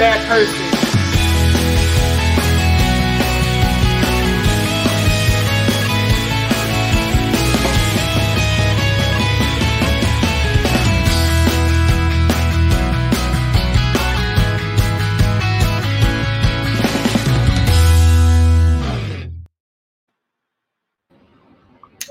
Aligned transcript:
that 0.00 0.26
person. 0.26 0.66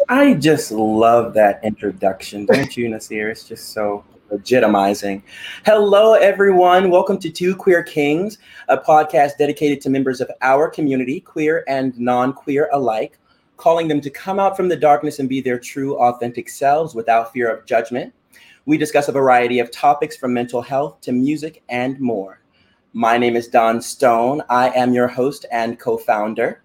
I 0.08 0.36
just 0.36 0.72
love 0.72 1.34
that 1.34 1.60
introduction, 1.64 2.46
don't 2.46 2.78
you, 2.78 2.90
Nasir? 2.90 3.32
It's 3.32 3.44
just 3.46 3.70
so 3.70 4.04
legitimizing. 4.30 5.22
Hello, 5.66 6.14
everyone. 6.14 6.90
Welcome 6.90 7.18
to 7.20 7.30
Two 7.30 7.56
Queer 7.56 7.84
Kings, 7.84 8.38
a 8.68 8.78
podcast 8.78 9.38
dedicated 9.38 9.82
to 9.82 9.90
members 9.90 10.22
of 10.22 10.30
our 10.42 10.70
community, 10.70 11.20
queer 11.20 11.64
and 11.68 11.98
non 12.00 12.34
queer 12.34 12.70
alike, 12.72 13.18
calling 13.58 13.88
them 13.88 14.02
to 14.02 14.10
come 14.10 14.40
out 14.40 14.56
from 14.56 14.70
the 14.70 14.76
darkness 14.76 15.20
and 15.20 15.28
be 15.28 15.42
their 15.42 15.60
true, 15.60 15.98
authentic 15.98 16.50
selves 16.50 16.94
without 16.94 17.34
fear 17.34 17.50
of 17.50 17.66
judgment. 17.66 18.14
We 18.66 18.78
discuss 18.78 19.08
a 19.08 19.14
variety 19.14 19.60
of 19.60 19.72
topics 19.72 20.16
from 20.16 20.34
mental 20.34 20.62
health 20.62 21.02
to 21.02 21.12
music 21.12 21.64
and 21.70 22.00
more. 22.00 22.42
My 22.94 23.18
name 23.18 23.36
is 23.36 23.48
Don 23.48 23.82
Stone. 23.82 24.44
I 24.50 24.70
am 24.70 24.94
your 24.94 25.08
host 25.08 25.46
and 25.52 25.80
co 25.80 25.98
founder. 25.98 26.62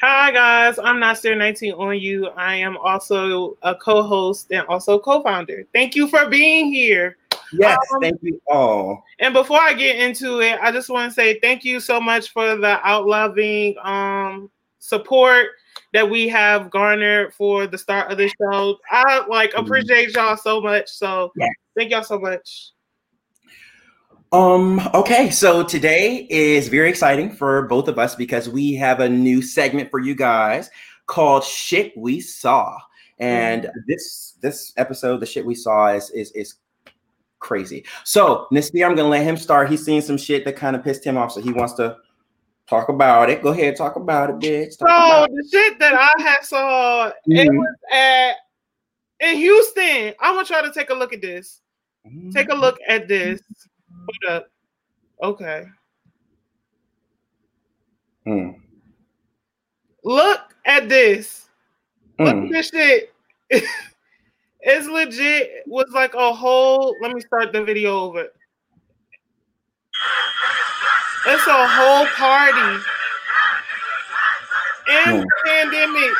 Hi 0.00 0.30
guys, 0.30 0.78
I'm 0.78 0.98
Nasir 0.98 1.34
19 1.36 1.74
on 1.74 1.98
you. 1.98 2.28
I 2.28 2.54
am 2.56 2.78
also 2.78 3.58
a 3.60 3.74
co-host 3.74 4.50
and 4.50 4.66
also 4.66 4.98
co-founder. 4.98 5.66
Thank 5.74 5.94
you 5.94 6.08
for 6.08 6.26
being 6.26 6.72
here. 6.72 7.18
Yes, 7.52 7.76
Um, 7.92 8.00
thank 8.00 8.18
you 8.22 8.40
all. 8.46 9.04
And 9.18 9.34
before 9.34 9.60
I 9.60 9.74
get 9.74 9.96
into 9.96 10.40
it, 10.40 10.58
I 10.62 10.72
just 10.72 10.88
want 10.88 11.10
to 11.10 11.14
say 11.14 11.38
thank 11.40 11.64
you 11.64 11.80
so 11.80 12.00
much 12.00 12.30
for 12.30 12.56
the 12.56 12.80
outloving 12.82 13.76
um 13.84 14.50
support 14.78 15.48
that 15.92 16.08
we 16.08 16.28
have 16.28 16.70
garnered 16.70 17.34
for 17.34 17.66
the 17.66 17.76
start 17.76 18.10
of 18.10 18.16
the 18.16 18.28
show. 18.40 18.78
I 18.90 19.26
like 19.26 19.52
Mhm. 19.52 19.66
appreciate 19.66 20.14
y'all 20.14 20.38
so 20.38 20.62
much. 20.62 20.88
So 20.88 21.30
Yeah. 21.36 21.48
thank 21.76 21.90
y'all 21.90 22.04
so 22.04 22.18
much. 22.18 22.70
Um, 24.32 24.80
okay, 24.94 25.30
so 25.30 25.64
today 25.64 26.26
is 26.30 26.68
very 26.68 26.88
exciting 26.88 27.32
for 27.32 27.62
both 27.62 27.88
of 27.88 27.98
us 27.98 28.14
because 28.14 28.48
we 28.48 28.74
have 28.74 29.00
a 29.00 29.08
new 29.08 29.42
segment 29.42 29.90
for 29.90 29.98
you 29.98 30.14
guys 30.14 30.70
called 31.06 31.42
Shit 31.42 31.96
We 31.96 32.20
Saw. 32.20 32.78
And 33.18 33.68
this 33.88 34.38
this 34.40 34.72
episode, 34.76 35.18
the 35.20 35.26
shit 35.26 35.44
we 35.44 35.54
saw 35.54 35.88
is 35.88 36.10
is 36.10 36.30
is 36.32 36.54
crazy. 37.40 37.84
So 38.04 38.46
Nisbi, 38.52 38.86
I'm 38.86 38.94
gonna 38.94 39.08
let 39.08 39.24
him 39.24 39.36
start. 39.36 39.68
He's 39.68 39.84
seen 39.84 40.00
some 40.00 40.16
shit 40.16 40.44
that 40.44 40.56
kind 40.56 40.76
of 40.76 40.84
pissed 40.84 41.04
him 41.04 41.18
off, 41.18 41.32
so 41.32 41.40
he 41.42 41.52
wants 41.52 41.74
to 41.74 41.96
talk 42.68 42.88
about 42.88 43.28
it. 43.28 43.42
Go 43.42 43.50
ahead, 43.50 43.76
talk 43.76 43.96
about 43.96 44.30
it, 44.30 44.36
bitch. 44.36 44.78
Talk 44.78 44.88
So 44.88 44.94
about 44.94 45.30
the 45.30 45.48
shit 45.50 45.78
that 45.80 45.92
I 45.94 46.22
have 46.22 46.44
saw 46.44 47.08
it 47.08 47.48
Mhm. 47.48 47.58
was 47.58 47.74
at 47.92 48.36
in 49.20 49.36
Houston. 49.36 50.14
I 50.20 50.34
want 50.34 50.48
y'all 50.48 50.62
to 50.62 50.72
take 50.72 50.90
a 50.90 50.94
look 50.94 51.12
at 51.12 51.20
this. 51.20 51.60
it. 52.04 52.32
Take 52.32 52.50
a 52.50 52.54
look 52.54 52.78
at 52.88 53.06
this. 53.08 53.40
Hold 54.10 54.36
up. 54.36 54.46
Okay. 55.22 55.66
Mm, 58.26 58.54
Look 60.04 60.40
at 60.66 60.88
this. 60.88 61.46
Look 62.18 62.34
mm. 62.34 62.46
at 62.46 62.52
this 62.52 62.68
shit. 62.70 63.12
it's 64.60 64.86
legit. 64.88 65.62
Was 65.66 65.90
like 65.94 66.14
a 66.14 66.32
whole. 66.32 66.96
Let 67.02 67.12
me 67.12 67.20
start 67.20 67.52
the 67.52 67.62
video 67.64 67.98
over. 68.00 68.26
It's 71.26 71.46
a 71.46 71.66
whole 71.68 72.06
party. 72.06 72.82
And 74.90 75.22
Hmm. 75.22 75.26
pandemic. 75.46 76.10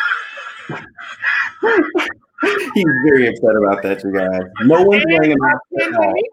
He's 2.74 2.84
very 3.04 3.28
upset 3.28 3.56
about 3.56 3.82
that, 3.82 4.02
you 4.04 4.12
guys. 4.12 4.42
No 4.64 4.82
one's 4.84 5.04
wearing 5.08 5.32
a 5.32 5.36
mask 5.38 5.60
at 5.80 5.94
all. 5.94 6.02
pandemic. 6.02 6.24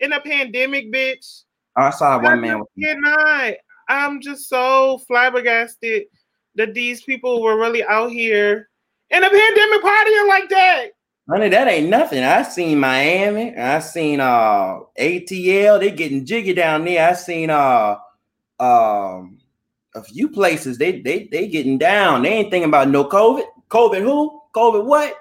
In 0.00 0.12
a 0.12 0.20
pandemic, 0.20 0.92
bitch. 0.92 1.42
I 1.76 1.90
saw 1.90 2.20
one 2.20 2.40
man 2.40 2.60
with 2.60 2.68
You're. 2.74 3.56
I'm 3.88 4.20
just 4.20 4.48
so 4.48 4.98
flabbergasted 5.06 6.04
that 6.56 6.74
these 6.74 7.02
people 7.02 7.42
were 7.42 7.58
really 7.58 7.84
out 7.84 8.10
here 8.10 8.68
in 9.10 9.22
a 9.22 9.30
pandemic 9.30 9.82
partying 9.82 10.28
like 10.28 10.48
that. 10.48 10.86
Honey, 11.28 11.48
that 11.48 11.68
ain't 11.68 11.88
nothing. 11.88 12.22
I 12.22 12.42
seen 12.42 12.78
Miami. 12.78 13.56
I 13.56 13.80
seen 13.80 14.20
uh 14.20 14.80
ATL. 14.98 15.80
They 15.80 15.90
getting 15.90 16.24
jiggy 16.24 16.54
down 16.54 16.84
there. 16.84 17.08
I 17.08 17.14
seen 17.14 17.50
uh 17.50 17.96
um 18.60 19.38
a 19.94 20.02
few 20.02 20.28
places. 20.28 20.78
They 20.78 21.00
they 21.00 21.28
they 21.30 21.48
getting 21.48 21.78
down. 21.78 22.22
They 22.22 22.30
ain't 22.30 22.50
thinking 22.50 22.68
about 22.68 22.88
no 22.88 23.04
COVID. 23.04 23.44
COVID 23.68 24.02
who? 24.02 24.40
COVID 24.54 24.84
what? 24.84 25.14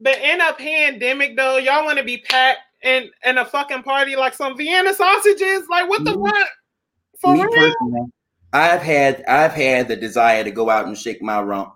But 0.00 0.18
in 0.18 0.40
a 0.40 0.52
pandemic, 0.54 1.36
though, 1.36 1.58
y'all 1.58 1.84
want 1.84 1.98
to 1.98 2.04
be 2.04 2.18
packed 2.18 2.60
in 2.82 3.10
in 3.24 3.38
a 3.38 3.44
fucking 3.44 3.82
party 3.82 4.16
like 4.16 4.34
some 4.34 4.56
Vienna 4.56 4.94
sausages? 4.94 5.68
Like 5.68 5.88
what 5.88 6.04
the 6.04 6.18
what? 6.18 6.48
For 7.18 7.34
Me 7.34 7.44
real? 7.44 8.10
I've 8.52 8.82
had 8.82 9.24
I've 9.26 9.52
had 9.52 9.88
the 9.88 9.96
desire 9.96 10.44
to 10.44 10.50
go 10.50 10.68
out 10.68 10.86
and 10.86 10.98
shake 10.98 11.22
my 11.22 11.40
rump, 11.40 11.72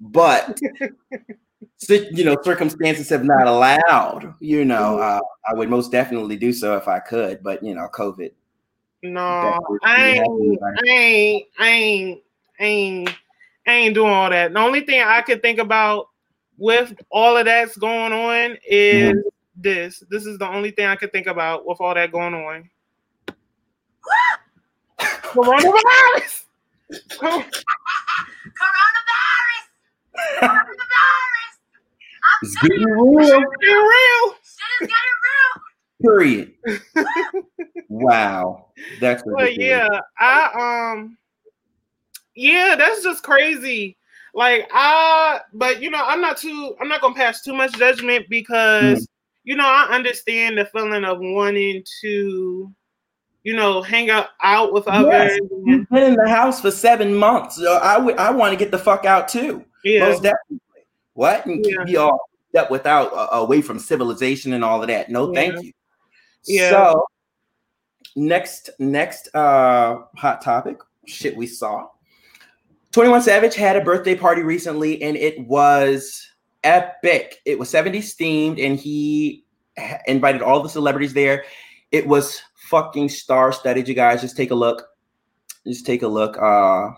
but 0.00 0.58
you 1.88 2.24
know 2.24 2.36
circumstances 2.42 3.08
have 3.10 3.24
not 3.24 3.46
allowed. 3.46 4.34
You 4.40 4.64
know, 4.64 4.98
uh, 4.98 5.20
I 5.48 5.54
would 5.54 5.68
most 5.68 5.92
definitely 5.92 6.36
do 6.36 6.52
so 6.52 6.76
if 6.76 6.88
I 6.88 7.00
could, 7.00 7.42
but 7.42 7.62
you 7.62 7.74
know, 7.74 7.88
COVID. 7.92 8.32
No, 9.02 9.58
I 9.82 10.14
ain't, 10.14 10.62
I 10.62 10.82
ain't, 10.88 11.46
I 11.58 11.68
ain't, 11.68 12.22
I 12.58 12.64
ain't, 12.64 13.10
I 13.66 13.72
ain't 13.72 13.94
doing 13.94 14.10
all 14.10 14.30
that. 14.30 14.52
The 14.52 14.58
only 14.58 14.80
thing 14.80 15.02
I 15.02 15.20
could 15.20 15.42
think 15.42 15.58
about 15.58 16.08
with 16.56 16.94
all 17.10 17.36
of 17.36 17.44
that's 17.44 17.76
going 17.76 18.12
on 18.12 18.56
is 18.66 19.16
Mm-hmm. 19.16 19.28
This. 19.56 20.02
This 20.10 20.26
is 20.26 20.38
the 20.38 20.48
only 20.48 20.70
thing 20.70 20.86
I 20.86 20.96
could 20.96 21.12
think 21.12 21.26
about 21.26 21.66
with 21.66 21.80
all 21.80 21.94
that 21.94 22.12
going 22.12 22.34
on. 22.34 22.70
Coronavirus. 24.98 26.44
Coronavirus! 27.18 27.46
Coronavirus! 30.38 31.56
It's 32.42 32.56
getting 32.62 32.84
real. 32.84 33.40
Be 33.60 33.66
real. 33.66 34.34
Shit 34.42 34.82
is 34.82 34.88
getting 34.88 35.16
real! 35.24 35.62
Period. 36.02 36.52
wow, 37.88 38.66
that's 39.00 39.22
But 39.22 39.34
ridiculous. 39.34 39.90
yeah, 39.90 40.00
I 40.18 40.92
um 40.92 41.18
yeah, 42.34 42.74
that's 42.76 43.02
just 43.02 43.22
crazy. 43.22 43.96
Like 44.34 44.68
I 44.72 45.40
but 45.54 45.80
you 45.82 45.90
know, 45.90 46.04
I'm 46.04 46.20
not 46.20 46.36
too 46.36 46.76
I'm 46.80 46.88
not 46.88 47.00
gonna 47.00 47.14
pass 47.14 47.42
too 47.42 47.54
much 47.54 47.72
judgment 47.72 48.26
because 48.28 49.08
you 49.46 49.54
know, 49.54 49.64
I 49.64 49.86
understand 49.92 50.58
the 50.58 50.66
feeling 50.66 51.04
of 51.04 51.18
wanting 51.20 51.84
to, 52.02 52.70
you 53.44 53.54
know, 53.54 53.80
hang 53.80 54.10
out 54.10 54.30
out 54.42 54.72
with 54.72 54.86
others. 54.88 55.08
Yes. 55.12 55.38
You've 55.64 55.88
been 55.88 56.02
in 56.02 56.16
the 56.16 56.28
house 56.28 56.60
for 56.60 56.72
seven 56.72 57.14
months. 57.14 57.56
So 57.56 57.74
I 57.76 57.94
I 58.18 58.30
want 58.32 58.52
to 58.52 58.58
get 58.58 58.72
the 58.72 58.78
fuck 58.78 59.04
out 59.04 59.28
too. 59.28 59.64
Yeah. 59.84 60.00
Most 60.08 60.24
definitely. 60.24 60.60
What? 61.14 61.46
And 61.46 61.64
Yeah. 61.64 61.76
keep 61.78 61.88
you 61.88 62.00
all 62.00 62.20
up 62.58 62.70
without 62.72 63.12
uh, 63.14 63.28
away 63.36 63.62
from 63.62 63.78
civilization 63.78 64.52
and 64.52 64.64
all 64.64 64.82
of 64.82 64.88
that. 64.88 65.10
No, 65.10 65.32
Yeah. 65.32 65.34
thank 65.40 65.64
you. 65.64 65.72
Yeah. 66.44 66.70
So 66.70 67.06
next 68.16 68.70
next 68.80 69.32
uh 69.32 69.98
hot 70.16 70.42
topic, 70.42 70.78
shit 71.06 71.36
we 71.36 71.46
saw. 71.46 71.86
21 72.90 73.22
Savage 73.22 73.54
had 73.54 73.76
a 73.76 73.84
birthday 73.84 74.16
party 74.16 74.42
recently 74.42 75.00
and 75.02 75.16
it 75.16 75.38
was 75.46 76.26
epic. 76.66 77.40
It 77.46 77.58
was 77.58 77.72
70s 77.72 78.16
themed 78.16 78.62
and 78.64 78.78
he 78.78 79.44
invited 80.06 80.42
all 80.42 80.62
the 80.62 80.68
celebrities 80.68 81.14
there. 81.14 81.44
It 81.92 82.06
was 82.06 82.42
fucking 82.68 83.08
star 83.08 83.52
studded, 83.52 83.88
you 83.88 83.94
guys. 83.94 84.20
Just 84.20 84.36
take 84.36 84.50
a 84.50 84.54
look. 84.54 84.86
Just 85.66 85.86
take 85.86 86.02
a 86.02 86.08
look. 86.08 86.36
Uh 86.38 86.90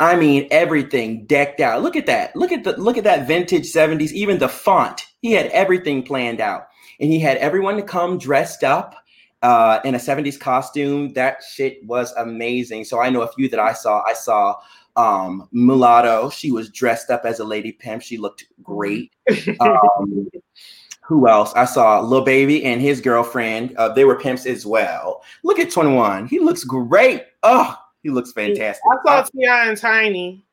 I 0.00 0.16
mean 0.16 0.48
everything 0.50 1.24
decked 1.26 1.60
out. 1.60 1.82
Look 1.82 1.96
at 1.96 2.06
that. 2.06 2.34
Look 2.34 2.52
at 2.52 2.64
the 2.64 2.76
look 2.76 2.98
at 2.98 3.04
that 3.04 3.26
vintage 3.26 3.72
70s, 3.72 4.12
even 4.12 4.38
the 4.38 4.48
font. 4.48 5.06
He 5.20 5.32
had 5.32 5.46
everything 5.46 6.02
planned 6.02 6.40
out. 6.40 6.66
And 7.00 7.10
he 7.10 7.20
had 7.20 7.38
everyone 7.38 7.76
to 7.76 7.82
come 7.82 8.18
dressed 8.18 8.64
up 8.64 8.94
uh, 9.42 9.78
in 9.84 9.94
a 9.94 9.98
70s 9.98 10.38
costume. 10.40 11.12
That 11.12 11.42
shit 11.42 11.84
was 11.84 12.12
amazing. 12.12 12.84
So 12.84 13.00
I 13.00 13.10
know 13.10 13.22
a 13.22 13.32
few 13.32 13.48
that 13.50 13.60
I 13.60 13.72
saw. 13.72 14.02
I 14.06 14.14
saw 14.14 14.56
um, 14.96 15.48
Mulatto. 15.52 16.30
She 16.30 16.52
was 16.52 16.70
dressed 16.70 17.10
up 17.10 17.24
as 17.24 17.40
a 17.40 17.44
lady 17.44 17.72
pimp. 17.72 18.02
She 18.02 18.16
looked 18.18 18.44
great. 18.62 19.12
Um, 19.60 20.28
who 21.02 21.28
else? 21.28 21.52
I 21.54 21.64
saw 21.64 22.00
Lil 22.00 22.22
Baby 22.22 22.64
and 22.64 22.80
his 22.80 23.00
girlfriend. 23.00 23.76
Uh, 23.76 23.90
they 23.92 24.04
were 24.04 24.18
pimps 24.18 24.46
as 24.46 24.64
well. 24.64 25.22
Look 25.42 25.58
at 25.58 25.70
21. 25.70 26.28
He 26.28 26.38
looks 26.38 26.64
great. 26.64 27.24
Oh, 27.42 27.76
he 28.02 28.10
looks 28.10 28.32
fantastic. 28.32 28.82
I 29.06 29.22
saw 29.22 29.28
T.I. 29.30 29.68
and 29.68 29.76
Tiny. 29.78 30.44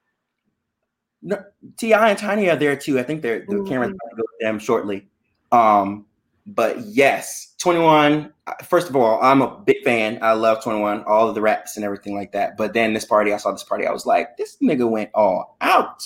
No, 1.22 1.42
T.I. 1.78 2.10
and 2.10 2.18
Tiny 2.18 2.50
are 2.50 2.56
there 2.56 2.76
too. 2.76 3.00
I 3.00 3.04
think 3.04 3.22
they're 3.22 3.46
the 3.48 3.56
Mhm. 3.56 3.68
camera's 3.68 3.90
going 3.90 4.10
to 4.10 4.16
go 4.16 4.24
with 4.24 4.40
them 4.42 4.58
shortly. 4.60 5.08
Um, 5.52 6.06
but 6.48 6.80
yes, 6.80 7.54
21. 7.60 8.34
First 8.64 8.90
of 8.90 8.96
all, 8.96 9.22
I'm 9.22 9.42
a 9.42 9.58
big 9.66 9.84
fan. 9.84 10.20
I 10.22 10.34
love 10.34 10.64
21, 10.64 11.04
all 11.04 11.30
of 11.30 11.36
the 11.36 11.42
raps 11.42 11.76
and 11.76 11.86
everything 11.86 12.16
like 12.16 12.32
that. 12.34 12.58
But 12.58 12.74
then 12.74 12.94
this 12.94 13.06
party, 13.06 13.34
I 13.34 13.38
saw 13.38 13.52
this 13.52 13.64
party, 13.64 13.86
I 13.86 13.92
was 13.92 14.06
like, 14.06 14.38
this 14.38 14.58
nigga 14.62 14.90
went 14.90 15.10
all 15.14 15.58
out. 15.62 16.04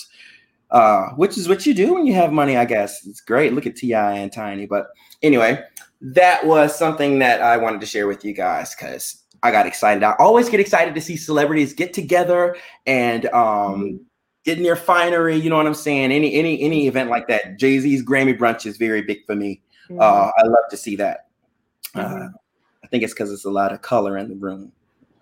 Uh, 0.70 1.10
which 1.10 1.38
is 1.38 1.48
what 1.48 1.64
you 1.64 1.72
do 1.72 1.94
when 1.94 2.06
you 2.06 2.14
have 2.14 2.32
money, 2.32 2.56
I 2.56 2.64
guess. 2.64 3.06
It's 3.06 3.20
great. 3.20 3.52
Look 3.52 3.66
at 3.66 3.76
T.I. 3.76 4.14
and 4.14 4.32
Tiny. 4.32 4.66
But 4.66 4.88
anyway, 5.22 5.62
that 6.00 6.44
was 6.44 6.76
something 6.76 7.20
that 7.20 7.40
I 7.40 7.56
wanted 7.56 7.80
to 7.80 7.86
share 7.86 8.06
with 8.06 8.24
you 8.24 8.32
guys 8.32 8.74
because 8.74 9.22
I 9.42 9.52
got 9.52 9.66
excited. 9.66 10.02
I 10.02 10.14
always 10.18 10.48
get 10.48 10.60
excited 10.60 10.94
to 10.94 11.00
see 11.00 11.16
celebrities 11.16 11.72
get 11.72 11.92
together 11.92 12.56
and 12.86 13.26
um 13.26 14.00
get 14.44 14.58
in 14.58 14.64
their 14.64 14.76
finery. 14.76 15.36
You 15.36 15.50
know 15.50 15.56
what 15.56 15.66
I'm 15.66 15.74
saying? 15.74 16.10
Any 16.12 16.34
any 16.34 16.60
any 16.62 16.86
event 16.88 17.10
like 17.10 17.28
that. 17.28 17.58
Jay 17.58 17.78
Z's 17.78 18.04
Grammy 18.04 18.36
brunch 18.36 18.66
is 18.66 18.76
very 18.76 19.02
big 19.02 19.24
for 19.24 19.36
me. 19.36 19.62
Mm-hmm. 19.88 20.00
Uh, 20.00 20.30
I 20.36 20.46
love 20.46 20.64
to 20.70 20.76
see 20.76 20.96
that. 20.96 21.25
Uh, 21.96 22.08
Mhm. 22.08 22.32
I 22.84 22.86
think 22.88 23.02
it's 23.02 23.12
because 23.12 23.32
it's 23.32 23.44
a 23.44 23.50
lot 23.50 23.72
of 23.72 23.82
color 23.82 24.16
in 24.18 24.28
the 24.28 24.36
room. 24.36 24.72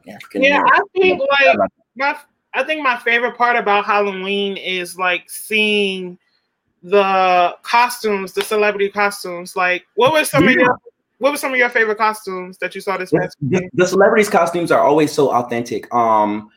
African 0.08 0.42
Yeah, 0.42 0.62
I 0.64 0.80
think 0.92 1.20
like 1.20 1.70
my 1.96 2.18
I 2.52 2.62
think 2.62 2.82
my 2.82 2.96
favorite 2.98 3.36
part 3.36 3.56
about 3.56 3.84
Halloween 3.84 4.56
is 4.56 4.98
like 4.98 5.28
seeing 5.28 6.18
the 6.82 7.56
costumes, 7.62 8.32
the 8.32 8.42
celebrity 8.42 8.90
costumes. 8.90 9.56
Like, 9.56 9.84
what 9.96 10.12
were 10.12 10.24
some 10.24 10.46
of 10.46 10.52
your 10.52 10.78
what 11.18 11.32
were 11.32 11.38
some 11.38 11.52
of 11.52 11.58
your 11.58 11.70
favorite 11.70 11.98
costumes 11.98 12.58
that 12.58 12.74
you 12.74 12.80
saw 12.80 12.96
this 12.96 13.10
past 13.10 13.36
the, 13.40 13.48
weekend? 13.48 13.70
the 13.74 13.86
celebrities' 13.86 14.28
costumes 14.28 14.70
are 14.70 14.80
always 14.80 15.12
so 15.12 15.32
authentic. 15.32 15.92
Um, 15.94 16.50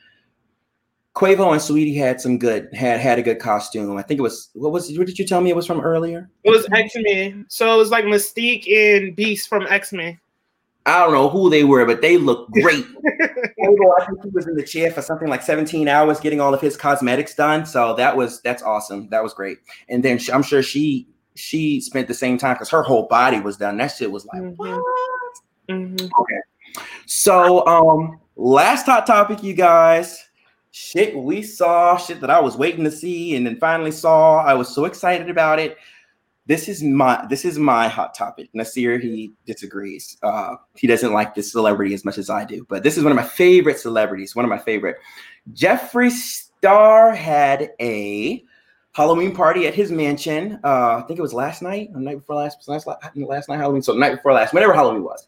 Quavo 1.17 1.51
and 1.51 1.59
Saweetie 1.59 1.97
had 1.97 2.21
some 2.21 2.37
good 2.37 2.71
had 2.75 2.99
had 2.99 3.17
a 3.17 3.23
good 3.23 3.39
costume. 3.39 3.97
I 3.97 4.03
think 4.03 4.19
it 4.19 4.21
was 4.21 4.49
what 4.53 4.71
was 4.71 4.95
what 4.99 5.07
did 5.07 5.17
you 5.17 5.25
tell 5.25 5.41
me 5.41 5.49
it 5.49 5.55
was 5.55 5.65
from 5.65 5.81
earlier? 5.81 6.29
It 6.43 6.51
was 6.51 6.67
X 6.71 6.93
Men, 6.95 7.47
so 7.49 7.73
it 7.73 7.77
was 7.77 7.89
like 7.89 8.05
Mystique 8.05 8.71
and 8.71 9.15
Beast 9.15 9.49
from 9.49 9.65
X 9.67 9.91
Men. 9.91 10.19
I 10.85 10.99
don't 10.99 11.13
know 11.13 11.27
who 11.27 11.49
they 11.49 11.63
were, 11.63 11.85
but 11.87 12.01
they 12.01 12.17
look 12.17 12.51
great. 12.51 12.85
Quavo, 12.85 13.91
I 13.99 14.05
think 14.05 14.23
he 14.25 14.29
was 14.29 14.45
in 14.45 14.53
the 14.55 14.61
chair 14.63 14.91
for 14.91 15.01
something 15.01 15.27
like 15.27 15.41
17 15.41 15.87
hours 15.87 16.19
getting 16.19 16.39
all 16.39 16.53
of 16.53 16.61
his 16.61 16.77
cosmetics 16.77 17.33
done. 17.33 17.65
So 17.65 17.95
that 17.95 18.15
was 18.15 18.39
that's 18.41 18.61
awesome. 18.61 19.09
That 19.09 19.23
was 19.23 19.33
great. 19.33 19.57
And 19.89 20.03
then 20.03 20.19
I'm 20.31 20.43
sure 20.43 20.61
she 20.61 21.07
she 21.33 21.81
spent 21.81 22.07
the 22.07 22.13
same 22.13 22.37
time 22.37 22.53
because 22.53 22.69
her 22.69 22.83
whole 22.83 23.07
body 23.07 23.39
was 23.39 23.57
done. 23.57 23.77
That 23.77 23.87
shit 23.87 24.11
was 24.11 24.27
like 24.27 24.41
Mhm. 24.43 24.55
what? 24.57 24.83
Mhm. 25.67 26.09
So, 27.07 27.65
um, 27.65 28.19
last 28.35 28.85
hot 28.85 29.07
topic, 29.07 29.41
you 29.41 29.55
guys. 29.55 30.26
Shit 30.79 31.17
we 31.17 31.41
saw, 31.41 31.97
shit 31.97 32.21
that 32.21 32.29
I 32.29 32.39
was 32.39 32.55
waiting 32.55 32.83
to 32.83 32.91
see, 32.91 33.35
and 33.35 33.43
then 33.43 33.57
finally 33.57 33.91
saw. 33.91 34.37
I 34.37 34.53
was 34.53 34.69
so 34.69 34.85
excited 34.85 35.27
about 35.27 35.57
it. 35.57 35.75
This 36.45 36.69
is 36.69 36.83
my 36.83 37.25
this 37.31 37.45
is 37.45 37.57
my 37.57 37.87
hot 37.87 38.13
topic. 38.13 38.49
Nasir 38.53 38.99
he 38.99 39.31
disagrees. 39.47 40.17
Uh, 40.21 40.55
he 40.75 40.85
doesn't 40.85 41.13
like 41.13 41.33
this 41.33 41.51
celebrity 41.51 41.95
as 41.95 42.05
much 42.05 42.19
as 42.19 42.29
I 42.29 42.45
do, 42.45 42.63
but 42.69 42.83
this 42.83 42.95
is 42.95 43.03
one 43.03 43.11
of 43.11 43.15
my 43.15 43.23
favorite 43.23 43.79
celebrities. 43.79 44.35
One 44.35 44.45
of 44.45 44.49
my 44.49 44.59
favorite. 44.59 44.97
Jeffree 45.51 46.11
Star 46.11 47.11
had 47.11 47.71
a 47.81 48.43
Halloween 48.91 49.35
party 49.35 49.65
at 49.65 49.73
his 49.73 49.91
mansion. 49.91 50.59
Uh, 50.63 50.97
I 50.97 51.05
think 51.07 51.17
it 51.17 51.23
was 51.23 51.33
last 51.33 51.63
night, 51.63 51.91
the 51.91 51.99
night 51.99 52.19
before 52.19 52.35
last, 52.35 52.67
last 52.67 52.85
last 52.85 53.49
night 53.49 53.57
Halloween. 53.57 53.81
So 53.81 53.93
the 53.93 53.99
night 53.99 54.15
before 54.17 54.33
last, 54.33 54.53
whenever 54.53 54.73
Halloween 54.73 55.03
was. 55.03 55.27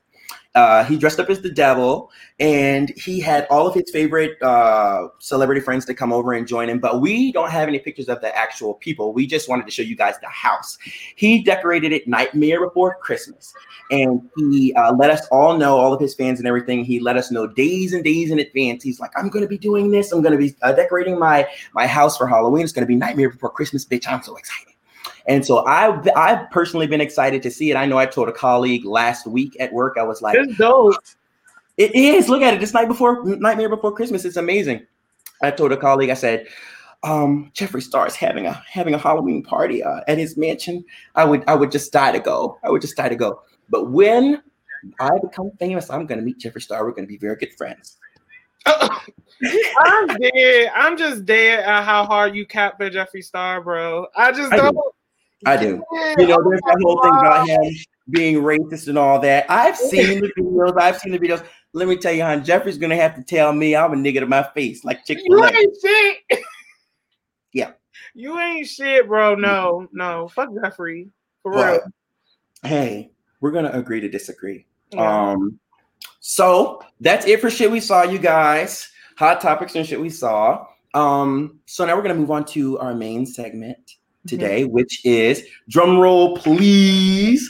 Uh, 0.56 0.84
he 0.84 0.98
dressed 0.98 1.20
up 1.20 1.30
as 1.30 1.42
the 1.42 1.50
devil, 1.50 2.10
and 2.40 2.90
he 2.98 3.20
had 3.20 3.46
all 3.52 3.68
of 3.68 3.74
his 3.76 3.90
favorite 3.92 4.42
uh, 4.42 5.08
celebrity 5.20 5.62
friends 5.62 5.86
to 5.86 5.94
come 5.94 6.12
over 6.12 6.34
and 6.34 6.48
join 6.48 6.68
him. 6.68 6.80
But 6.80 7.02
we 7.02 7.32
don't 7.32 7.52
have 7.52 7.68
any 7.68 7.78
pictures 7.78 8.10
of 8.10 8.20
the 8.22 8.36
actual 8.36 8.74
people. 8.74 9.14
We 9.14 9.28
just 9.28 9.48
wanted 9.48 9.66
to 9.68 9.72
show 9.72 9.84
you 9.84 9.96
guys 9.96 10.16
the 10.22 10.28
house. 10.28 10.80
He 11.16 11.44
decorated 11.44 11.92
it 11.92 12.08
Nightmare 12.08 12.66
Before 12.66 12.96
Christmas, 12.96 13.54
and 13.92 14.28
he 14.38 14.74
uh, 14.74 14.96
let 14.96 15.12
us 15.12 15.28
all 15.28 15.56
know, 15.56 15.78
all 15.78 15.94
of 15.94 16.02
his 16.02 16.16
fans 16.16 16.40
and 16.40 16.48
everything. 16.48 16.84
He 16.84 17.00
let 17.00 17.16
us 17.16 17.30
know 17.30 17.46
days 17.46 17.94
and 17.94 18.04
days 18.04 18.32
in 18.32 18.40
advance. 18.40 18.82
He's 18.84 19.00
like, 19.00 19.12
"I'm 19.16 19.30
going 19.30 19.44
to 19.44 19.50
be 19.50 19.58
doing 19.58 19.92
this. 19.92 20.12
I'm 20.12 20.24
going 20.24 20.32
to 20.32 20.38
be 20.38 20.56
uh, 20.64 20.72
decorating 20.72 21.20
my 21.20 21.48
my 21.74 21.86
house 21.86 22.18
for 22.18 22.26
Halloween. 22.26 22.64
It's 22.64 22.74
going 22.74 22.86
to 22.86 22.88
be 22.88 22.96
Nightmare 22.96 23.30
Before 23.30 23.52
Christmas, 23.52 23.86
bitch. 23.86 24.08
I'm 24.08 24.24
so 24.24 24.36
excited." 24.36 24.69
And 25.28 25.46
so 25.46 25.66
I've 25.66 26.08
I've 26.16 26.50
personally 26.52 26.88
been 26.88 27.02
excited 27.02 27.42
to 27.44 27.52
see 27.52 27.72
it. 27.72 27.76
I 27.76 27.86
know 27.86 27.98
I 27.98 28.06
told 28.06 28.30
a 28.30 28.34
colleague 28.34 28.86
last 28.86 29.28
week 29.28 29.56
at 29.60 29.72
work. 29.74 29.98
I 30.00 30.04
was 30.04 30.22
like, 30.22 30.38
It's 30.38 30.58
dope. 30.58 30.96
it 31.78 31.94
is. 31.96 32.30
Look 32.30 32.42
at 32.42 32.54
it. 32.54 32.64
It's 32.64 32.74
night 32.74 32.88
before 32.88 33.24
Nightmare 33.26 33.70
Before 33.70 33.92
Christmas. 33.92 34.26
It's 34.26 34.38
amazing. 34.38 34.86
I 35.42 35.52
told 35.52 35.72
a 35.72 35.78
colleague, 35.78 36.10
I 36.10 36.16
said, 36.16 36.48
um, 37.04 37.52
Jeffree 37.56 37.82
Star 37.82 38.06
is 38.08 38.16
having 38.16 38.46
a 38.46 38.54
having 38.70 38.94
a 38.94 38.98
Halloween 38.98 39.44
party 39.44 39.84
uh, 39.84 40.02
at 40.08 40.18
his 40.18 40.36
mansion. 40.38 40.84
I 41.16 41.26
would 41.26 41.44
I 41.48 41.56
would 41.56 41.72
just 41.72 41.92
die 41.94 42.12
to 42.12 42.20
go. 42.20 42.58
I 42.64 42.70
would 42.70 42.82
just 42.82 42.98
die 42.98 43.10
to 43.10 43.16
go. 43.16 43.42
But 43.70 43.92
when 43.92 44.42
I 45.00 45.10
become 45.22 45.52
famous, 45.60 45.90
I'm 45.90 46.06
gonna 46.06 46.22
meet 46.22 46.40
Jeffree 46.40 46.62
Star. 46.62 46.84
We're 46.86 46.92
gonna 46.92 47.08
be 47.08 47.18
very 47.18 47.36
good 47.38 47.54
friends. 47.54 47.98
I'm 48.66 50.08
dead. 50.08 50.72
I'm 50.76 50.98
just 50.98 51.26
dead 51.26 51.60
at 51.64 51.84
how 51.86 52.06
hard 52.06 52.36
you 52.36 52.46
cap 52.46 52.78
for 52.78 52.90
Jeffree 52.90 53.24
Star, 53.24 53.62
bro. 53.62 54.08
I 54.16 54.32
just 54.34 54.52
do. 54.52 54.58
don't. 54.58 54.78
I 54.78 54.82
do. 55.46 55.84
You 56.18 56.28
know, 56.28 56.44
there's 56.44 56.62
that 56.62 56.78
whole 56.82 57.02
thing 57.02 57.12
about 57.12 57.48
him 57.48 57.74
being 58.10 58.36
racist 58.38 58.88
and 58.88 58.98
all 58.98 59.20
that. 59.20 59.46
I've 59.50 59.78
seen 59.78 60.22
the 60.22 60.32
videos. 60.38 60.80
I've 60.80 60.98
seen 60.98 61.12
the 61.12 61.20
videos. 61.20 61.46
Let 61.74 61.88
me 61.88 61.98
tell 61.98 62.14
you, 62.14 62.24
hon, 62.24 62.44
Jeffree's 62.44 62.78
gonna 62.78 62.96
have 62.96 63.16
to 63.16 63.24
tell 63.24 63.54
me 63.54 63.76
I'm 63.76 63.94
a 63.94 63.96
nigga 63.96 64.20
to 64.22 64.26
my 64.26 64.44
face, 64.54 64.84
like 64.84 65.06
Chick 65.06 65.20
You 65.24 65.38
Fil 65.38 65.46
A. 65.46 65.52
ain't 65.52 65.78
shit. 65.82 66.40
Yeah. 67.54 67.72
You 68.14 68.40
ain't 68.40 68.68
shit, 68.68 69.08
bro. 69.08 69.36
No, 69.36 69.88
no. 69.92 70.28
Fuck 70.28 70.50
Jeffrey. 70.62 71.10
For 71.42 71.54
real. 71.54 71.80
Hey, 72.64 73.12
we're 73.40 73.52
gonna 73.52 73.72
agree 73.72 74.02
to 74.02 74.10
disagree. 74.10 74.66
Yeah. 74.92 75.32
Um, 75.32 75.60
so 76.20 76.82
that's 77.00 77.26
it 77.26 77.40
for 77.40 77.50
shit 77.50 77.72
we 77.72 77.80
saw, 77.80 78.04
you 78.04 78.20
guys. 78.20 78.92
Hot 79.18 79.42
topics 79.42 79.76
and 79.76 79.86
shit 79.86 80.00
we 80.00 80.10
saw. 80.10 80.66
Um, 80.94 81.60
so 81.66 81.86
now 81.86 81.96
we're 81.96 82.02
gonna 82.02 82.16
move 82.16 82.32
on 82.32 82.46
to 82.46 82.78
our 82.80 82.94
main 82.94 83.26
segment 83.26 83.99
today, 84.30 84.66
which 84.66 85.06
is 85.06 85.46
drum 85.68 85.98
roll, 85.98 86.38
please. 86.38 87.50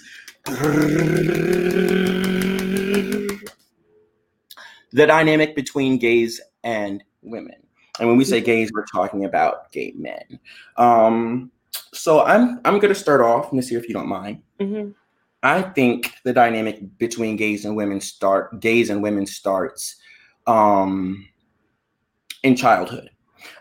The 4.92 5.06
dynamic 5.06 5.56
between 5.56 5.98
gays 5.98 6.42
and 6.64 7.04
women. 7.22 7.56
And 8.00 8.08
when 8.08 8.18
we 8.18 8.24
say 8.24 8.42
gays, 8.42 8.72
we're 8.74 8.86
talking 8.86 9.26
about 9.26 9.72
gay 9.72 9.94
men. 9.96 10.40
Um, 10.78 11.52
so 11.94 12.24
I'm 12.24 12.60
I'm 12.66 12.80
gonna 12.80 12.96
start 12.96 13.22
off, 13.22 13.52
Nasir, 13.52 13.78
if 13.78 13.88
you 13.88 13.94
don't 13.94 14.08
mind. 14.08 14.42
Mhm. 14.60 14.96
I 15.44 15.62
think 15.62 16.14
the 16.24 16.34
dynamic 16.34 16.98
between 16.98 17.36
gays 17.36 17.66
and 17.66 17.76
women 17.76 18.02
start 18.02 18.60
gays 18.60 18.90
and 18.90 19.04
women 19.04 19.26
starts 19.26 19.98
um 20.48 21.28
in 22.44 22.56
childhood. 22.56 23.10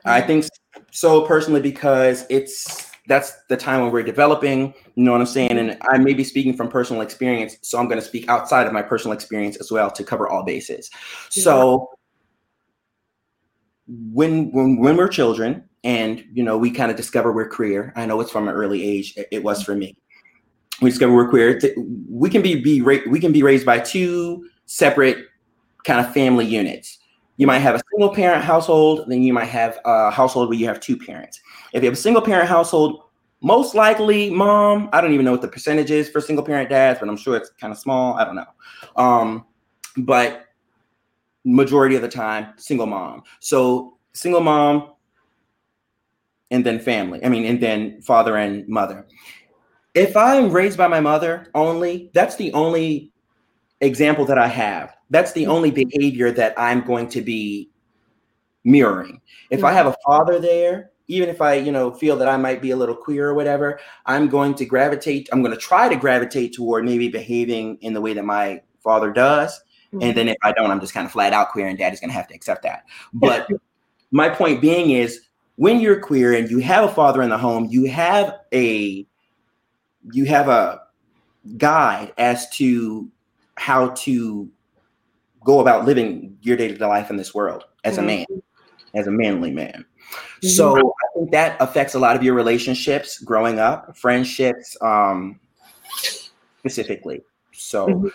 I 0.05 0.21
think 0.21 0.47
so 0.91 1.23
personally 1.23 1.61
because 1.61 2.25
it's 2.31 2.88
that's 3.09 3.33
the 3.49 3.57
time 3.57 3.83
when 3.83 3.91
we're 3.91 4.03
developing, 4.03 4.75
you 4.95 5.03
know 5.03 5.13
what 5.13 5.21
I'm 5.21 5.27
saying? 5.27 5.59
And 5.59 5.77
I 5.91 5.99
may 5.99 6.15
be 6.15 6.23
speaking 6.23 6.57
from 6.57 6.69
personal 6.69 7.03
experience, 7.03 7.57
so 7.63 7.79
I'm 7.79 7.89
going 7.89 8.01
to 8.01 8.07
speak 8.07 8.29
outside 8.29 8.67
of 8.67 8.73
my 8.73 8.83
personal 8.83 9.15
experience 9.15 9.57
as 9.57 9.73
well 9.73 9.91
to 9.91 10.05
cover 10.05 10.29
all 10.29 10.45
bases. 10.45 10.91
So 11.31 11.91
when 13.87 14.53
when 14.53 14.79
when 14.79 14.97
we're 14.97 15.09
children 15.09 15.65
and 15.83 16.23
you 16.33 16.43
know 16.43 16.59
we 16.59 16.71
kind 16.71 16.91
of 16.91 16.97
discover 16.97 17.33
we're 17.33 17.49
queer, 17.49 17.93
I 17.97 18.07
know 18.07 18.21
it's 18.21 18.31
from 18.31 18.47
an 18.47 18.55
early 18.55 18.87
age, 18.87 19.15
it, 19.17 19.29
it 19.33 19.43
was 19.43 19.63
for 19.63 19.75
me 19.75 19.97
we 20.81 20.91
discover 20.91 21.15
we're 21.15 21.29
queer. 21.29 21.61
We 22.09 22.31
can 22.31 22.43
be 22.43 22.61
be 22.61 22.83
ra- 22.83 23.09
we 23.09 23.21
can 23.21 23.33
be 23.33 23.43
raised 23.43 23.67
by 23.67 23.81
two 23.81 24.49
separate 24.67 25.27
kind 25.85 26.05
of 26.05 26.13
family 26.13 26.47
units. 26.47 26.98
You 27.39 27.47
might 27.47 27.61
have 27.61 27.75
a 27.75 27.81
single 27.91 28.15
parent 28.15 28.45
household, 28.45 29.05
then 29.09 29.23
you 29.23 29.33
might 29.33 29.47
have 29.47 29.79
a 29.87 30.11
household 30.11 30.49
where 30.51 30.59
you 30.59 30.67
have 30.67 30.81
two 30.81 30.97
parents. 30.97 31.41
If 31.73 31.83
you 31.83 31.87
have 31.89 31.95
a 31.95 32.01
single 32.01 32.21
parent 32.21 32.49
household, 32.49 33.05
most 33.41 33.75
likely 33.75 34.29
mom. 34.29 34.91
I 34.93 35.01
don't 35.01 35.15
even 35.15 35.25
know 35.25 35.33
what 35.33 35.43
the 35.43 35.49
percentage 35.49 35.91
is 35.91 36.11
for 36.11 36.21
single 36.21 36.45
parent 36.45 36.69
dads, 36.69 37.01
but 37.01 37.09
I'm 37.09 37.17
sure 37.17 37.37
it's 37.37 37.51
kind 37.61 37.73
of 37.73 37.79
small. 37.79 38.15
I 38.15 38.25
don't 38.25 38.37
know. 38.37 38.47
Um, 38.97 39.47
but 39.97 40.47
majority 41.45 41.97
of 41.97 42.03
the 42.03 42.09
time, 42.09 42.53
single 42.57 42.87
mom. 42.87 43.23
So 43.41 43.97
single 44.13 44.41
mom, 44.41 44.93
and 46.51 46.67
then 46.67 46.79
family. 46.81 47.25
I 47.25 47.31
mean, 47.31 47.45
and 47.45 47.63
then 47.63 48.03
father 48.03 48.37
and 48.37 48.69
mother 48.69 49.07
if 49.99 50.17
I'm 50.17 50.51
raised 50.51 50.79
by 50.79 50.87
my 50.87 51.01
mother 51.01 51.49
only, 51.55 52.11
that's 52.15 52.37
the 52.37 52.53
only 52.53 53.11
example 53.81 54.25
that 54.27 54.39
I 54.39 54.49
have. 54.49 54.95
That's 55.11 55.33
the 55.33 55.43
mm-hmm. 55.43 55.53
only 55.53 55.71
behavior 55.71 56.31
that 56.33 56.55
I'm 56.57 56.83
going 56.83 57.09
to 57.11 57.21
be 57.21 57.71
mirroring. 58.65 59.21
If 59.51 59.65
I 59.65 59.69
mm-hmm. 59.69 59.77
have 59.77 59.87
a 59.87 59.97
father 60.05 60.39
there, 60.39 60.91
even 61.09 61.29
if 61.29 61.41
I, 61.41 61.55
you 61.55 61.73
know, 61.73 61.91
feel 61.91 62.17
that 62.17 62.29
I 62.29 62.37
might 62.37 62.61
be 62.61 62.71
a 62.71 62.77
little 62.77 62.95
queer 62.95 63.29
or 63.29 63.35
whatever, 63.35 63.81
I'm 64.05 64.29
going 64.29 64.55
to 64.57 64.67
gravitate, 64.67 65.29
I'm 65.33 65.43
going 65.43 65.55
to 65.55 65.61
try 65.61 65.89
to 65.89 65.97
gravitate 65.97 66.55
toward 66.55 66.85
maybe 66.85 67.09
behaving 67.09 67.79
in 67.81 67.95
the 67.95 68.01
way 68.01 68.13
that 68.13 68.25
my 68.25 68.61
father 68.83 69.11
does. 69.11 69.59
And 69.93 70.03
mm-hmm. 70.03 70.13
then 70.13 70.29
if 70.29 70.37
I 70.43 70.53
don't, 70.53 70.71
I'm 70.71 70.81
just 70.81 70.93
kind 70.93 71.07
of 71.07 71.13
flat 71.13 71.33
out 71.33 71.51
queer 71.51 71.67
and 71.67 71.79
daddy's 71.79 72.01
going 72.01 72.11
to 72.11 72.17
have 72.17 72.29
to 72.29 72.35
accept 72.35 72.63
that. 72.65 72.85
But 73.15 73.49
my 74.11 74.29
point 74.29 74.61
being 74.61 74.91
is 74.91 75.23
when 75.57 75.81
you're 75.81 76.01
queer 76.01 76.35
and 76.35 76.51
you 76.51 76.59
have 76.59 76.85
a 76.85 76.93
father 76.93 77.23
in 77.23 77.31
the 77.31 77.39
home, 77.39 77.67
you 77.71 77.87
have 77.87 78.35
a 78.53 79.07
you 80.13 80.25
have 80.25 80.49
a 80.49 80.81
guide 81.57 82.13
as 82.19 82.49
to 82.51 83.11
how 83.59 83.89
to 83.91 84.49
go 85.45 85.61
about 85.61 85.85
living 85.85 86.37
your 86.41 86.57
day-to-day 86.57 86.85
life 86.85 87.11
in 87.11 87.17
this 87.17 87.35
world 87.35 87.65
as 87.85 87.99
a 87.99 88.03
man, 88.03 88.27
as 88.95 89.07
a 89.07 89.11
manly 89.11 89.51
man. 89.51 89.85
So 90.43 90.77
I 90.77 91.19
think 91.19 91.31
that 91.33 91.57
affects 91.61 91.95
a 91.95 91.99
lot 91.99 92.17
of 92.17 92.23
your 92.23 92.35
relationships 92.35 93.19
growing 93.19 93.59
up, 93.59 93.97
friendships, 93.97 94.77
um, 94.81 95.41
specifically. 96.61 97.23
So, 97.53 97.87
Mhm. 97.89 98.13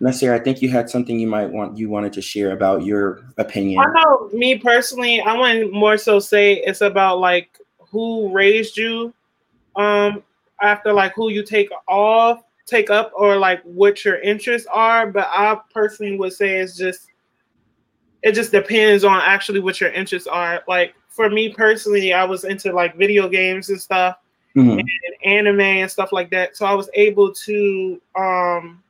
Nasir, 0.00 0.32
I 0.32 0.38
think 0.38 0.62
you 0.62 0.70
had 0.70 0.88
something 0.88 1.18
you 1.18 1.26
might 1.26 1.50
want 1.50 1.76
you 1.76 1.90
wanted 1.90 2.12
to 2.14 2.22
share 2.22 2.52
about 2.52 2.84
your 2.84 3.20
opinion. 3.36 3.80
I 3.80 3.92
know 3.92 4.30
me 4.32 4.58
personally, 4.58 5.20
I 5.20 5.36
want 5.36 5.72
more 5.72 5.98
so 5.98 6.18
say 6.18 6.54
it's 6.54 6.80
about 6.80 7.18
like 7.18 7.58
who 7.90 8.32
raised 8.32 8.78
you, 8.78 9.12
um, 9.76 10.22
after 10.62 10.92
like 10.92 11.12
who 11.14 11.30
you 11.30 11.42
take 11.42 11.70
off, 11.86 12.42
take 12.70 12.90
up, 12.90 13.12
or 13.14 13.36
like 13.36 13.62
what 13.64 14.04
your 14.04 14.18
interests 14.20 14.68
are. 14.72 15.06
But 15.06 15.28
I 15.30 15.58
personally 15.74 16.16
would 16.16 16.32
say 16.32 16.58
it's 16.58 16.76
just 16.76 17.08
it 18.22 18.32
just 18.32 18.52
depends 18.52 19.04
on 19.04 19.20
actually 19.24 19.60
what 19.60 19.80
your 19.80 19.90
interests 19.90 20.28
are. 20.28 20.62
Like 20.68 20.94
for 21.08 21.28
me 21.30 21.52
personally, 21.52 22.12
I 22.12 22.24
was 22.24 22.44
into 22.44 22.72
like 22.72 22.96
video 22.96 23.28
games 23.28 23.70
and 23.70 23.80
stuff 23.80 24.16
Mhm. 24.56 24.80
and 24.80 24.88
anime 25.24 25.60
and 25.60 25.90
stuff 25.90 26.12
like 26.12 26.30
that. 26.30 26.56
So 26.56 26.66
I 26.66 26.74
was 26.74 26.90
able 26.94 27.32
to 27.32 28.00
um 28.16 28.82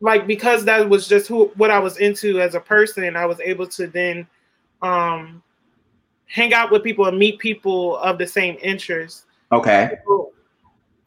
like 0.00 0.26
because 0.26 0.64
that 0.64 0.88
was 0.88 1.08
just 1.08 1.28
who 1.28 1.46
what 1.56 1.70
I 1.70 1.78
was 1.78 1.98
into 1.98 2.40
as 2.40 2.54
a 2.54 2.60
person, 2.60 3.16
I 3.16 3.26
was 3.26 3.40
able 3.40 3.66
to 3.68 3.86
then 3.86 4.26
um 4.82 5.42
hang 6.26 6.52
out 6.52 6.70
with 6.70 6.82
people 6.82 7.06
and 7.06 7.18
meet 7.18 7.38
people 7.38 7.96
of 7.98 8.18
the 8.18 8.26
same 8.26 8.56
interests. 8.62 9.24
Okay. 9.52 9.96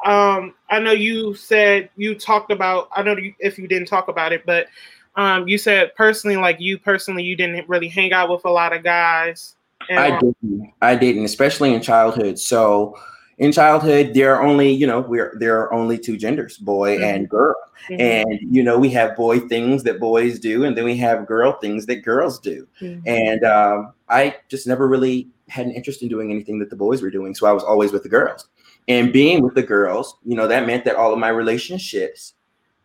Um 0.06 0.54
I 0.70 0.80
know 0.80 0.92
you 0.92 1.34
said 1.36 1.90
you 1.96 2.16
talked 2.16 2.52
about 2.52 2.90
I 2.96 3.02
don't 3.04 3.22
know 3.22 3.32
if 3.40 3.58
you 3.58 3.68
didn't 3.68 3.88
talk 3.88 4.08
about 4.08 4.32
it, 4.34 4.46
but 4.46 4.68
um 5.16 5.48
you 5.48 5.58
said 5.58 5.96
personally 5.96 6.38
like 6.38 6.60
you 6.60 6.78
personally 6.78 7.24
you 7.24 7.36
didn't 7.36 7.68
really 7.68 7.88
hang 7.88 8.14
out 8.14 8.30
with 8.30 8.46
a 8.46 8.50
lot 8.50 8.74
of 8.74 8.84
guys. 8.84 9.56
And, 9.90 10.00
I 10.00 10.20
didn't. 10.20 10.74
I 10.82 10.96
didn't, 10.96 11.26
especially 11.26 11.74
in 11.74 11.82
childhood. 11.82 12.40
So 12.40 12.98
in 13.38 13.52
childhood, 13.52 14.14
there 14.14 14.36
are 14.36 14.42
only, 14.42 14.72
you 14.72 14.88
know, 14.88 15.00
we're 15.02 15.36
there 15.40 15.60
are 15.60 15.72
only 15.72 15.98
two 15.98 16.18
genders, 16.18 16.58
boy 16.58 16.98
and 17.04 17.30
girl. 17.30 17.56
Mhm. 17.90 18.00
And 18.00 18.40
you 18.42 18.64
know, 18.64 18.78
we 18.78 18.90
have 18.90 19.16
boy 19.16 19.40
things 19.40 19.84
that 19.84 20.00
boys 20.00 20.40
do, 20.40 20.66
and 20.66 20.76
then 20.76 20.84
we 20.84 20.98
have 20.98 21.28
girl 21.28 21.54
things 21.54 21.86
that 21.86 22.04
girls 22.04 22.40
do. 22.40 22.68
Mhm. 22.82 23.02
And 23.06 23.44
um, 23.44 23.94
I 24.10 24.36
just 24.50 24.68
never 24.68 24.88
really 24.88 25.30
had 25.48 25.66
an 25.68 25.72
interest 25.72 26.02
in 26.02 26.10
doing 26.10 26.32
anything 26.32 26.60
that 26.60 26.70
the 26.70 26.76
boys 26.76 27.02
were 27.02 27.12
doing. 27.12 27.34
So 27.34 27.48
I 27.48 27.52
was 27.54 27.64
always 27.64 27.94
with 27.94 28.04
the 28.04 28.10
girls. 28.10 28.50
And 28.88 29.12
being 29.12 29.42
with 29.44 29.54
the 29.56 29.64
girls, 29.64 30.18
you 30.26 30.36
know, 30.36 30.48
that 30.48 30.66
meant 30.66 30.86
that 30.86 30.96
all 30.96 31.12
of 31.12 31.20
my 31.20 31.30
relationships, 31.30 32.36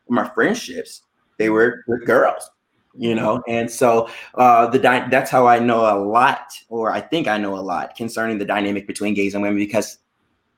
my 0.09 0.29
friendships, 0.29 1.03
they 1.39 1.49
were 1.49 1.85
with 1.87 2.05
girls, 2.07 2.51
you 2.95 3.15
know. 3.15 3.43
And 3.49 3.71
so 3.71 4.09
uh, 4.35 4.67
the 4.67 4.79
dy- 4.79 5.09
that's 5.11 5.31
how 5.31 5.47
I 5.47 5.59
know 5.59 5.81
a 5.81 5.99
lot, 5.99 6.53
or 6.69 6.91
I 6.91 7.01
think 7.01 7.29
I 7.29 7.39
know 7.39 7.57
a 7.57 7.61
lot 7.61 7.95
concerning 7.97 8.39
the 8.39 8.45
dynamic 8.45 8.87
between 8.87 9.15
gays 9.15 9.35
and 9.35 9.43
women 9.43 9.59
because 9.59 9.99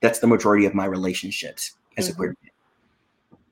that's 0.00 0.18
the 0.18 0.26
majority 0.26 0.64
of 0.66 0.74
my 0.74 0.86
relationships 0.86 1.72
as 1.96 2.08
a 2.08 2.12
Mhm. 2.12 2.16
queer. 2.16 2.36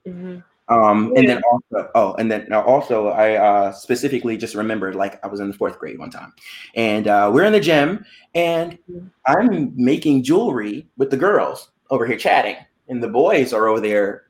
Mhm. 0.07 0.43
Um, 0.69 1.13
and 1.17 1.29
then 1.29 1.43
also, 1.51 1.91
oh, 1.95 2.15
and 2.15 2.31
then 2.31 2.47
now 2.49 2.63
also, 2.63 3.09
I 3.09 3.35
uh, 3.35 3.73
specifically 3.73 4.37
just 4.39 4.55
remembered 4.55 4.95
like 4.95 5.23
I 5.23 5.29
was 5.29 5.41
in 5.41 5.49
the 5.49 5.57
fourth 5.57 5.79
grade 5.79 5.99
one 5.99 6.11
time, 6.11 6.33
and 6.75 7.09
uh, 7.09 7.31
we're 7.33 7.45
in 7.45 7.53
the 7.53 7.61
gym, 7.61 8.05
and 8.35 8.79
Mhm. 8.91 9.11
I'm 9.27 9.73
making 9.77 10.23
jewelry 10.23 10.87
with 10.97 11.11
the 11.11 11.17
girls 11.19 11.72
over 11.93 12.07
here 12.07 12.17
chatting, 12.17 12.57
and 12.89 13.03
the 13.03 13.09
boys 13.09 13.53
are 13.53 13.69
over 13.69 13.79
there 13.79 14.25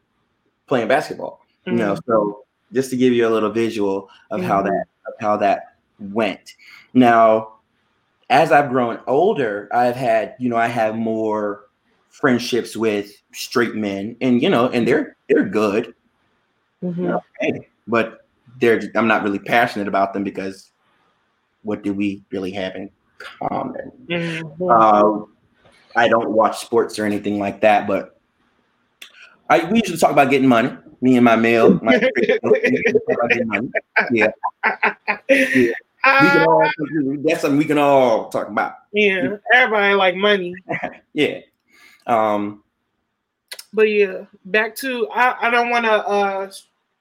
playing 0.67 0.89
basketball. 0.89 1.41
You 1.65 1.75
know, 1.75 1.95
Mhm. 1.95 2.01
so 2.07 2.45
just 2.73 2.91
to 2.91 2.97
give 2.97 3.13
you 3.13 3.27
a 3.27 3.31
little 3.31 3.51
visual 3.51 4.11
of 4.33 4.43
how 4.43 4.61
Mhm. 4.61 4.65
that 4.65 4.85
of 5.07 5.15
how 5.21 5.37
that 5.37 5.77
went. 6.13 6.55
Now, 6.93 7.55
as 8.31 8.51
I've 8.51 8.69
grown 8.71 8.99
older, 9.07 9.69
I've 9.73 9.95
had 9.95 10.35
you 10.41 10.49
know 10.51 10.57
I 10.57 10.67
have 10.67 10.97
more 10.97 11.67
friendships 12.11 12.77
with 12.77 13.13
straight 13.33 13.77
men, 13.77 14.17
and 14.21 14.43
you 14.43 14.51
know, 14.51 14.69
and 14.69 14.87
they're 14.87 15.17
they're 15.29 15.45
good 15.45 15.95
Mhm. 16.83 17.23
hey, 17.39 17.69
but 17.87 18.27
they're 18.59 18.83
I'm 18.97 19.07
not 19.07 19.23
really 19.23 19.39
passionate 19.39 19.87
about 19.87 20.13
them 20.13 20.25
because 20.25 20.73
what 21.63 21.85
do 21.85 21.95
we 21.95 22.25
really 22.33 22.51
have 22.51 22.75
in 22.75 22.91
common? 23.19 23.93
Mhm. 24.09 25.32
I 25.97 26.09
don't 26.09 26.31
watch 26.31 26.59
sports 26.59 26.99
or 26.99 27.05
anything 27.05 27.39
like 27.39 27.61
that, 27.61 27.87
but 27.87 28.19
I 29.49 29.65
we 29.71 29.79
usually 29.79 29.99
talk 29.99 30.13
about 30.13 30.31
getting 30.31 30.49
money. 30.49 30.77
Me 31.01 31.17
and 31.17 31.25
my 31.25 31.37
male, 31.37 31.79
my 31.83 31.99
we 32.17 32.27
talk 32.29 33.03
about 33.09 33.31
getting 33.31 33.49
money. 33.49 33.71
Yeah, 34.11 34.31
we 35.29 35.47
can 35.51 35.75
Uh, 36.05 36.45
all, 36.47 36.71
that's 37.25 37.43
something 37.43 37.59
we 37.59 37.65
can 37.65 37.79
all 37.79 38.29
talk 38.29 38.49
about. 38.49 38.75
yeah, 38.93 39.37
everybody 39.55 39.95
like 39.95 40.15
money. 40.17 40.55
Yeah. 41.13 41.41
Um. 42.07 42.63
But 43.73 43.91
yeah, 43.91 44.25
back 44.47 44.75
to 44.77 45.09
I, 45.11 45.49
I 45.49 45.51
don't 45.51 45.71
want 45.71 45.85
to 45.85 45.93
uh 45.93 46.51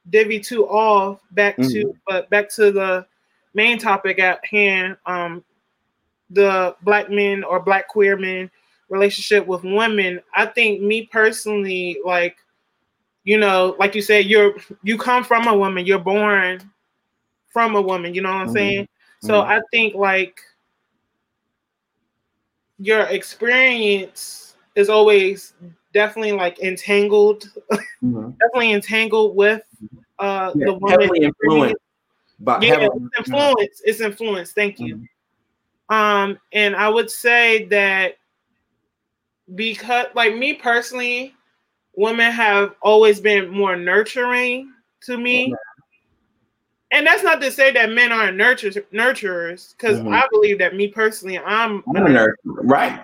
divvy 0.09 0.39
too 0.39 0.67
off 0.67 1.19
back 1.31 1.55
to 1.57 1.61
Mhm. 1.63 1.97
but 2.07 2.29
back 2.29 2.49
to 2.49 2.71
the 2.71 3.05
main 3.53 3.77
topic 3.77 4.17
at 4.19 4.43
hand 4.45 4.97
um 5.05 5.43
the 6.31 6.75
black 6.81 7.09
men 7.09 7.43
or 7.43 7.59
black 7.59 7.87
queer 7.87 8.17
men 8.17 8.49
relationship 8.91 9.47
with 9.47 9.63
women 9.63 10.21
I 10.35 10.45
think 10.45 10.81
me 10.81 11.07
personally 11.07 11.99
like 12.05 12.37
you 13.23 13.37
know 13.39 13.75
like 13.79 13.95
you 13.95 14.01
said 14.01 14.25
you're 14.25 14.55
you 14.83 14.97
come 14.97 15.23
from 15.23 15.47
a 15.47 15.55
woman 15.57 15.85
you're 15.85 15.99
born 15.99 16.69
from 17.49 17.75
a 17.75 17.81
woman 17.81 18.13
you 18.13 18.21
know 18.21 18.29
what 18.29 18.41
I'm 18.41 18.47
Mhm. 18.47 18.53
saying 18.53 18.87
so 19.19 19.41
Mhm. 19.41 19.47
I 19.47 19.61
think 19.71 19.95
like 19.95 20.39
your 22.79 23.01
experience 23.03 24.55
is 24.75 24.89
always 24.89 25.53
definitely 25.93 26.31
like 26.33 26.59
entangled 26.59 27.49
mhm. 28.03 28.35
definitely 28.39 28.71
entangled 28.73 29.35
with 29.35 29.63
uh 30.19 30.51
Yeah, 30.55 30.65
the 30.67 30.73
woman 30.73 30.99
heavily 31.01 31.23
influenced. 31.23 31.75
But 32.39 32.63
yeah 32.63 32.79
heavily- 32.79 33.09
it's 33.15 33.17
influence 33.19 33.81
it's 33.85 34.01
influence 34.01 34.51
thank 34.53 34.79
you 34.79 34.95
Mhm. 34.95 35.07
um 35.89 36.37
and 36.53 36.75
i 36.75 36.87
would 36.89 37.09
say 37.11 37.65
that 37.65 38.15
because 39.55 40.07
like 40.15 40.35
me 40.35 40.53
personally 40.53 41.33
women 41.95 42.31
have 42.31 42.73
always 42.81 43.19
been 43.19 43.49
more 43.49 43.75
nurturing 43.75 44.71
to 45.01 45.17
me 45.17 45.53
and 46.91 47.05
that's 47.05 47.23
not 47.23 47.41
to 47.41 47.51
say 47.51 47.71
that 47.71 47.91
men 47.91 48.11
aren't 48.11 48.37
nurturers 48.37 48.81
nurturers 48.93 49.75
because 49.75 49.99
Mhm. 49.99 50.13
i 50.15 50.25
believe 50.31 50.57
that 50.59 50.75
me 50.75 50.87
personally 50.87 51.37
i'm 51.39 51.83
I'm 51.95 52.05
a 52.05 52.09
nerd. 52.09 52.33
Right. 52.45 52.99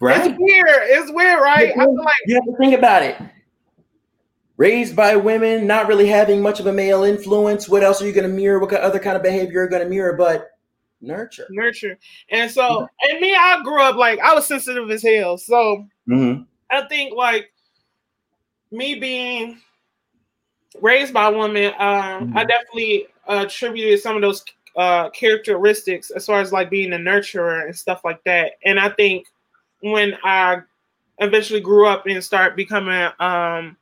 Right. 0.00 0.26
it's 0.26 0.36
weird 0.38 0.66
it's 0.84 1.10
weird 1.12 1.40
right 1.40 1.72
i 1.72 1.74
feel 1.84 1.94
like 2.02 2.14
you 2.26 2.34
have 2.36 2.44
to 2.44 2.56
think 2.58 2.74
about 2.78 3.02
it. 3.02 3.16
Raised 4.56 4.94
by 4.94 5.16
women, 5.16 5.66
not 5.66 5.86
really 5.88 6.06
having 6.06 6.42
much 6.42 6.60
of 6.60 6.66
a 6.66 6.72
male 6.72 7.02
influence. 7.02 7.66
What 7.66 7.82
else 7.82 8.02
are 8.02 8.06
you 8.06 8.12
going 8.12 8.28
to 8.28 8.34
mirror? 8.34 8.58
What 8.58 8.74
other 8.74 8.98
kind 8.98 9.16
of 9.16 9.22
behavior 9.22 9.48
are 9.48 9.52
you're 9.62 9.68
going 9.68 9.82
to 9.82 9.88
mirror? 9.88 10.12
But 10.18 10.50
nurture. 11.00 11.46
nurture 11.50 11.98
and 12.30 12.50
so 12.50 12.86
and 13.08 13.20
me 13.20 13.34
i 13.34 13.60
grew 13.62 13.80
up 13.80 13.96
like 13.96 14.18
i 14.20 14.34
was 14.34 14.46
sensitive 14.46 14.90
as 14.90 15.02
hell 15.02 15.36
so 15.38 15.86
Mm-hmm. 16.08 16.42
I 16.70 16.86
think 16.88 17.14
like 17.14 17.52
me 18.72 18.94
being 18.96 19.60
raised 20.80 21.12
by 21.12 21.28
women, 21.28 21.72
um, 21.78 22.32
I 22.36 22.44
Mhm. 22.44 22.48
definitely 22.48 23.06
attributed 23.26 24.00
some 24.00 24.16
of 24.16 24.22
those 24.22 24.44
uh, 24.76 25.10
characteristics 25.10 26.10
as 26.10 26.26
far 26.26 26.40
as 26.40 26.52
like 26.52 26.70
being 26.70 26.92
a 26.92 26.96
nurturer 26.96 27.64
and 27.64 27.76
stuff 27.76 28.04
like 28.04 28.22
that. 28.24 28.52
And 28.64 28.78
I 28.78 28.88
think 28.90 29.26
when 29.80 30.16
I 30.24 30.58
eventually 31.18 31.60
grew 31.60 31.86
up 31.86 32.06
and 32.06 32.22
start 32.22 32.56
becoming, 32.56 33.10
um, 33.18 33.76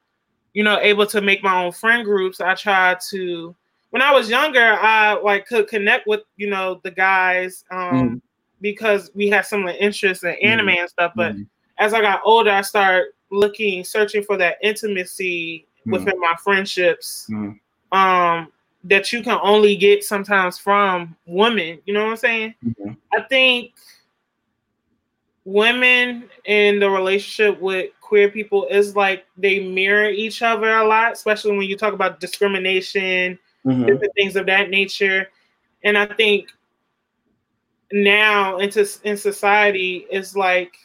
you 0.54 0.64
know, 0.64 0.78
able 0.80 1.06
to 1.06 1.20
make 1.20 1.42
my 1.42 1.62
own 1.64 1.72
friend 1.72 2.04
groups, 2.04 2.40
I 2.40 2.54
tried 2.54 2.98
to. 3.10 3.54
When 3.90 4.02
I 4.02 4.12
was 4.12 4.28
younger, 4.28 4.74
I 4.80 5.14
like 5.14 5.46
could 5.46 5.68
connect 5.68 6.06
with 6.06 6.20
you 6.36 6.48
know 6.50 6.80
the 6.84 6.90
guys 6.90 7.64
um, 7.70 7.80
Mhm. 7.80 8.20
because 8.60 9.10
we 9.14 9.28
had 9.28 9.46
similar 9.46 9.72
interests 9.78 10.24
in 10.24 10.30
anime 10.42 10.68
Mhm. 10.68 10.78
and 10.80 10.90
stuff. 10.90 11.12
But 11.16 11.34
Mhm. 11.36 11.46
as 11.78 11.94
I 11.94 12.00
got 12.00 12.20
older, 12.24 12.50
I 12.50 12.60
started 12.62 13.12
looking, 13.30 13.84
searching 13.84 14.22
for 14.22 14.36
that 14.36 14.56
intimacy 14.62 15.66
within 15.86 16.18
my 16.20 16.34
friendships. 16.42 17.30
Um, 17.92 18.52
that 18.84 19.12
you 19.12 19.22
can 19.22 19.38
only 19.42 19.74
get 19.76 20.04
sometimes 20.04 20.58
from 20.58 21.16
women. 21.26 21.80
You 21.86 21.94
know 21.94 22.04
what 22.04 22.10
I'm 22.10 22.16
saying? 22.16 22.54
Mhm. 22.64 22.96
I 23.12 23.22
think 23.22 23.72
women 25.44 26.28
in 26.44 26.78
the 26.78 26.90
relationship 26.90 27.58
with 27.60 27.90
queer 28.00 28.28
people 28.30 28.66
is 28.70 28.94
like 28.94 29.24
they 29.38 29.60
mirror 29.60 30.08
each 30.10 30.42
other 30.42 30.70
a 30.70 30.86
lot, 30.86 31.12
especially 31.12 31.56
when 31.56 31.66
you 31.66 31.76
talk 31.76 31.94
about 31.94 32.20
discrimination, 32.20 33.38
Mhm. 33.68 33.86
different 33.86 34.14
things 34.14 34.36
of 34.36 34.46
that 34.46 34.70
nature. 34.70 35.30
And 35.84 35.96
I 35.96 36.06
think 36.06 36.48
now 37.92 38.58
into 38.58 38.86
in 39.04 39.16
society 39.16 40.06
is 40.10 40.36
like 40.36 40.76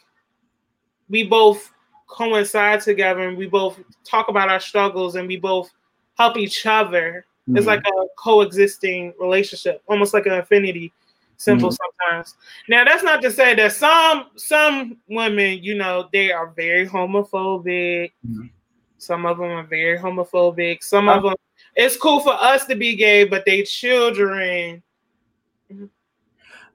we 1.09 1.23
both 1.23 1.71
coincide 2.07 2.81
together 2.81 3.27
and 3.27 3.37
we 3.37 3.47
both 3.47 3.79
talk 4.03 4.29
about 4.29 4.49
our 4.49 4.59
struggles 4.59 5.15
and 5.15 5.27
we 5.27 5.37
both 5.37 5.71
help 6.17 6.37
each 6.37 6.65
other. 6.65 7.25
Mm-hmm. 7.47 7.57
It's 7.57 7.67
like 7.67 7.81
a 7.85 8.05
coexisting 8.17 9.13
relationship, 9.19 9.81
almost 9.87 10.13
like 10.13 10.25
an 10.27 10.33
affinity 10.33 10.93
simple 11.37 11.69
Mhm. 11.69 11.77
sometimes. 11.77 12.35
Now 12.69 12.85
that's 12.85 13.03
not 13.03 13.21
to 13.21 13.31
say 13.31 13.55
that 13.55 13.73
some 13.73 14.29
some 14.35 14.97
women, 15.07 15.61
you 15.61 15.75
know, 15.75 16.09
they 16.13 16.31
are 16.31 16.47
very 16.55 16.87
homophobic. 16.87 18.11
Mhm. 18.25 18.49
Some 18.97 19.25
of 19.25 19.37
them 19.37 19.49
are 19.51 19.63
very 19.63 19.97
homophobic. 19.97 20.83
Some 20.83 21.09
of 21.09 21.23
them 21.23 21.35
it's 21.75 21.98
cool 21.98 22.20
for 22.20 22.34
us 22.34 22.65
to 22.65 22.75
be 22.75 22.96
gay, 22.96 23.24
but 23.24 23.46
they 23.46 23.63
children. 23.63 24.84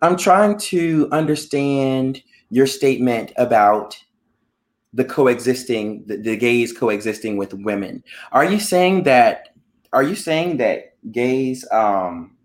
I'm 0.02 0.16
trying 0.16 0.58
to 0.58 1.08
understand 1.12 2.22
your 2.50 2.66
statement 2.66 3.32
about 3.36 3.98
the 4.92 5.04
coexisting, 5.04 6.04
the, 6.06 6.16
the 6.16 6.36
gays 6.36 6.72
coexisting 6.72 7.36
with 7.36 7.52
women. 7.52 8.02
Are 8.32 8.44
you 8.44 8.58
saying 8.58 9.04
that? 9.04 9.50
Are 9.92 10.02
you 10.02 10.14
saying 10.14 10.58
that 10.58 10.94
gays 11.12 11.66
um, 11.72 12.36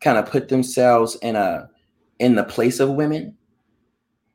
kind 0.00 0.18
of 0.18 0.26
put 0.26 0.48
themselves 0.48 1.16
in 1.22 1.36
a 1.36 1.68
in 2.18 2.34
the 2.34 2.44
place 2.44 2.80
of 2.80 2.90
women? 2.90 3.36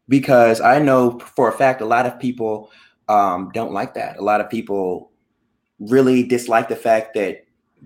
Because 0.07 0.59
I 0.59 0.79
know 0.79 1.19
for 1.19 1.49
a 1.49 1.57
fact 1.57 1.81
a 1.81 1.85
lot 1.85 2.05
of 2.05 2.19
people 2.19 2.71
um, 3.07 3.51
don't 3.53 3.73
like 3.73 3.93
that. 3.93 4.17
A 4.17 4.23
lot 4.23 4.41
of 4.41 4.49
people 4.49 5.08
really 5.79 6.23
dislike 6.23 6.67
the 6.67 6.75
fact 6.75 7.13
that 7.13 7.45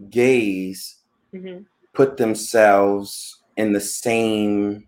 gays 0.10 0.98
Mhm. 1.34 1.66
put 1.94 2.18
themselves 2.18 3.42
in 3.58 3.74
the 3.74 3.80
same 3.80 4.88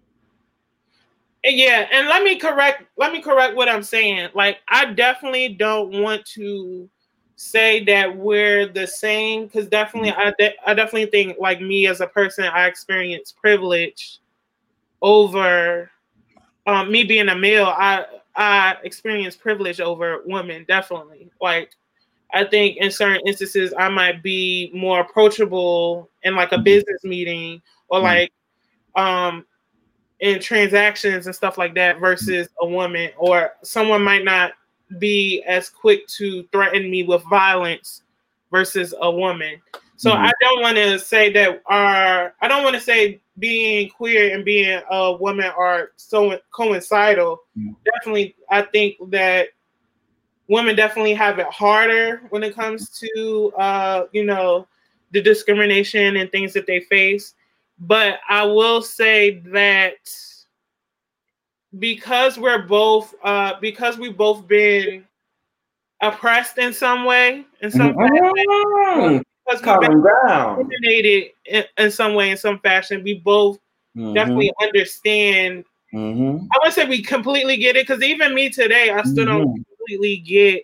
Yeah, 1.44 1.88
and 1.92 2.08
let 2.08 2.24
me 2.24 2.38
correct 2.38 2.86
let 2.98 3.12
me 3.14 3.22
correct 3.22 3.56
what 3.56 3.70
I'm 3.70 3.84
saying. 3.84 4.30
Like 4.34 4.60
I 4.68 4.86
definitely 4.86 5.50
don't 5.50 6.02
want 6.02 6.26
to 6.34 6.90
say 7.36 7.84
that 7.84 8.16
we're 8.16 8.66
the 8.68 8.88
same 8.88 9.46
because 9.46 9.68
definitely 9.68 10.12
I 10.12 10.34
de- 10.40 10.56
I 10.68 10.74
definitely 10.74 11.12
think 11.12 11.38
like 11.40 11.62
me 11.62 11.86
as 11.86 12.02
a 12.02 12.08
person 12.08 12.46
I 12.46 12.66
experience 12.66 13.32
privilege 13.32 14.20
over 15.04 15.92
um, 16.66 16.92
me 16.92 17.04
being 17.04 17.30
a 17.30 17.36
male. 17.36 17.68
I 17.68 18.06
I 18.36 18.78
experience 18.84 19.36
privilege 19.36 19.80
over 19.80 20.24
women 20.26 20.66
definitely. 20.68 21.30
Like 21.40 21.72
I 22.36 22.44
think 22.44 22.78
in 22.78 22.92
certain 22.92 23.22
instances 23.26 23.74
I 23.78 23.90
might 23.90 24.22
be 24.22 24.70
more 24.74 25.00
approachable 25.00 26.10
in 26.24 26.36
like 26.36 26.52
a 26.52 26.58
business 26.60 27.04
meeting 27.04 27.62
or 27.88 28.00
Mhm. 28.00 28.04
like 28.04 28.32
um 28.96 29.46
in 30.20 30.40
transactions 30.40 31.26
and 31.26 31.36
stuff 31.36 31.58
like 31.58 31.74
that 31.76 32.00
versus 32.00 32.48
a 32.62 32.68
woman 32.68 33.12
or 33.18 33.54
someone 33.64 34.04
might 34.04 34.24
not 34.24 34.54
be 35.00 35.42
as 35.48 35.70
quick 35.70 36.08
to 36.08 36.44
threaten 36.52 36.90
me 36.90 37.04
with 37.04 37.22
violence 37.24 38.04
versus 38.52 38.94
a 39.02 39.12
woman 39.12 39.62
so 39.98 40.12
Mhm. 40.12 40.28
i 40.28 40.32
don't 40.42 40.62
want 40.62 40.78
to 40.78 40.98
say 41.00 41.32
that 41.34 41.62
our 41.66 42.34
i 42.42 42.48
don't 42.48 42.64
want 42.64 42.76
to 42.76 42.82
say 42.82 43.20
being 43.40 43.90
queer 43.90 44.34
and 44.34 44.46
being 44.46 44.82
a 44.92 45.14
woman 45.14 45.48
are 45.58 45.92
so 45.98 46.40
coincidental 46.52 47.42
Mhm. 47.58 47.76
definitely 47.84 48.36
i 48.50 48.62
think 48.62 48.96
that 49.10 49.50
women 50.48 50.76
definitely 50.76 51.14
have 51.14 51.40
it 51.40 51.48
harder 51.48 52.22
when 52.30 52.44
it 52.44 52.56
comes 52.56 52.90
to 53.00 53.52
uh 53.58 54.06
you 54.12 54.24
know 54.24 54.68
the 55.12 55.22
discrimination 55.22 56.18
and 56.18 56.32
things 56.32 56.54
that 56.54 56.68
they 56.68 56.80
face 56.82 57.34
but 57.80 58.20
I 58.30 58.44
will 58.46 58.82
say 58.82 59.40
that 59.52 59.98
because 61.80 62.38
we're 62.38 62.64
both 62.68 63.14
uh 63.24 63.54
because 63.60 63.98
we've 63.98 64.18
both 64.18 64.48
been 64.48 65.04
oppressed 66.02 66.58
in 66.58 66.74
some 66.74 67.06
way, 67.06 67.46
in 67.62 67.72
some 67.72 67.94
fashion, 67.96 68.32
Mm, 68.98 69.24
because 69.46 69.62
we've 69.66 69.80
been 69.80 70.04
down. 70.04 70.58
discriminated 70.68 71.32
in, 71.46 71.64
in 71.78 71.92
some 71.92 72.14
way, 72.16 72.32
in 72.32 72.38
some 72.38 72.60
fashion, 72.60 73.04
we 73.04 73.16
both 73.16 73.58
Mhm, 73.96 74.14
definitely 74.14 74.52
understand. 74.62 75.64
mhm, 75.94 76.48
I 76.52 76.58
wouldn't 76.60 76.74
say 76.76 76.86
we 76.88 77.02
completely 77.02 77.58
get 77.58 77.76
it, 77.76 77.88
because 77.88 78.04
even 78.04 78.34
me 78.36 78.50
today, 78.50 78.90
I 78.92 79.02
still 79.04 79.26
don't 79.26 79.48
mhm. 79.48 79.66
Completely 79.86 80.18
get 80.18 80.64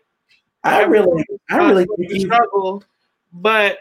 I 0.63 0.84
really, 0.84 1.23
I 1.49 1.57
really 1.69 1.86
think 2.07 2.21
struggle, 2.21 2.84
but 3.34 3.79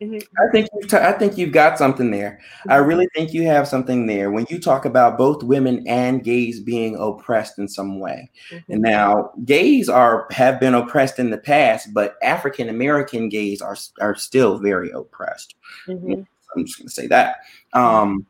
mhm, 0.00 0.22
I 0.38 0.50
think 0.50 0.68
you've 0.74 0.88
t- 0.90 0.96
I 0.96 1.12
think 1.12 1.36
you've 1.36 1.52
got 1.52 1.76
something 1.78 2.10
there. 2.10 2.40
I 2.68 2.76
Mm-hmm. 2.76 2.88
really 2.88 3.08
think 3.14 3.34
you 3.34 3.42
have 3.44 3.68
something 3.68 4.06
there 4.06 4.30
when 4.30 4.46
you 4.48 4.58
talk 4.58 4.86
about 4.86 5.18
both 5.18 5.42
women 5.42 5.86
and 5.86 6.24
gays 6.24 6.60
being 6.60 6.96
oppressed 6.96 7.58
in 7.58 7.68
some 7.68 8.00
way. 8.00 8.30
And 8.68 8.80
now 8.80 9.32
gays 9.44 9.88
are 9.88 10.26
have 10.30 10.58
been 10.58 10.74
oppressed 10.74 11.18
in 11.18 11.30
the 11.30 11.38
past, 11.38 11.92
but 11.92 12.16
African 12.22 12.68
American 12.70 13.28
gays 13.28 13.60
are 13.60 13.76
are 14.00 14.14
still 14.14 14.58
very 14.58 14.90
oppressed. 14.90 15.54
Mhm. 15.86 16.26
I'm 16.56 16.64
just 16.64 16.78
gonna 16.78 16.88
say 16.90 17.06
that. 17.08 17.36
Um, 17.74 18.26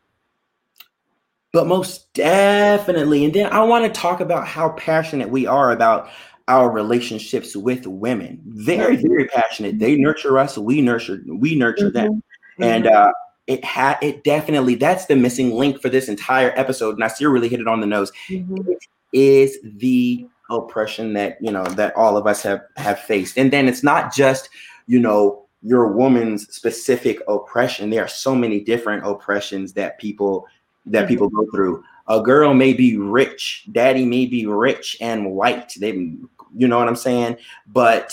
but 1.52 1.66
most 1.68 2.12
definitely, 2.12 3.24
and 3.24 3.32
then 3.32 3.46
I 3.52 3.62
want 3.62 3.85
to 3.85 4.00
talk 4.00 4.20
about 4.20 4.46
how 4.46 4.70
passionate 4.70 5.30
we 5.30 5.46
are 5.46 5.70
about 5.72 6.09
our 6.48 6.70
relationships 6.70 7.56
with 7.56 7.87
women. 7.87 8.40
Very, 8.46 8.96
very 8.96 9.26
passionate. 9.26 9.78
They 9.78 9.96
nurture 9.96 10.38
us, 10.38 10.56
we 10.56 10.80
nurture, 10.80 11.20
we 11.26 11.56
nurture 11.56 11.90
them, 11.90 12.22
and 12.61 12.85
Mhm. 12.85 12.92
uh, 12.94 13.12
it 13.46 13.64
had 13.64 13.98
it 14.02 14.24
definitely 14.24 14.74
that's 14.76 15.06
the 15.06 15.16
missing 15.16 15.52
link 15.52 15.80
for 15.80 15.88
this 15.88 16.09
entire 16.09 16.52
episode. 16.56 16.90
and 16.90 16.98
Nasir 17.00 17.30
really 17.30 17.48
hit 17.48 17.61
it 17.61 17.68
on 17.68 17.80
the 17.80 17.87
nose. 17.87 18.12
Mhm. 18.28 18.76
Is 19.12 19.59
the 19.62 20.26
oppression 20.50 21.12
that 21.14 21.38
you 21.40 21.50
know 21.50 21.64
that 21.64 21.96
all 21.96 22.16
of 22.16 22.26
us 22.26 22.42
have 22.42 22.62
have 22.76 23.00
faced, 23.00 23.37
and 23.38 23.52
then 23.52 23.68
it's 23.68 23.82
not 23.82 24.14
just 24.14 24.48
you 24.87 25.00
know 25.00 25.42
your 25.62 25.88
woman's 25.88 26.52
specific 26.54 27.20
oppression. 27.26 27.90
There 27.90 28.04
are 28.04 28.09
so 28.09 28.35
many 28.37 28.61
different 28.61 29.04
oppressions 29.04 29.72
that 29.72 29.98
people 29.98 30.46
that 30.87 31.06
Mhm. 31.06 31.09
people 31.09 31.28
go 31.28 31.44
through. 31.52 31.82
A 32.09 32.20
girl 32.22 32.54
may 32.54 32.72
be 32.72 32.96
rich, 32.96 33.66
daddy 33.72 34.04
may 34.04 34.26
be 34.26 34.46
rich 34.46 34.96
and 35.00 35.32
white. 35.32 35.74
They, 35.80 36.14
you 36.57 36.66
know 36.69 36.79
what 36.79 36.88
I'm 36.88 36.97
saying, 36.97 37.37
but 37.73 38.12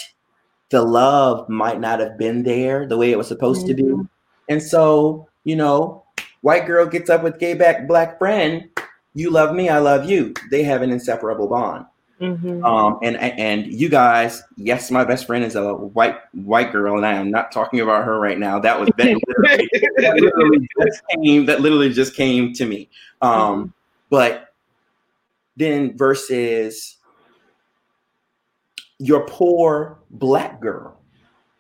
the 0.70 0.82
love 0.82 1.48
might 1.50 1.80
not 1.80 2.00
have 2.00 2.18
been 2.18 2.44
there 2.44 2.88
the 2.88 2.98
way 2.98 3.12
it 3.12 3.18
was 3.18 3.28
supposed 3.28 3.68
to 3.68 3.74
be. 3.74 3.84
Mhm. 3.84 4.10
And 4.50 4.62
so, 4.62 5.28
you 5.44 5.56
know, 5.56 6.04
white 6.42 6.66
girl 6.66 6.86
gets 6.86 7.10
up 7.10 7.24
with 7.24 7.40
gay 7.40 7.54
back 7.54 7.88
black 7.88 8.18
friend. 8.18 8.70
You 9.14 9.30
love 9.30 9.56
me, 9.56 9.70
I 9.70 9.78
love 9.78 10.10
you. 10.10 10.34
They 10.50 10.64
have 10.64 10.82
an 10.82 10.92
inseparable 10.92 11.48
bond. 11.48 11.86
Mhm. 12.20 12.64
Um, 12.64 13.00
and 13.04 13.18
and 13.18 13.68
you 13.68 13.90
guys, 13.90 14.42
yes, 14.56 14.90
my 14.90 15.04
best 15.04 15.28
friend 15.28 15.44
is 15.44 15.56
a 15.56 15.74
white 15.74 16.16
white 16.34 16.72
girl, 16.72 16.96
and 16.96 17.06
I 17.06 17.14
am 17.14 17.30
not 17.30 17.52
talking 17.52 17.82
about 17.82 18.06
her 18.06 18.20
right 18.20 18.40
now. 18.40 18.60
That 18.60 18.80
was 18.80 18.90
that 18.98 19.06
literally, 19.28 19.70
that 19.98 20.16
literally 20.16 20.68
just 20.82 21.02
came. 21.10 21.46
That 21.46 21.62
literally 21.62 21.92
just 21.92 22.16
came 22.16 22.54
to 22.54 22.66
me. 22.66 22.90
Um, 23.22 23.74
but 24.10 24.54
then 25.58 25.98
versus 25.98 26.98
your 29.00 29.26
poor 29.28 30.00
black 30.12 30.62
girl. 30.62 31.00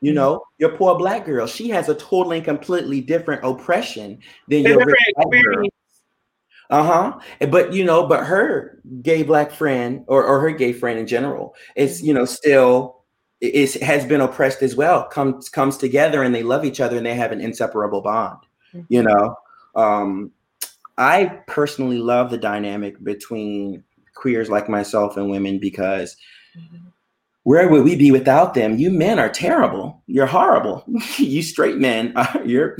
You 0.01 0.11
Mm-hmm. 0.11 0.15
know, 0.15 0.43
your 0.59 0.75
poor 0.77 0.97
black 0.97 1.25
girl, 1.25 1.47
she 1.47 1.69
has 1.69 1.89
a 1.89 1.95
totally 1.95 2.37
and 2.37 2.45
completely 2.45 3.01
different 3.01 3.43
oppression 3.45 4.19
than 4.47 4.63
your 4.65 4.77
different 4.77 4.85
rich 4.85 4.97
white 5.15 5.41
girl. 5.41 5.65
experience. 5.65 5.73
Uh-huh. 6.69 7.19
But 7.49 7.73
you 7.73 7.83
know, 7.83 8.07
but 8.07 8.25
her 8.25 8.81
gay 9.01 9.23
black 9.23 9.51
friend 9.51 10.03
or, 10.07 10.23
or 10.23 10.39
her 10.39 10.51
gay 10.51 10.73
friend 10.73 10.99
in 10.99 11.07
general 11.07 11.55
is, 11.75 12.01
Mm-hmm. 12.01 12.07
you 12.07 12.13
know, 12.13 12.25
still 12.25 13.03
is 13.41 13.75
has 13.75 14.05
been 14.05 14.21
oppressed 14.21 14.61
as 14.63 14.75
well. 14.75 15.05
Comes 15.07 15.49
comes 15.49 15.77
together 15.77 16.23
and 16.23 16.33
they 16.33 16.43
love 16.43 16.65
each 16.65 16.79
other 16.81 16.97
and 16.97 17.05
they 17.05 17.15
have 17.15 17.31
an 17.31 17.41
inseparable 17.41 18.01
bond. 18.01 18.39
You 18.89 19.03
know. 19.03 19.35
Um 19.75 20.31
I 20.97 21.41
personally 21.47 21.97
love 21.97 22.29
the 22.29 22.37
dynamic 22.37 23.03
between 23.03 23.83
queers 24.15 24.49
like 24.49 24.69
myself 24.69 25.17
and 25.17 25.29
women 25.29 25.59
because 25.59 26.15
Mhm. 26.55 26.92
Where 27.43 27.67
would 27.69 27.83
we 27.83 27.95
be 27.95 28.11
without 28.11 28.53
them? 28.53 28.77
You 28.77 28.89
men 28.89 29.19
are 29.19 29.29
terrible. 29.29 30.01
You're 30.07 30.25
horrible. 30.25 30.83
you 31.17 31.41
straight 31.41 31.77
men, 31.77 32.13
are, 32.15 32.41
you're. 32.45 32.77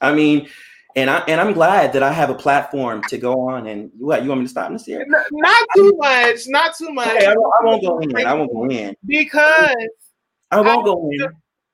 I 0.00 0.14
mean, 0.14 0.48
and 0.94 1.08
I 1.08 1.18
and 1.28 1.40
I'm 1.40 1.54
glad 1.54 1.94
that 1.94 2.02
I 2.02 2.12
have 2.12 2.30
a 2.30 2.34
platform 2.34 3.02
to 3.08 3.18
go 3.18 3.48
on 3.48 3.66
and 3.66 3.90
what 3.98 4.22
you 4.22 4.28
want 4.28 4.42
me 4.42 4.46
to 4.46 4.50
stop 4.50 4.70
this 4.70 4.84
here? 4.84 5.00
N- 5.00 5.24
Not 5.30 5.68
too 5.74 5.92
much. 5.96 6.40
Not 6.48 6.76
too 6.76 6.92
much. 6.92 7.08
Okay, 7.08 7.26
I, 7.26 7.34
won't, 7.34 7.54
I 7.60 7.64
won't 7.64 7.82
go 7.82 7.98
in. 8.00 8.26
I 8.26 8.34
won't 8.34 8.52
go 8.52 8.68
in. 8.68 8.96
because 9.06 9.74
I 10.50 10.60
won't 10.60 10.84
go 10.84 11.10
in. 11.10 11.28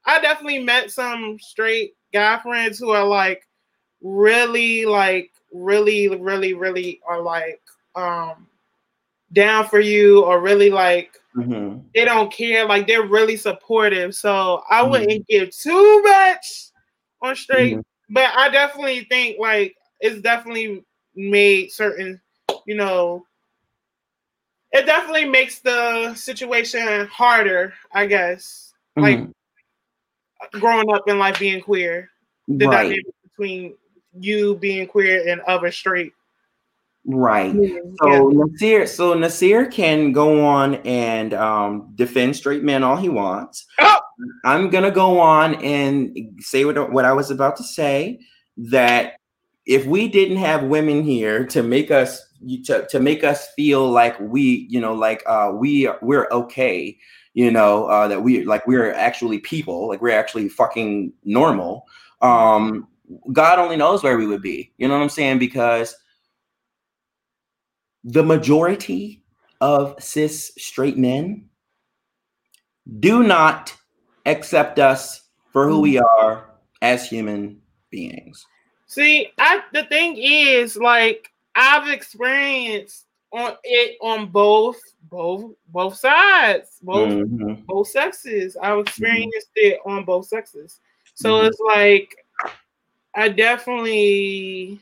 I 0.04 0.20
definitely 0.20 0.60
met 0.60 0.90
some 0.90 1.38
straight 1.40 1.94
guy 2.12 2.38
friends 2.38 2.78
who 2.78 2.90
are 2.90 3.04
like 3.04 3.46
really 4.00 4.86
like 4.86 5.32
really 5.52 6.08
really 6.08 6.54
really 6.54 7.00
are 7.06 7.20
like 7.20 7.60
um 7.96 8.46
down 9.32 9.66
for 9.66 9.80
you 9.80 10.24
or 10.24 10.40
really 10.40 10.70
like 10.70 11.18
Mhm. 11.38 11.84
they 11.94 12.04
don't 12.04 12.32
care 12.32 12.66
like 12.66 12.86
they're 12.86 13.06
really 13.06 13.36
supportive 13.36 14.14
so 14.14 14.62
i 14.70 14.82
Mhm. 14.82 14.90
wouldn't 14.90 15.26
give 15.28 15.50
too 15.50 16.02
much 16.02 16.70
on 17.22 17.36
straight 17.36 17.76
Mhm. 17.76 17.84
but 18.10 18.30
i 18.36 18.48
definitely 18.48 19.04
think 19.04 19.38
like 19.38 19.76
it's 20.00 20.20
definitely 20.20 20.84
made 21.14 21.70
certain 21.70 22.20
you 22.66 22.74
know 22.74 23.24
it 24.72 24.84
definitely 24.84 25.24
makes 25.24 25.60
the 25.60 26.14
situation 26.14 27.06
harder, 27.06 27.72
I 27.92 28.06
guess. 28.06 28.74
Like 28.96 29.18
Mhm. 29.20 29.32
growing 30.52 30.92
up 30.92 31.08
in 31.08 31.18
like 31.18 31.38
being 31.38 31.60
queer, 31.62 32.10
the 32.48 32.66
right, 32.66 32.82
dynamic 32.82 33.06
between 33.22 33.76
you 34.20 34.56
being 34.56 34.86
queer 34.86 35.26
and 35.28 35.40
other 35.42 35.70
straight. 35.72 36.12
Right. 37.08 37.54
men. 37.54 37.96
So 38.02 38.28
Nasir, 38.28 38.86
so 38.86 39.14
Nasir 39.14 39.66
can 39.66 40.12
go 40.12 40.44
on 40.44 40.76
and 40.76 41.34
um, 41.34 41.92
defend 41.94 42.36
straight 42.36 42.62
men 42.62 42.84
all 42.84 42.96
he 42.96 43.08
wants. 43.08 43.66
Oh! 43.80 43.98
I'm 44.44 44.68
gonna 44.70 44.90
go 44.90 45.18
on 45.20 45.54
and 45.64 46.16
say 46.40 46.64
what, 46.64 46.92
what 46.92 47.04
I 47.04 47.12
was 47.12 47.30
about 47.30 47.56
to 47.56 47.64
say. 47.64 48.20
That 48.56 49.14
if 49.66 49.86
we 49.86 50.08
didn't 50.08 50.38
have 50.38 50.64
women 50.64 51.02
here 51.02 51.44
to 51.46 51.62
make 51.62 51.90
us 51.90 52.24
to, 52.64 52.86
to 52.86 53.00
make 53.00 53.24
us 53.24 53.48
feel 53.54 53.88
like 53.90 54.18
we, 54.20 54.66
you 54.70 54.80
know, 54.80 54.94
like 54.94 55.22
uh, 55.26 55.52
we 55.54 55.86
are, 55.86 55.98
we're 56.02 56.28
okay, 56.30 56.96
you 57.34 57.50
know, 57.50 57.86
uh, 57.86 58.08
that 58.08 58.22
we 58.22 58.44
like 58.44 58.66
we're 58.66 58.92
actually 58.92 59.38
people, 59.38 59.88
like 59.88 60.00
we're 60.00 60.18
actually 60.18 60.48
fucking 60.48 61.12
normal. 61.24 61.84
Um, 62.20 62.88
God 63.32 63.58
only 63.58 63.76
knows 63.76 64.02
where 64.02 64.18
we 64.18 64.26
would 64.26 64.42
be. 64.42 64.72
You 64.78 64.88
know 64.88 64.94
what 64.94 65.02
I'm 65.02 65.08
saying? 65.08 65.38
Because 65.38 65.94
the 68.08 68.22
majority 68.22 69.22
of 69.60 70.02
cis 70.02 70.52
straight 70.56 70.96
men 70.96 71.44
do 73.00 73.22
not 73.22 73.76
accept 74.24 74.78
us 74.78 75.28
for 75.52 75.68
who 75.68 75.80
we 75.80 75.98
are 75.98 76.50
as 76.80 77.06
human 77.06 77.60
beings. 77.90 78.46
See, 78.86 79.28
I 79.38 79.62
the 79.72 79.84
thing 79.84 80.16
is, 80.16 80.76
like, 80.76 81.30
I've 81.54 81.90
experienced 81.90 83.06
on 83.30 83.56
it 83.62 83.98
on 84.00 84.28
both 84.28 84.80
both 85.10 85.52
both 85.68 85.96
sides, 85.96 86.78
both 86.80 87.10
Mhm. 87.10 87.66
both 87.66 87.88
sexes. 87.88 88.56
I've 88.56 88.78
experienced 88.78 89.50
it 89.56 89.80
on 89.84 90.04
both 90.06 90.26
sexes. 90.26 90.80
So 91.12 91.34
Mhm. 91.34 91.48
it's 91.48 91.60
like 91.60 92.24
I 93.14 93.28
definitely 93.28 94.80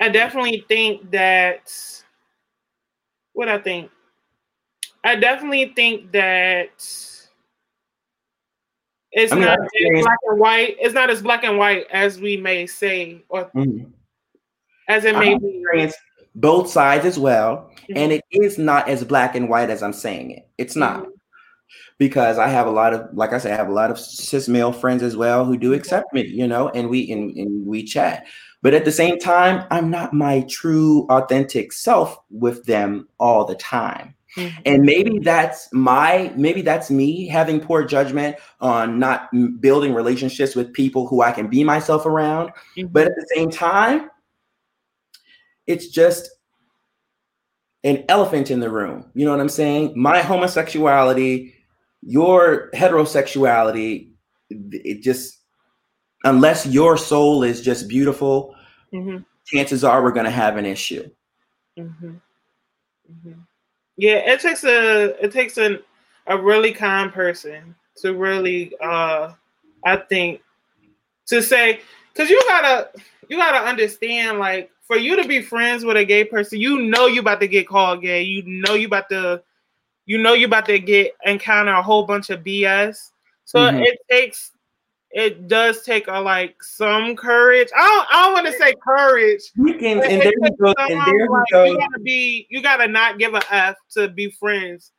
I 0.00 0.08
definitely 0.08 0.64
think 0.68 1.10
that 1.12 1.72
what 3.32 3.48
I 3.48 3.58
think. 3.58 3.90
I 5.04 5.16
definitely 5.16 5.72
think 5.76 6.12
that 6.12 6.70
it's 9.12 9.32
I 9.32 9.34
mean, 9.36 9.44
not 9.44 9.58
as 9.60 10.02
black 10.02 10.18
and 10.26 10.40
white. 10.40 10.76
It's 10.80 10.94
not 10.94 11.10
as 11.10 11.22
black 11.22 11.44
and 11.44 11.58
white 11.58 11.86
as 11.92 12.18
we 12.20 12.36
may 12.36 12.66
say, 12.66 13.22
or 13.28 13.50
Mhm. 13.54 13.92
as 14.88 15.04
it 15.04 15.16
may 15.16 15.38
be. 15.38 15.90
both 16.36 16.68
sides 16.68 17.04
as 17.04 17.16
well, 17.16 17.70
Mhm. 17.88 17.96
and 17.96 18.12
it 18.12 18.24
is 18.32 18.58
not 18.58 18.88
as 18.88 19.04
black 19.04 19.36
and 19.36 19.48
white 19.48 19.70
as 19.70 19.84
I'm 19.84 19.92
saying 19.92 20.32
it. 20.32 20.48
It's 20.58 20.74
not. 20.74 21.04
Mhm. 21.04 21.10
because 21.98 22.38
I 22.38 22.48
have 22.48 22.66
a 22.66 22.70
lot 22.70 22.92
of, 22.92 23.08
like 23.16 23.32
I 23.32 23.38
said, 23.38 23.52
I 23.52 23.56
have 23.56 23.68
a 23.68 23.72
lot 23.72 23.90
of 23.90 23.98
cis 23.98 24.48
male 24.48 24.72
friends 24.72 25.02
as 25.02 25.16
well 25.16 25.44
who 25.44 25.56
do 25.56 25.74
accept 25.74 26.12
me, 26.12 26.26
you 26.26 26.46
know, 26.46 26.68
and 26.70 26.88
we 26.88 27.10
and, 27.10 27.30
and 27.36 27.66
we 27.66 27.84
chat. 27.84 28.26
But 28.64 28.72
at 28.72 28.86
the 28.86 28.92
same 28.92 29.18
time, 29.18 29.66
I'm 29.70 29.90
not 29.90 30.14
my 30.14 30.40
true 30.48 31.06
authentic 31.10 31.70
self 31.70 32.18
with 32.30 32.64
them 32.64 33.06
all 33.20 33.44
the 33.44 33.56
time. 33.56 34.14
Mhm. 34.36 34.52
And 34.64 34.82
maybe 34.84 35.18
that's 35.18 35.68
my, 35.70 36.32
maybe 36.34 36.62
that's 36.62 36.90
me 36.90 37.28
having 37.28 37.60
poor 37.60 37.84
judgment 37.84 38.36
on 38.62 38.98
not 38.98 39.28
building 39.60 39.92
relationships 39.92 40.56
with 40.56 40.72
people 40.72 41.06
who 41.06 41.20
I 41.20 41.30
can 41.30 41.48
be 41.48 41.62
myself 41.62 42.06
around. 42.06 42.52
Mhm. 42.78 42.90
But 42.90 43.06
at 43.06 43.14
the 43.14 43.26
same 43.34 43.50
time, 43.50 44.10
it's 45.66 45.88
just 45.88 46.30
an 47.84 48.02
elephant 48.08 48.50
in 48.50 48.60
the 48.60 48.70
room. 48.70 49.04
You 49.14 49.26
know 49.26 49.32
what 49.32 49.40
I'm 49.40 49.50
saying? 49.50 49.92
My 49.94 50.22
homosexuality, 50.22 51.52
your 52.00 52.70
heterosexuality, 52.74 54.08
it 54.48 55.02
just, 55.02 55.40
unless 56.24 56.66
your 56.66 56.96
soul 56.96 57.42
is 57.42 57.60
just 57.60 57.88
beautiful, 57.88 58.54
Mhm. 58.92 59.24
chances 59.44 59.84
are 59.84 60.02
we're 60.02 60.12
going 60.12 60.24
to 60.24 60.30
have 60.30 60.56
an 60.56 60.66
issue. 60.66 61.08
Mhm. 61.78 62.20
Mhm. 63.10 63.46
Yeah, 63.96 64.16
it 64.16 64.40
takes 64.40 64.64
a 64.64 65.24
it 65.24 65.32
takes 65.32 65.56
an 65.58 65.82
a 66.26 66.36
really 66.36 66.72
kind 66.72 67.12
person 67.12 67.74
to 67.96 68.14
really 68.14 68.72
uh 68.80 69.32
I 69.84 69.96
think 69.96 70.40
to 71.26 71.42
say 71.42 71.80
because 72.12 72.30
you 72.30 72.40
gotta 72.48 72.90
you 73.28 73.36
gotta 73.36 73.58
understand 73.58 74.38
like 74.38 74.70
for 74.82 74.96
you 74.96 75.16
to 75.16 75.26
be 75.28 75.42
friends 75.42 75.84
with 75.84 75.96
a 75.96 76.04
gay 76.04 76.24
person, 76.24 76.60
you 76.60 76.80
know 76.82 77.06
you 77.06 77.20
about 77.20 77.40
to 77.40 77.48
get 77.48 77.68
called 77.68 78.02
gay. 78.02 78.22
You 78.22 78.42
know 78.46 78.74
you 78.74 78.86
about 78.86 79.08
to 79.10 79.42
you 80.06 80.18
know 80.18 80.34
you 80.34 80.46
about 80.46 80.66
to 80.66 80.78
get 80.78 81.12
encounter 81.24 81.72
a 81.72 81.82
whole 81.82 82.04
bunch 82.04 82.30
of 82.30 82.42
BS. 82.42 83.12
So 83.44 83.58
Mhm. 83.58 83.82
it 83.84 83.98
takes 84.10 84.52
it 85.14 85.46
does 85.46 85.82
take 85.82 86.08
a 86.08 86.20
like 86.20 86.60
some 86.62 87.14
courage. 87.14 87.68
I 87.74 87.86
don't 87.88 88.06
I 88.10 88.24
don't 88.24 88.32
want 88.34 88.46
to 88.48 88.58
say 88.58 88.74
courage. 88.84 89.40
We 89.56 89.74
can, 89.74 90.02
and 90.02 90.20
there 90.20 90.32
we 90.40 90.50
go, 90.60 90.74
and 90.76 91.00
there 91.06 91.28
like, 91.30 91.44
go. 91.52 91.64
You 91.64 91.78
gotta 91.78 92.00
be 92.02 92.46
you 92.50 92.60
gotta 92.60 92.88
not 92.88 93.18
give 93.18 93.32
a 93.32 93.42
F 93.54 93.76
to 93.92 94.08
be 94.08 94.30
friends 94.32 94.90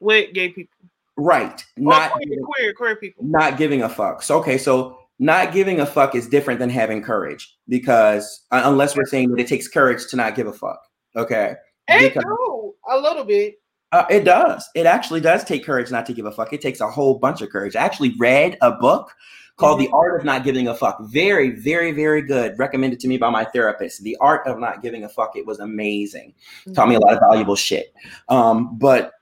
with 0.00 0.32
gay 0.32 0.48
people. 0.48 0.74
Right. 1.18 1.62
Not 1.76 2.12
queer, 2.12 2.38
queer, 2.42 2.72
queer 2.72 2.96
people. 2.96 3.22
not 3.26 3.58
giving 3.58 3.82
a 3.82 3.88
fuck. 3.88 4.22
So 4.22 4.38
okay, 4.38 4.56
so 4.56 4.98
not 5.18 5.52
giving 5.52 5.80
a 5.80 5.86
fuck 5.86 6.14
is 6.14 6.26
different 6.26 6.58
than 6.58 6.70
having 6.70 7.02
courage 7.02 7.54
because 7.68 8.46
uh, 8.50 8.62
unless 8.64 8.96
we're 8.96 9.04
saying 9.04 9.30
that 9.32 9.40
it 9.40 9.46
takes 9.46 9.68
courage 9.68 10.06
to 10.08 10.16
not 10.16 10.34
give 10.34 10.46
a 10.46 10.52
fuck. 10.54 10.80
Okay. 11.14 11.54
It 11.88 12.14
Because- 12.14 12.24
do 12.24 12.74
a 12.90 12.98
little 12.98 13.24
bit. 13.24 13.59
Uh, 13.92 14.04
it 14.08 14.24
does. 14.24 14.68
It 14.74 14.86
actually 14.86 15.20
does 15.20 15.42
take 15.44 15.64
courage 15.64 15.90
not 15.90 16.06
to 16.06 16.12
give 16.12 16.24
a 16.24 16.30
fuck. 16.30 16.52
It 16.52 16.60
takes 16.60 16.80
a 16.80 16.88
whole 16.88 17.18
bunch 17.18 17.40
of 17.42 17.50
courage. 17.50 17.74
I 17.74 17.82
actually 17.82 18.14
read 18.18 18.56
a 18.60 18.70
book 18.72 19.12
called 19.56 19.80
Mm-hmm. 19.80 19.90
The 19.90 19.96
Art 19.96 20.20
of 20.20 20.24
Not 20.24 20.44
Giving 20.44 20.68
a 20.68 20.74
Fuck. 20.74 20.98
Very, 21.02 21.50
very, 21.50 21.92
very 21.92 22.22
good. 22.22 22.58
Recommended 22.58 23.00
to 23.00 23.08
me 23.08 23.18
by 23.18 23.30
my 23.30 23.44
therapist. 23.44 24.02
The 24.02 24.16
Art 24.20 24.46
of 24.46 24.58
Not 24.58 24.82
Giving 24.82 25.04
a 25.04 25.08
Fuck. 25.08 25.36
It 25.36 25.44
was 25.46 25.58
amazing. 25.58 26.34
Taught 26.72 26.88
me 26.88 26.94
a 26.94 27.00
lot 27.00 27.14
of 27.14 27.20
valuable 27.20 27.56
shit. 27.56 27.92
Um, 28.28 28.78
but 28.78 29.12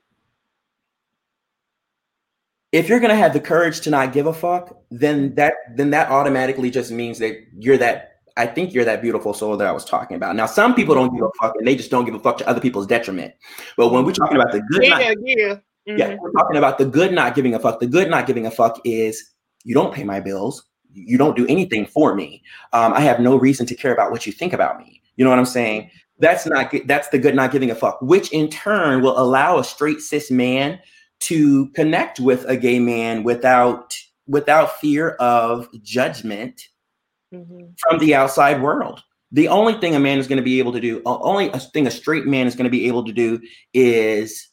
if 2.71 2.89
you're 2.89 3.01
gonna 3.01 3.17
have 3.17 3.33
the 3.33 3.41
courage 3.41 3.81
to 3.83 3.91
not 3.91 4.13
give 4.13 4.27
a 4.27 4.35
fuck, 4.35 4.77
then 4.91 5.35
that 5.37 5.55
then 5.75 5.91
that 5.91 6.11
automatically 6.11 6.71
just 6.71 6.91
means 6.91 7.19
that 7.19 7.37
you're 7.59 7.79
that. 7.79 8.08
I 8.39 8.47
think 8.47 8.73
you're 8.73 8.85
that 8.85 9.03
beautiful 9.03 9.35
soul 9.35 9.57
that 9.57 9.67
I 9.67 9.73
was 9.73 9.85
talking 9.85 10.17
about. 10.17 10.37
Now, 10.37 10.47
some 10.47 10.75
people 10.75 10.95
don't 10.95 11.13
give 11.13 11.25
a 11.25 11.31
fuck 11.41 11.55
and 11.59 11.67
they 11.67 11.75
just 11.75 11.91
don't 11.91 12.05
give 12.05 12.15
a 12.15 12.21
fuck 12.21 12.39
to 12.39 12.49
other 12.49 12.61
people's 12.61 12.87
detriment. 12.87 13.35
But 13.77 13.91
when 13.91 14.05
we're 14.05 14.13
talking 14.13 14.37
about 14.37 14.53
the 14.53 14.61
good, 14.71 14.89
not 14.89 15.01
Yeah, 15.03 15.57
yeah. 15.85 15.97
yeah, 15.97 16.17
we're 16.21 16.31
talking 16.33 16.57
about 16.57 16.79
the 16.79 16.87
good 16.87 17.13
not 17.13 17.35
giving 17.35 17.55
a 17.55 17.59
fuck. 17.59 17.81
The 17.81 17.87
good 17.87 18.09
not 18.09 18.27
giving 18.27 18.47
a 18.47 18.51
fuck 18.51 18.81
is 18.85 19.33
you 19.65 19.75
don't 19.75 19.93
pay 19.93 20.05
my 20.05 20.21
bills. 20.21 20.65
You 20.93 21.19
don't 21.19 21.37
do 21.37 21.47
anything 21.49 21.85
for 21.87 22.15
me. 22.15 22.43
Um, 22.73 22.93
I 22.93 23.01
have 23.01 23.21
no 23.21 23.37
reason 23.37 23.67
to 23.67 23.75
care 23.75 23.93
about 23.93 24.11
what 24.11 24.27
you 24.27 24.33
think 24.33 24.53
about 24.53 24.79
me. 24.79 25.03
You 25.17 25.25
know 25.25 25.31
what 25.31 25.39
I'm 25.39 25.47
saying? 25.47 25.91
That's 26.21 26.47
not 26.47 26.71
good. 26.71 26.87
That's 26.87 27.09
the 27.09 27.19
good 27.19 27.35
not 27.35 27.51
giving 27.51 27.71
a 27.71 27.75
fuck, 27.75 28.01
which 28.01 28.33
in 28.33 28.49
turn 28.49 29.03
will 29.03 29.19
allow 29.19 29.59
a 29.59 29.65
straight 29.65 30.01
cis 30.01 30.31
man 30.31 30.79
to 31.21 31.69
connect 31.71 32.21
with 32.21 32.45
a 32.47 32.57
gay 32.57 32.79
man 32.79 33.25
without 33.25 33.95
without 34.27 34.79
fear 34.79 35.11
of 35.21 35.69
judgment 35.83 36.69
Mhm. 37.33 37.75
from 37.79 37.99
the 37.99 38.15
outside 38.15 38.63
world. 38.63 39.03
The 39.33 39.49
only 39.49 39.75
thing 39.75 39.95
a 39.95 40.01
man 40.01 40.19
is 40.19 40.27
going 40.27 40.39
to 40.39 40.43
be 40.43 40.59
able 40.59 40.73
to 40.73 40.81
do, 40.81 41.03
only 41.05 41.51
a 41.51 41.59
thing 41.59 41.87
a 41.87 41.91
straight 41.91 42.27
man 42.27 42.47
is 42.47 42.55
going 42.55 42.65
to 42.65 42.71
be 42.71 42.87
able 42.89 43.05
to 43.05 43.13
do 43.13 43.41
is 43.75 44.49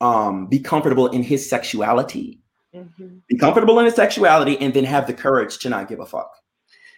um, 0.00 0.46
be 0.46 0.60
comfortable 0.60 1.08
in 1.08 1.22
his 1.24 1.48
sexuality, 1.48 2.40
Mhm. 2.74 3.22
be 3.28 3.36
comfortable 3.36 3.78
in 3.80 3.84
his 3.84 3.94
sexuality, 3.96 4.56
and 4.60 4.72
then 4.72 4.84
have 4.84 5.06
the 5.08 5.12
courage 5.12 5.58
to 5.58 5.68
not 5.68 5.88
give 5.88 5.98
a 6.00 6.06
fuck. 6.06 6.30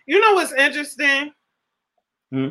You 0.06 0.20
know 0.20 0.34
what's 0.34 0.52
interesting? 0.52 1.32
Hmm? 2.30 2.48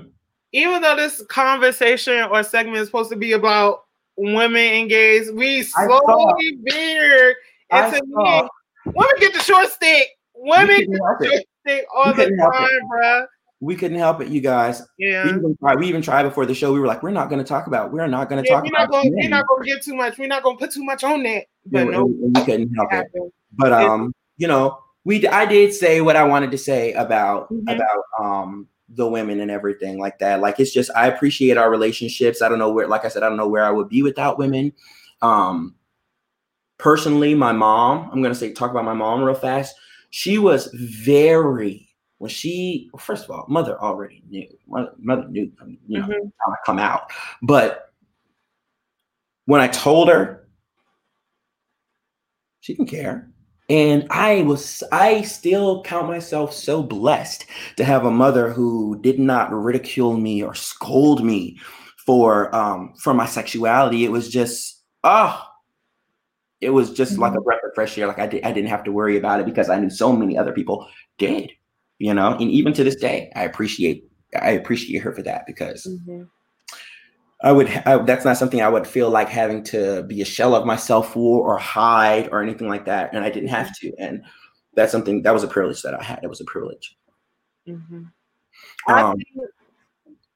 Even 0.52 0.82
though 0.82 0.96
this 0.96 1.24
conversation 1.28 2.24
or 2.32 2.42
segment 2.44 2.78
is 2.78 2.88
supposed 2.88 3.12
to 3.12 3.15
be 3.15 3.34
about 3.34 3.84
women 4.18 4.62
and 4.62 4.89
gays, 4.89 5.32
we 5.32 5.62
slowly 5.63 6.58
veer 6.63 7.36
I 7.72 7.88
into 7.88 8.02
men. 8.06 8.48
Women 8.86 9.15
get 9.20 9.34
the 9.34 9.42
short 9.42 9.70
stick. 9.70 10.08
Women 10.34 10.80
get 10.80 10.89
the 10.89 11.28
short 11.28 11.44
it. 11.65 11.69
stick 11.69 11.86
all 11.95 12.06
We 12.08 12.12
the 12.12 12.15
couldn't 12.24 12.39
help 12.39 12.54
it. 12.56 12.60
time, 12.60 12.89
bruh. 12.91 13.26
We 13.62 13.76
couldn't 13.76 13.98
help 13.98 14.22
it, 14.22 14.30
you 14.30 14.39
guys. 14.41 14.82
We 14.98 15.08
Yeah. 15.10 15.28
even 15.36 15.58
tried, 15.58 15.80
we 15.80 15.88
even 15.88 16.02
tried 16.02 16.24
before 16.24 16.45
the 16.45 16.54
show. 16.54 16.72
We 16.72 16.80
were 16.80 16.88
like, 16.88 17.04
we're 17.04 17.10
not 17.12 17.30
going 17.30 17.43
to 17.43 17.48
talk 17.48 17.67
about. 17.67 17.91
We're 17.91 18.08
not 18.08 18.30
going 18.30 18.41
to 18.41 18.50
Yeah, 18.50 18.56
talk 18.56 18.63
we're 18.63 18.72
not 18.72 18.88
about. 18.88 19.04
gonna 19.04 19.10
we're 19.15 19.30
not 19.30 19.45
gonna 19.48 19.65
get 19.65 19.82
too 19.84 19.95
much. 19.95 20.17
We're 20.17 20.28
not 20.28 20.43
gonna 20.43 20.58
put 20.58 20.72
too 20.72 20.84
much 20.86 21.04
on 21.04 21.24
that. 21.24 21.45
But 21.65 21.88
no, 21.88 22.06
we 22.06 22.41
couldn't 22.45 22.74
help 22.74 22.91
it. 22.93 22.95
happened. 22.95 23.32
but 23.58 23.74
um 23.74 24.13
you 24.38 24.48
know 24.48 24.80
we 25.04 25.28
i 25.28 25.45
did 25.45 25.74
say 25.74 26.02
what 26.02 26.15
i 26.15 26.24
wanted 26.24 26.50
to 26.52 26.58
say 26.58 26.93
about 26.93 27.52
Mhm. 27.52 27.63
about 27.74 28.04
um 28.19 28.67
the 28.89 29.08
women 29.08 29.39
and 29.41 29.52
everything 29.52 30.00
like 30.00 30.17
that 30.19 30.39
like 30.39 30.60
it's 30.60 30.72
just 30.72 30.89
i 30.95 31.08
appreciate 31.08 31.58
our 31.58 31.69
relationships 31.69 32.41
i 32.41 32.48
don't 32.50 32.58
know 32.60 32.72
where 32.72 32.88
like 32.88 33.06
i 33.06 33.08
said 33.08 33.22
i 33.24 33.28
don't 33.28 33.38
know 33.38 33.48
where 33.48 33.63
i 33.65 33.69
would 33.69 33.89
be 33.89 34.02
without 34.02 34.38
women 34.39 34.72
um 35.22 35.76
personally 36.78 37.36
my 37.36 37.52
mom 37.52 38.10
i'm 38.12 38.22
gonna 38.22 38.34
say 38.34 38.52
talk 38.54 38.72
about 38.72 38.86
my 38.86 38.93
mom 38.93 39.22
real 39.22 39.36
fast 39.36 39.76
she 40.10 40.38
was 40.38 40.67
very 40.74 41.88
when 42.17 42.30
she 42.30 42.89
well, 42.93 43.00
first 43.00 43.26
of 43.26 43.32
all 43.32 43.45
mother 43.48 43.80
already 43.82 44.24
knew 44.30 44.48
mother, 44.67 44.91
mother 44.98 45.28
knew 45.30 45.52
you 45.88 46.00
know 46.00 46.08
Mhm. 46.08 46.32
how 46.39 46.52
I 46.52 46.56
come 46.65 46.80
out 46.80 47.12
but 47.41 47.89
when 49.50 49.62
I 49.62 49.67
told 49.67 50.10
her, 50.10 50.48
she 52.60 52.76
didn't 52.76 52.89
care. 52.89 53.32
And 53.67 54.06
I 54.12 54.43
was, 54.43 54.84
I 54.91 55.24
still 55.24 55.82
count 55.82 56.06
myself 56.08 56.54
so 56.54 56.84
blessed 56.84 57.48
to 57.78 57.84
have 57.84 58.06
a 58.06 58.12
mother 58.12 58.54
who 58.54 59.00
did 59.02 59.17
not 59.17 59.52
ridicule 59.52 60.15
me 60.17 60.43
or 60.43 60.54
scold 60.54 61.26
me 61.26 61.60
for 62.06 62.54
um 62.56 62.93
for 63.02 63.15
my 63.15 63.26
sexuality. 63.26 64.06
It 64.06 64.12
was 64.12 64.30
just, 64.30 64.84
oh, 65.04 65.43
it 66.62 66.72
was 66.72 66.91
just 66.91 67.13
mm-hmm. 67.13 67.22
like 67.22 67.36
a 67.36 67.41
breath 67.41 67.60
of 67.63 67.72
fresh 67.74 67.98
air. 67.98 68.08
Like 68.08 68.19
I 68.19 68.28
did, 68.28 68.43
I 68.43 68.52
didn't 68.52 68.69
have 68.69 68.84
to 68.86 68.91
worry 68.91 69.17
about 69.17 69.39
it 69.39 69.45
because 69.45 69.69
I 69.69 69.80
knew 69.80 69.89
so 69.89 70.12
many 70.13 70.38
other 70.38 70.52
people 70.52 70.88
did, 71.17 71.52
you 71.98 72.13
know. 72.13 72.34
And 72.34 72.52
even 72.52 72.74
to 72.74 72.84
this 72.84 72.95
day, 72.95 73.32
I 73.36 73.43
appreciate, 73.43 74.04
I 74.39 74.52
appreciate 74.52 75.00
her 75.00 75.13
for 75.13 75.24
that 75.24 75.45
because. 75.45 75.86
Mm-hmm 75.86 76.24
I 77.41 77.52
would 77.52 77.69
I, 77.86 77.98
that's 78.00 78.26
not 78.26 78.38
something 78.38 78.62
I 78.62 78.67
would 78.67 78.86
feel 78.86 79.10
like 79.10 79.30
having 79.30 79.63
to 79.65 80.04
be 80.04 80.22
a 80.22 80.26
shell 80.26 80.56
of 80.56 80.65
myself 80.65 81.13
for 81.13 81.48
or 81.48 81.58
hide 81.58 82.30
or 82.32 82.43
anything 82.43 82.67
like 82.67 82.86
that. 82.86 83.13
And 83.13 83.24
I 83.24 83.30
didn't 83.30 83.50
have 83.50 83.74
to. 83.80 83.93
And 83.98 84.24
that's 84.76 84.91
something 84.91 85.22
that 85.22 85.34
was 85.34 85.43
a 85.43 85.48
privilege 85.48 85.82
that 85.84 85.93
I 85.93 86.04
had. 86.04 86.19
It 86.22 86.28
was 86.28 86.41
a 86.41 86.45
privilege. 86.45 86.98
Mm-hmm. 87.67 88.04
I 88.88 89.02
um, 89.02 89.17
think, 89.17 89.50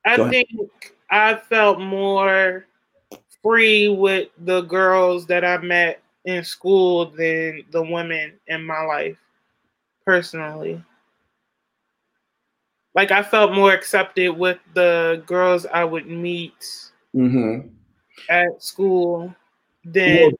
I, 0.06 0.30
think 0.30 0.96
I 1.10 1.36
felt 1.36 1.80
more 1.80 2.68
free 3.42 3.90
with 3.90 4.30
the 4.38 4.62
girls 4.62 5.26
that 5.26 5.44
I 5.44 5.58
met 5.58 6.02
in 6.26 6.44
school 6.44 7.08
than 7.08 7.64
the 7.72 7.82
women 7.82 8.34
in 8.48 8.64
my 8.64 8.82
life 8.82 9.18
personally. 10.06 10.84
Like 12.96 13.12
I 13.12 13.24
felt 13.24 13.54
more 13.54 13.74
accepted 13.74 14.30
with 14.30 14.60
the 14.74 15.24
girls 15.26 15.66
I 15.66 15.84
would 15.84 16.08
meet 16.08 16.66
mm-hmm. 17.16 17.68
at 18.30 18.62
school 18.62 19.34
than 19.84 20.32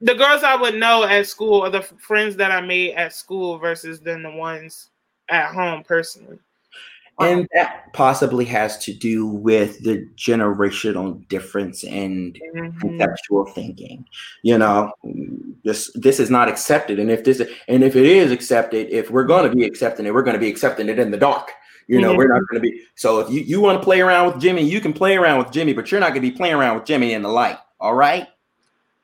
the 0.00 0.14
girls 0.14 0.42
I 0.42 0.56
would 0.56 0.74
know 0.74 1.04
at 1.04 1.26
school 1.26 1.60
or 1.60 1.70
the 1.70 1.82
friends 1.82 2.36
that 2.36 2.50
I 2.50 2.60
made 2.60 2.94
at 2.94 3.12
school 3.12 3.58
versus 3.58 4.00
than 4.00 4.22
the 4.22 4.30
ones 4.30 4.90
at 5.28 5.52
home 5.52 5.82
personally. 5.82 6.38
And 7.20 7.48
that 7.54 7.92
possibly 7.92 8.44
has 8.46 8.76
to 8.78 8.92
do 8.92 9.26
with 9.26 9.82
the 9.84 10.08
generational 10.16 11.26
difference 11.28 11.84
in 11.84 12.32
mm-hmm. 12.32 12.78
conceptual 12.78 13.46
thinking. 13.46 14.04
You 14.42 14.58
know, 14.58 14.92
this 15.62 15.92
this 15.94 16.18
is 16.18 16.30
not 16.30 16.48
accepted, 16.48 16.98
and 16.98 17.10
if 17.10 17.24
this 17.24 17.40
and 17.68 17.84
if 17.84 17.94
it 17.94 18.06
is 18.06 18.32
accepted, 18.32 18.88
if 18.90 19.10
we're 19.10 19.24
going 19.24 19.48
to 19.48 19.54
be 19.54 19.64
accepting 19.64 20.06
it, 20.06 20.14
we're 20.14 20.22
going 20.22 20.34
to 20.34 20.40
be 20.40 20.48
accepting 20.48 20.88
it 20.88 20.98
in 20.98 21.12
the 21.12 21.16
dark. 21.16 21.52
You 21.86 22.00
know, 22.00 22.10
mm-hmm. 22.10 22.18
we're 22.18 22.28
not 22.28 22.42
going 22.50 22.60
to 22.62 22.68
be. 22.68 22.82
So 22.96 23.20
if 23.20 23.30
you, 23.30 23.42
you 23.42 23.60
want 23.60 23.78
to 23.78 23.84
play 23.84 24.00
around 24.00 24.32
with 24.32 24.40
Jimmy, 24.40 24.62
you 24.68 24.80
can 24.80 24.92
play 24.92 25.16
around 25.16 25.38
with 25.38 25.52
Jimmy, 25.52 25.72
but 25.72 25.90
you're 25.90 26.00
not 26.00 26.14
going 26.14 26.22
to 26.22 26.30
be 26.30 26.32
playing 26.32 26.54
around 26.54 26.76
with 26.76 26.86
Jimmy 26.86 27.12
in 27.12 27.22
the 27.22 27.28
light. 27.28 27.58
All 27.78 27.94
right. 27.94 28.26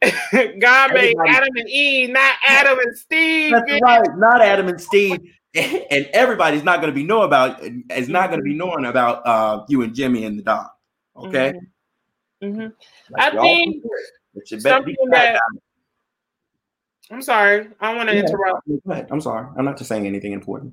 God 0.32 0.94
made 0.94 1.14
Adam 1.28 1.50
and 1.56 1.68
Eve, 1.68 2.10
not 2.10 2.34
Adam 2.46 2.78
and 2.78 2.96
Steve. 2.96 3.52
That's 3.52 3.82
right, 3.82 4.16
not 4.16 4.40
Adam 4.40 4.68
and 4.68 4.80
Steve. 4.80 5.20
and 5.54 6.08
everybody's 6.12 6.62
not 6.62 6.80
going 6.80 6.92
to 6.92 6.94
be 6.94 7.04
know 7.04 7.22
about 7.22 7.60
is 7.62 8.08
not 8.08 8.30
going 8.30 8.40
to 8.40 8.44
be 8.44 8.54
knowing 8.54 8.84
about 8.84 9.26
uh, 9.26 9.64
you 9.68 9.82
and 9.82 9.94
Jimmy 9.94 10.24
and 10.24 10.38
the 10.38 10.42
dog. 10.42 10.68
Okay. 11.16 11.52
Mm-hmm. 12.42 12.60
Mm-hmm. 12.60 13.14
Like 13.14 13.34
I 13.34 13.40
think 13.40 13.84
something 14.60 14.96
that. 15.10 15.40
I'm 17.10 17.22
sorry. 17.22 17.68
I 17.80 17.94
want 17.94 18.08
to 18.08 18.14
yeah, 18.14 18.22
interrupt. 18.22 18.68
Go 18.68 18.80
ahead. 18.92 19.08
I'm 19.10 19.20
sorry. 19.20 19.48
I'm 19.58 19.64
not 19.64 19.76
just 19.76 19.88
saying 19.88 20.06
anything 20.06 20.32
important. 20.32 20.72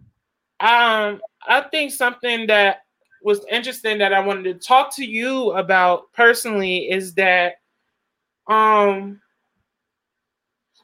Um, 0.60 1.22
I 1.48 1.66
think 1.72 1.92
something 1.92 2.48
that 2.48 2.82
was 3.24 3.44
interesting 3.50 3.98
that 3.98 4.14
I 4.14 4.20
wanted 4.20 4.44
to 4.44 4.54
talk 4.54 4.96
to 4.96 5.06
you 5.06 5.52
about 5.54 6.14
personally 6.14 6.90
is 6.90 7.16
that 7.16 7.56
um 8.48 9.20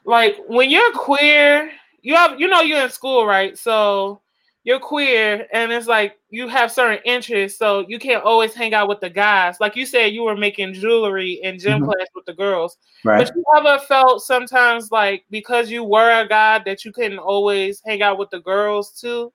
like 0.04 0.36
when 0.48 0.70
you're 0.70 0.92
queer, 0.92 1.70
you 2.04 2.14
have 2.14 2.38
you 2.40 2.46
know 2.48 2.60
you're 2.60 2.82
in 2.82 2.90
school, 2.90 3.26
right? 3.26 3.58
So 3.58 4.20
you're 4.62 4.78
queer 4.78 5.46
and 5.52 5.72
it's 5.72 5.86
like 5.86 6.18
you 6.30 6.48
have 6.48 6.70
certain 6.70 7.00
interests, 7.04 7.58
so 7.58 7.84
you 7.88 7.98
can't 7.98 8.22
always 8.22 8.54
hang 8.54 8.74
out 8.74 8.88
with 8.88 9.00
the 9.00 9.10
guys. 9.10 9.56
Like 9.60 9.74
you 9.74 9.84
said, 9.84 10.12
you 10.12 10.22
were 10.22 10.36
making 10.36 10.74
jewelry 10.74 11.40
in 11.42 11.58
gym 11.58 11.80
mm-hmm. 11.80 11.86
class 11.86 12.06
with 12.14 12.24
the 12.26 12.34
girls. 12.34 12.76
Right. 13.04 13.26
But 13.26 13.34
you 13.34 13.44
ever 13.56 13.78
felt 13.86 14.22
sometimes 14.22 14.92
like 14.92 15.24
because 15.30 15.70
you 15.70 15.82
were 15.82 16.20
a 16.20 16.28
guy 16.28 16.60
that 16.60 16.84
you 16.84 16.92
couldn't 16.92 17.18
always 17.18 17.82
hang 17.84 18.02
out 18.02 18.18
with 18.18 18.30
the 18.30 18.40
girls 18.40 19.00
too? 19.00 19.32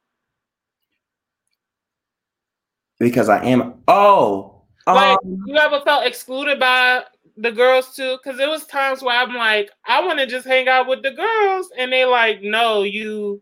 because 2.99 3.29
I 3.29 3.43
am. 3.45 3.81
Oh, 3.87 4.61
like 4.85 5.17
um, 5.23 5.43
you 5.45 5.55
ever 5.55 5.81
felt 5.81 6.05
excluded 6.05 6.59
by 6.59 7.03
the 7.41 7.51
girls 7.51 7.95
too? 7.95 8.17
Because 8.21 8.39
it 8.39 8.49
was 8.49 8.65
times 8.65 9.01
where 9.01 9.17
I'm 9.17 9.33
like, 9.33 9.71
I 9.85 10.05
want 10.05 10.19
to 10.19 10.25
just 10.25 10.47
hang 10.47 10.67
out 10.67 10.87
with 10.87 11.03
the 11.03 11.11
girls, 11.11 11.69
and 11.77 11.91
they 11.91 12.05
like, 12.05 12.41
no, 12.41 12.83
you, 12.83 13.41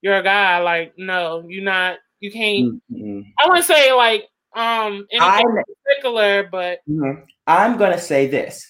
you're 0.00 0.16
a 0.16 0.22
guy. 0.22 0.58
Like, 0.58 0.94
no, 0.96 1.44
you're 1.48 1.64
not. 1.64 1.98
You 2.20 2.30
can't. 2.30 2.82
Mm-hmm. 2.92 3.20
I 3.38 3.48
want 3.48 3.58
to 3.58 3.64
say 3.64 3.92
like 3.92 4.24
um 4.54 5.06
anything 5.10 5.58
I, 5.58 5.62
particular, 5.86 6.48
but 6.50 6.80
mm-hmm. 6.88 7.22
I'm 7.46 7.76
gonna 7.78 7.98
say 7.98 8.26
this. 8.26 8.66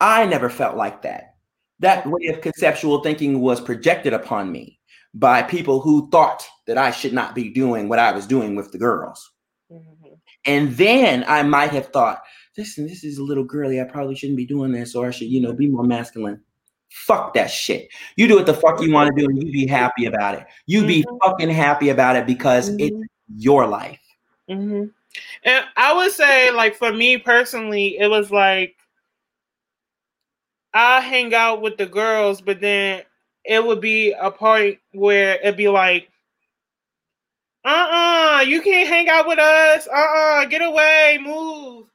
I 0.00 0.26
never 0.26 0.48
felt 0.48 0.76
like 0.76 1.02
that. 1.02 1.34
That 1.80 2.06
way 2.06 2.26
of 2.26 2.40
conceptual 2.40 3.02
thinking 3.02 3.40
was 3.40 3.60
projected 3.60 4.12
upon 4.12 4.52
me 4.52 4.78
by 5.14 5.42
people 5.42 5.80
who 5.80 6.08
thought 6.10 6.46
that 6.66 6.78
I 6.78 6.90
should 6.90 7.12
not 7.12 7.34
be 7.34 7.50
doing 7.50 7.88
what 7.88 7.98
I 7.98 8.12
was 8.12 8.26
doing 8.26 8.54
with 8.54 8.72
the 8.72 8.78
girls. 8.78 9.30
Mm-hmm. 9.70 10.14
And 10.44 10.72
then 10.76 11.24
I 11.26 11.42
might 11.42 11.70
have 11.70 11.88
thought, 11.88 12.22
listen, 12.56 12.86
this 12.86 13.04
is 13.04 13.18
a 13.18 13.22
little 13.22 13.44
girly. 13.44 13.80
I 13.80 13.84
probably 13.84 14.14
shouldn't 14.14 14.36
be 14.36 14.46
doing 14.46 14.72
this, 14.72 14.94
or 14.94 15.06
I 15.06 15.10
should, 15.10 15.28
you 15.28 15.40
know, 15.40 15.52
be 15.52 15.68
more 15.68 15.84
masculine. 15.84 16.40
Fuck 16.90 17.34
that 17.34 17.50
shit. 17.50 17.88
You 18.16 18.28
do 18.28 18.36
what 18.36 18.46
the 18.46 18.54
fuck 18.54 18.80
you 18.82 18.92
want 18.92 19.14
to 19.14 19.20
do, 19.20 19.28
and 19.28 19.42
you 19.42 19.50
be 19.50 19.66
happy 19.66 20.04
about 20.04 20.34
it. 20.34 20.46
You 20.66 20.86
be 20.86 21.02
mm-hmm. 21.02 21.16
fucking 21.24 21.50
happy 21.50 21.88
about 21.88 22.16
it 22.16 22.26
because 22.26 22.70
mm-hmm. 22.70 22.80
it's 22.80 23.08
your 23.36 23.66
life. 23.66 24.00
Mm-hmm. 24.48 24.84
And 25.44 25.64
I 25.76 25.94
would 25.94 26.12
say, 26.12 26.50
like, 26.50 26.74
for 26.74 26.92
me 26.92 27.18
personally, 27.18 27.98
it 27.98 28.08
was 28.08 28.30
like 28.30 28.76
I 30.74 31.00
hang 31.00 31.34
out 31.34 31.62
with 31.62 31.78
the 31.78 31.86
girls, 31.86 32.40
but 32.40 32.60
then 32.60 33.02
it 33.44 33.64
would 33.64 33.80
be 33.80 34.12
a 34.12 34.30
point 34.30 34.78
where 34.92 35.36
it'd 35.36 35.56
be 35.56 35.68
like 35.68 36.08
uh-uh, 37.64 38.40
you 38.40 38.60
can't 38.60 38.88
hang 38.88 39.08
out 39.08 39.26
with 39.26 39.38
us. 39.38 39.86
Uh-uh, 39.86 40.46
get 40.46 40.62
away, 40.62 41.18
move. 41.22 41.86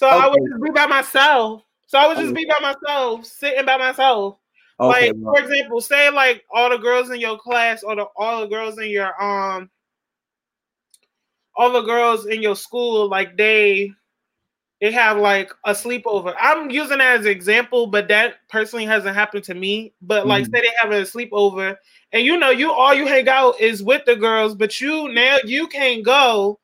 So 0.00 0.08
okay. 0.08 0.16
I 0.16 0.28
would 0.28 0.40
just 0.50 0.62
be 0.62 0.70
by 0.70 0.86
myself. 0.86 1.62
So 1.86 1.98
I 1.98 2.08
would 2.08 2.16
just 2.16 2.32
be 2.32 2.46
by 2.46 2.58
myself, 2.62 3.26
sitting 3.26 3.66
by 3.66 3.76
myself. 3.76 4.38
Okay, 4.80 5.08
like 5.08 5.12
well. 5.18 5.34
for 5.34 5.42
example, 5.42 5.82
say 5.82 6.08
like 6.08 6.42
all 6.50 6.70
the 6.70 6.78
girls 6.78 7.10
in 7.10 7.20
your 7.20 7.36
class 7.36 7.82
or 7.82 7.94
the 7.94 8.06
all 8.16 8.40
the 8.40 8.46
girls 8.46 8.78
in 8.78 8.88
your 8.88 9.22
um 9.22 9.68
all 11.54 11.70
the 11.70 11.82
girls 11.82 12.24
in 12.24 12.40
your 12.40 12.56
school, 12.56 13.10
like 13.10 13.36
they 13.36 13.92
they 14.80 14.90
have 14.90 15.18
like 15.18 15.52
a 15.66 15.72
sleepover. 15.72 16.34
I'm 16.40 16.70
using 16.70 16.96
that 16.96 17.20
as 17.20 17.26
an 17.26 17.32
example, 17.32 17.86
but 17.86 18.08
that 18.08 18.36
personally 18.48 18.86
hasn't 18.86 19.14
happened 19.14 19.44
to 19.44 19.54
me. 19.54 19.92
But 20.00 20.26
like, 20.26 20.46
mm. 20.46 20.50
say 20.50 20.62
they 20.62 20.72
have 20.80 20.92
a 20.92 21.02
sleepover, 21.02 21.76
and 22.12 22.24
you 22.24 22.38
know, 22.38 22.48
you 22.48 22.72
all 22.72 22.94
you 22.94 23.06
hang 23.06 23.28
out 23.28 23.60
is 23.60 23.82
with 23.82 24.06
the 24.06 24.16
girls, 24.16 24.54
but 24.54 24.80
you 24.80 25.10
now 25.10 25.36
you 25.44 25.68
can't 25.68 26.02
go 26.02 26.58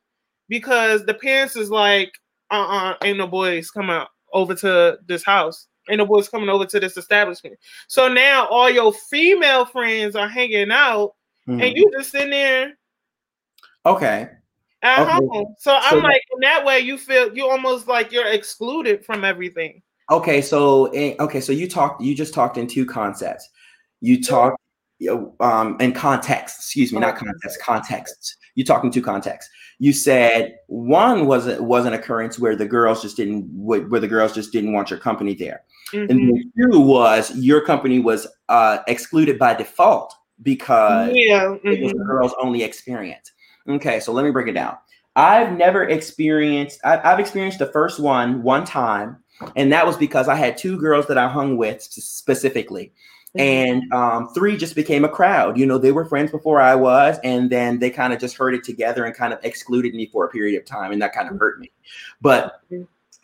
because 0.49 1.05
the 1.05 1.13
parents 1.13 1.55
is 1.55 1.69
like, 1.69 2.11
uh-uh, 2.51 2.91
uh 2.91 2.95
ain't 3.03 3.17
no 3.17 3.27
boys 3.27 3.71
coming 3.71 4.03
over 4.33 4.55
to 4.55 4.97
this 5.05 5.23
house. 5.23 5.67
Ain't 5.89 5.99
no 5.99 6.05
boys 6.05 6.27
coming 6.27 6.49
over 6.49 6.65
to 6.65 6.79
this 6.79 6.97
establishment. 6.97 7.55
So 7.87 8.07
now 8.07 8.47
all 8.47 8.69
your 8.69 8.93
female 8.93 9.65
friends 9.65 10.15
are 10.15 10.27
hanging 10.27 10.71
out, 10.71 11.13
mm. 11.47 11.63
and 11.63 11.77
you 11.77 11.89
just 11.97 12.11
sitting 12.11 12.31
there. 12.31 12.73
Okay 13.85 14.29
at 14.81 14.99
okay. 14.99 15.11
home. 15.11 15.55
So, 15.57 15.71
so 15.71 15.79
I'm 15.81 16.03
like, 16.03 16.21
in 16.33 16.39
that 16.41 16.65
way, 16.65 16.79
you 16.79 16.97
feel 16.97 17.35
you 17.35 17.47
almost 17.47 17.87
like 17.87 18.11
you're 18.11 18.27
excluded 18.27 19.05
from 19.05 19.23
everything. 19.23 19.81
Okay, 20.09 20.41
so 20.41 20.93
okay, 21.19 21.41
so 21.41 21.51
you 21.51 21.67
talked, 21.67 22.01
you 22.01 22.15
just 22.15 22.33
talked 22.33 22.57
in 22.57 22.67
two 22.67 22.85
concepts. 22.85 23.49
You 23.99 24.21
talked 24.23 24.61
um 25.39 25.77
in 25.79 25.93
context, 25.93 26.57
excuse 26.57 26.93
me, 26.93 26.99
not 26.99 27.17
context, 27.17 27.61
contexts. 27.61 28.36
You 28.57 28.65
talked 28.65 28.83
in 28.83 28.89
two 28.89 29.03
contexts. 29.03 29.51
You 29.77 29.93
said 29.93 30.55
one 30.65 31.27
was 31.27 31.45
was 31.59 31.85
an 31.85 31.93
occurrence 31.93 32.39
where 32.39 32.55
the 32.55 32.65
girls 32.65 33.03
just 33.03 33.15
didn't 33.15 33.43
where 33.53 33.99
the 33.99 34.07
girls 34.07 34.33
just 34.33 34.51
didn't 34.51 34.73
want 34.73 34.89
your 34.89 34.97
company 34.97 35.35
there, 35.35 35.61
mm-hmm. 35.93 36.09
and 36.09 36.43
two 36.57 36.79
was 36.79 37.35
your 37.35 37.61
company 37.61 37.99
was 37.99 38.25
uh, 38.49 38.79
excluded 38.87 39.37
by 39.37 39.53
default 39.53 40.11
because 40.41 41.11
yeah. 41.13 41.43
Mm-hmm. 41.43 41.67
it 41.67 41.83
was 41.83 41.91
the 41.91 41.99
mm-hmm. 41.99 42.07
girls' 42.07 42.33
only 42.41 42.63
experience. 42.63 43.31
Okay, 43.69 43.99
so 43.99 44.11
let 44.11 44.25
me 44.25 44.31
break 44.31 44.47
it 44.47 44.53
down. 44.53 44.75
I've 45.15 45.55
never 45.55 45.83
experienced, 45.83 46.79
I, 46.83 46.97
have 46.97 47.19
experienced 47.19 47.59
the 47.59 47.67
first 47.67 47.99
one 47.99 48.41
one 48.41 48.65
time, 48.65 49.17
and 49.55 49.71
that 49.71 49.85
was 49.85 49.97
because 49.97 50.27
I 50.27 50.35
had 50.35 50.57
two 50.57 50.79
girls 50.79 51.05
that 51.07 51.17
I 51.19 51.27
hung 51.27 51.57
with 51.57 51.83
specifically. 51.83 52.91
Mm-hmm. 53.35 53.39
And 53.39 53.93
um, 53.93 54.29
three 54.33 54.57
just 54.57 54.75
became 54.75 55.03
a 55.03 55.09
crowd. 55.09 55.57
You 55.57 55.65
know, 55.65 55.77
they 55.77 55.91
were 55.91 56.05
friends 56.05 56.31
before 56.31 56.61
I 56.61 56.75
was, 56.75 57.17
and 57.23 57.49
then 57.49 57.79
they 57.79 57.89
kind 57.89 58.13
of 58.13 58.19
just 58.19 58.37
herded 58.37 58.63
together 58.63 59.05
and 59.05 59.13
kind 59.15 59.33
of 59.33 59.39
excluded 59.43 59.93
me 59.93 60.07
for 60.07 60.25
a 60.25 60.29
period 60.29 60.59
of 60.59 60.65
time, 60.65 60.91
and 60.91 61.01
that 61.01 61.13
kind 61.13 61.29
of 61.29 61.37
hurt 61.37 61.59
me. 61.59 61.71
But 62.21 62.61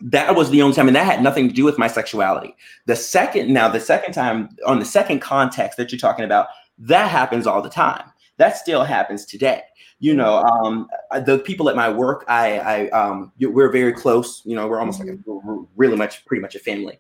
that 0.02 0.36
was 0.36 0.50
the 0.50 0.62
only 0.62 0.76
time, 0.76 0.88
and 0.88 0.96
that 0.96 1.06
had 1.06 1.24
nothing 1.24 1.48
to 1.48 1.54
do 1.54 1.64
with 1.64 1.78
my 1.78 1.88
sexuality. 1.88 2.56
The 2.86 2.96
second, 2.96 3.54
now 3.54 3.70
the 3.70 3.80
second 3.80 4.14
time 4.14 4.50
on 4.66 4.80
the 4.80 4.86
second 4.86 5.20
context 5.20 5.78
that 5.78 5.92
you're 5.92 6.00
talking 6.00 6.26
about, 6.26 6.48
that 6.78 7.10
happens 7.10 7.48
all 7.48 7.62
the 7.62 7.70
time. 7.70 8.12
That 8.38 8.58
still 8.58 8.84
happens 8.84 9.26
today. 9.26 9.62
You 10.00 10.14
know, 10.14 10.42
um, 10.44 10.90
the 11.26 11.40
people 11.40 11.70
at 11.70 11.78
my 11.78 11.90
work, 11.90 12.26
I, 12.28 12.60
I, 12.60 12.90
um, 12.90 13.32
we're 13.40 13.72
very 13.72 13.94
close. 13.94 14.42
You 14.44 14.56
know, 14.56 14.68
we're 14.68 14.80
almost 14.80 15.00
like 15.00 15.10
a, 15.10 15.18
we're 15.26 15.64
really 15.78 15.96
much, 15.96 16.26
pretty 16.26 16.42
much 16.42 16.56
a 16.56 16.60
family. 16.60 17.00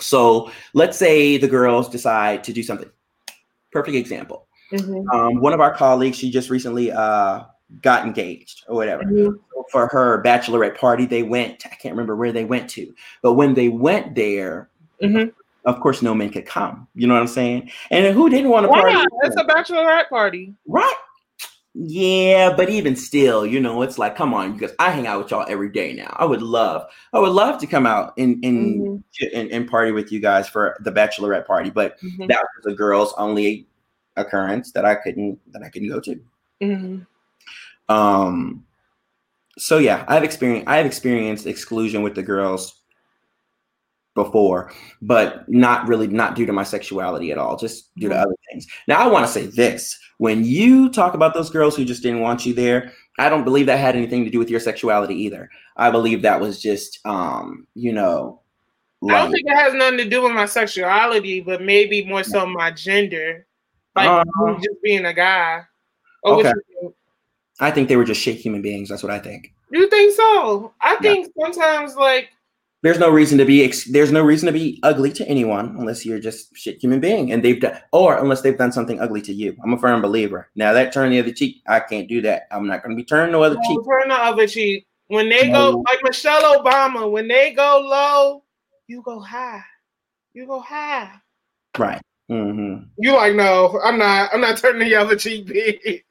So 0.00 0.50
let's 0.74 0.96
say 0.96 1.36
the 1.36 1.48
girls 1.48 1.88
decide 1.88 2.44
to 2.44 2.52
do 2.52 2.62
something. 2.62 2.90
Perfect 3.72 3.96
example. 3.96 4.46
Mhm. 4.72 5.04
Um, 5.14 5.40
one 5.40 5.52
of 5.52 5.60
our 5.60 5.74
colleagues, 5.74 6.16
she 6.18 6.30
just 6.30 6.50
recently 6.50 6.90
uh, 6.90 7.42
got 7.82 8.06
engaged 8.06 8.64
or 8.68 8.74
whatever. 8.76 9.04
Mhm. 9.04 9.38
For 9.70 9.88
her 9.88 10.22
bachelorette 10.24 10.76
party, 10.78 11.06
they 11.06 11.22
went. 11.24 11.64
I 11.66 11.74
can't 11.74 11.92
remember 11.94 12.14
where 12.16 12.32
they 12.32 12.44
went 12.44 12.70
to, 12.70 12.92
but 13.22 13.34
when 13.34 13.54
they 13.54 13.68
went 13.68 14.14
there, 14.14 14.68
Mhm. 15.02 15.32
of 15.64 15.80
course, 15.80 16.02
no 16.02 16.14
men 16.14 16.30
could 16.30 16.46
come. 16.46 16.86
You 16.94 17.06
know 17.08 17.14
what 17.14 17.20
I'm 17.20 17.26
saying? 17.26 17.70
And 17.90 18.14
who 18.14 18.30
didn't 18.30 18.50
want 18.50 18.64
to 18.64 18.68
Why 18.70 18.80
party? 18.82 18.94
not? 18.94 19.08
It's 19.24 19.36
a 19.36 19.44
bachelorette 19.44 20.08
party. 20.08 20.54
Right. 20.68 20.94
Yeah, 21.78 22.54
but 22.56 22.70
even 22.70 22.96
still, 22.96 23.44
you 23.44 23.60
know, 23.60 23.82
it's 23.82 23.98
like, 23.98 24.16
come 24.16 24.32
on, 24.32 24.54
because 24.54 24.72
I 24.78 24.90
hang 24.90 25.06
out 25.06 25.18
with 25.22 25.30
y'all 25.30 25.44
every 25.46 25.68
day 25.68 25.92
now. 25.92 26.14
I 26.18 26.24
would 26.24 26.40
love, 26.40 26.86
I 27.12 27.18
would 27.18 27.32
love 27.32 27.60
to 27.60 27.66
come 27.66 27.86
out 27.86 28.14
and 28.16 28.42
and, 28.42 28.80
Mhm. 28.80 29.02
and, 29.34 29.50
and 29.50 29.68
party 29.68 29.92
with 29.92 30.10
you 30.10 30.18
guys 30.18 30.48
for 30.48 30.78
the 30.80 30.90
bachelorette 30.90 31.46
party, 31.46 31.68
but 31.68 32.00
Mhm. 32.00 32.28
that 32.28 32.46
was 32.56 32.72
a 32.72 32.74
girls 32.74 33.12
only 33.18 33.66
occurrence 34.16 34.72
that 34.72 34.86
I 34.86 34.94
couldn't 34.94 35.38
that 35.52 35.62
I 35.62 35.68
couldn't 35.68 35.90
go 35.90 36.00
to. 36.00 36.18
Mhm. 36.62 37.06
Um, 37.90 38.64
so 39.58 39.76
yeah, 39.76 40.06
I've 40.08 40.24
experienced 40.24 40.68
I've 40.68 40.86
experienced 40.86 41.46
exclusion 41.46 42.00
with 42.02 42.14
the 42.14 42.22
girls 42.22 42.80
before, 44.14 44.72
but 45.02 45.46
not 45.46 45.86
really 45.88 46.06
not 46.06 46.36
due 46.36 46.46
to 46.46 46.54
my 46.54 46.62
sexuality 46.62 47.32
at 47.32 47.36
all, 47.38 47.58
just 47.58 47.94
due 47.96 48.08
to 48.08 48.14
Mhm. 48.14 48.22
other 48.22 48.34
things. 48.50 48.66
Now 48.88 49.00
I 49.00 49.06
want 49.06 49.26
to 49.26 49.32
say 49.32 49.46
this: 49.46 49.98
when 50.18 50.44
you 50.44 50.88
talk 50.90 51.14
about 51.14 51.34
those 51.34 51.50
girls 51.50 51.76
who 51.76 51.84
just 51.84 52.02
didn't 52.02 52.20
want 52.20 52.46
you 52.46 52.54
there, 52.54 52.92
I 53.18 53.28
don't 53.28 53.44
believe 53.44 53.66
that 53.66 53.78
had 53.78 53.96
anything 53.96 54.24
to 54.24 54.30
do 54.30 54.38
with 54.38 54.50
your 54.50 54.60
sexuality 54.60 55.14
either. 55.14 55.48
I 55.76 55.90
believe 55.90 56.22
that 56.22 56.40
was 56.40 56.60
just, 56.60 57.00
um, 57.06 57.66
you 57.74 57.92
know, 57.92 58.40
I 59.08 59.18
don't 59.18 59.30
think 59.32 59.46
it 59.46 59.54
has 59.54 59.74
nothing 59.74 59.98
to 59.98 60.08
do 60.08 60.22
with 60.22 60.32
my 60.32 60.46
sexuality, 60.46 61.40
but 61.40 61.62
maybe 61.62 62.04
more 62.04 62.24
so 62.24 62.46
my 62.46 62.70
gender, 62.70 63.46
like 63.94 64.08
Uh-huh. 64.08 64.54
just 64.56 64.82
being 64.82 65.04
a 65.04 65.12
guy. 65.12 65.62
Or 66.22 66.40
Okay. 66.40 66.52
I 67.60 67.70
think 67.70 67.88
they 67.88 67.96
were 67.96 68.04
just 68.04 68.20
shit 68.20 68.36
human 68.36 68.62
beings. 68.62 68.88
That's 68.88 69.02
what 69.02 69.12
I 69.12 69.18
think. 69.18 69.52
You 69.70 69.88
think 69.88 70.14
so? 70.14 70.72
I 70.80 70.92
Yeah. 70.94 71.12
think 71.12 71.32
sometimes 71.40 71.96
like 71.96 72.30
there's 72.86 72.98
no 72.98 73.10
reason 73.10 73.38
to 73.38 73.44
be 73.44 73.64
ex- 73.64 73.84
there's 73.84 74.12
no 74.12 74.22
reason 74.22 74.46
to 74.46 74.52
be 74.52 74.80
ugly 74.82 75.12
to 75.12 75.26
anyone 75.28 75.76
unless 75.78 76.06
you're 76.06 76.20
just 76.20 76.56
shit 76.56 76.78
human 76.82 77.00
being 77.00 77.32
and 77.32 77.44
they've 77.44 77.60
done 77.60 77.78
or 77.92 78.18
unless 78.18 78.42
they've 78.42 78.58
done 78.58 78.72
something 78.72 79.00
ugly 79.00 79.20
to 79.22 79.32
you 79.32 79.56
i'm 79.64 79.74
a 79.74 79.78
firm 79.78 80.00
believer 80.02 80.48
now 80.56 80.72
that 80.72 80.92
turn 80.92 81.10
the 81.10 81.18
other 81.18 81.32
cheek 81.32 81.62
i 81.68 81.80
can't 81.80 82.08
do 82.08 82.20
that 82.22 82.44
i'm 82.50 82.66
not 82.66 82.82
going 82.82 82.96
to 82.96 83.00
be 83.00 83.04
turning 83.04 83.32
the 83.32 83.40
other 83.40 83.58
cheek 83.66 83.78
turn 83.88 84.08
the 84.08 84.14
other 84.14 84.46
cheek. 84.46 84.86
When 85.08 85.28
they 85.28 85.48
No. 85.48 85.72
go 85.72 85.84
like 85.88 86.00
Michelle 86.02 86.60
Obama, 86.62 87.10
when 87.10 87.28
they 87.28 87.52
go 87.52 87.78
low, 87.80 88.42
you 88.88 89.02
go 89.02 89.20
high. 89.20 89.62
You 90.34 90.46
go 90.46 90.60
high. 90.60 91.12
right 91.78 92.02
hmm 92.28 92.78
You 92.98 93.14
like 93.14 93.34
no, 93.36 93.80
I'm 93.84 93.98
not. 93.98 94.30
I'm 94.32 94.40
not 94.40 94.58
turning 94.58 94.88
the 94.88 94.96
other 94.96 95.16
cheek, 95.16 95.46
bitch. 95.48 96.02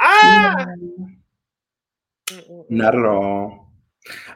ah. 0.00 0.54
Not 2.70 2.94
at 2.94 3.04
all 3.04 3.71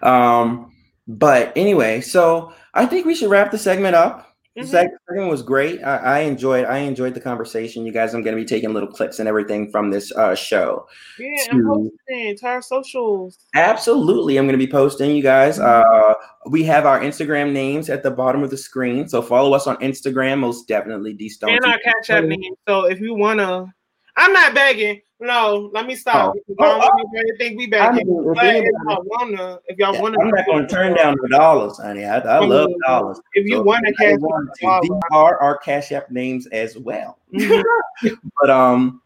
um 0.02 0.72
but 1.09 1.52
anyway 1.57 2.00
so 2.00 2.52
i 2.74 2.85
think 2.87 3.07
we 3.07 3.14
should 3.14 3.31
wrap 3.31 3.50
the 3.50 3.59
segment 3.59 3.94
up 3.94 4.22
The 4.57 4.62
Mhm. 4.62 4.72
seg- 4.72 4.88
segment 5.09 5.31
was 5.31 5.42
great 5.42 5.83
I, 5.85 5.96
I 5.96 6.18
enjoyed 6.20 6.64
i 6.64 6.79
enjoyed 6.79 7.14
the 7.14 7.20
conversation 7.20 7.85
you 7.87 7.92
guys 7.92 8.14
i'm 8.14 8.22
going 8.22 8.35
to 8.37 8.40
be 8.42 8.46
taking 8.46 8.72
little 8.72 8.88
clips 8.88 9.18
and 9.18 9.29
everything 9.29 9.70
from 9.70 9.90
this 9.90 10.11
uh 10.12 10.35
show 10.35 10.87
Yeah, 11.18 11.29
I'm 11.52 11.64
posting 11.66 12.37
to 12.38 12.46
our 12.46 12.62
socials. 12.62 13.38
Absolutely. 13.55 14.37
I'm 14.38 14.46
going 14.46 14.59
to 14.59 14.64
be 14.66 14.70
posting 14.70 15.14
you 15.16 15.22
guys. 15.22 15.59
Uh, 15.59 16.14
we 16.50 16.62
have 16.64 16.85
our 16.87 17.00
Instagram 17.00 17.52
names 17.52 17.88
at 17.90 18.02
the 18.02 18.11
bottom 18.11 18.42
of 18.42 18.50
the 18.50 18.57
screen. 18.57 19.09
So 19.09 19.20
follow 19.22 19.52
us 19.55 19.66
on 19.66 19.76
Instagram, 19.79 20.38
most 20.40 20.68
definitely 20.68 21.12
D 21.14 21.29
Stone. 21.29 21.50
and 21.57 21.64
our 21.64 21.79
cash 21.79 22.11
app 22.11 22.24
name. 22.24 22.55
So 22.68 22.85
if 22.87 23.00
you 23.00 23.14
wanna, 23.14 23.72
I'm 24.16 24.33
not 24.33 24.55
begging. 24.55 25.00
No, 25.18 25.70
let 25.72 25.87
me 25.87 25.94
stop. 25.96 26.35
Oh. 26.37 26.55
I 26.61 26.68
Oh, 26.68 26.79
want 26.79 27.09
anybody 27.14 27.38
think 27.38 27.59
we 27.59 27.66
back. 27.66 27.90
I 27.90 27.92
mean, 27.96 28.07
if 28.07 28.35
But 28.35 28.44
if 28.44 28.50
anybody- 28.50 28.72
y'all 28.87 29.05
wanna, 29.07 29.59
if 29.66 29.79
y'all 29.79 29.94
Yeah, 29.94 30.00
wanna, 30.02 30.18
I'm 30.20 30.31
not 30.31 30.44
to 30.46 30.66
turn 30.74 30.94
down 30.94 31.16
the 31.22 31.29
dollars, 31.29 31.79
honey. 31.79 32.05
I, 32.05 32.18
I 32.18 32.38
love 32.38 32.70
dollars. 32.87 33.20
If 33.33 33.46
you 33.46 33.57
So 33.57 33.62
wanna 33.62 33.88
anybody 33.88 34.12
cash 34.12 34.20
want 34.20 34.50
to, 34.61 34.79
these 34.83 34.90
are 35.12 35.38
our 35.40 35.57
cash 35.59 35.90
app 35.92 36.11
names 36.11 36.46
as 36.48 36.76
well. 36.76 37.18
But 38.40 38.50
um, 38.50 39.00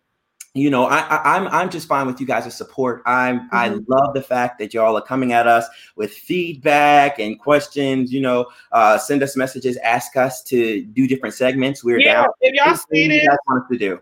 you 0.55 0.68
know, 0.68 0.87
I, 0.87 0.99
I 0.99 1.37
I'm 1.37 1.46
I'm 1.46 1.70
just 1.70 1.87
fine 1.87 2.09
with 2.09 2.20
you 2.20 2.27
guys' 2.27 2.53
support. 2.57 3.03
I'm 3.07 3.49
I 3.53 3.68
Mhm. 3.68 3.85
love 3.87 4.12
the 4.14 4.23
fact 4.23 4.59
that 4.59 4.75
y'all 4.75 4.96
are 4.96 5.03
coming 5.03 5.33
at 5.33 5.46
us 5.46 5.64
with 5.94 6.12
feedback 6.12 7.20
and 7.20 7.38
questions. 7.38 8.12
You 8.12 8.20
know, 8.23 8.46
uh, 8.73 8.99
send 8.99 9.23
us 9.23 9.37
messages, 9.37 9.77
ask 9.77 10.16
us 10.16 10.42
to 10.44 10.83
do 10.87 11.07
different 11.07 11.37
segments. 11.37 11.85
We're 11.85 12.01
yeah, 12.01 12.14
down. 12.23 12.27
if 12.40 12.55
y'all 12.55 12.75
see 12.75 13.05
you 13.05 13.29
guys 13.29 13.37
want 13.46 13.62
us 13.62 13.68
to 13.70 13.79
do. 13.79 14.01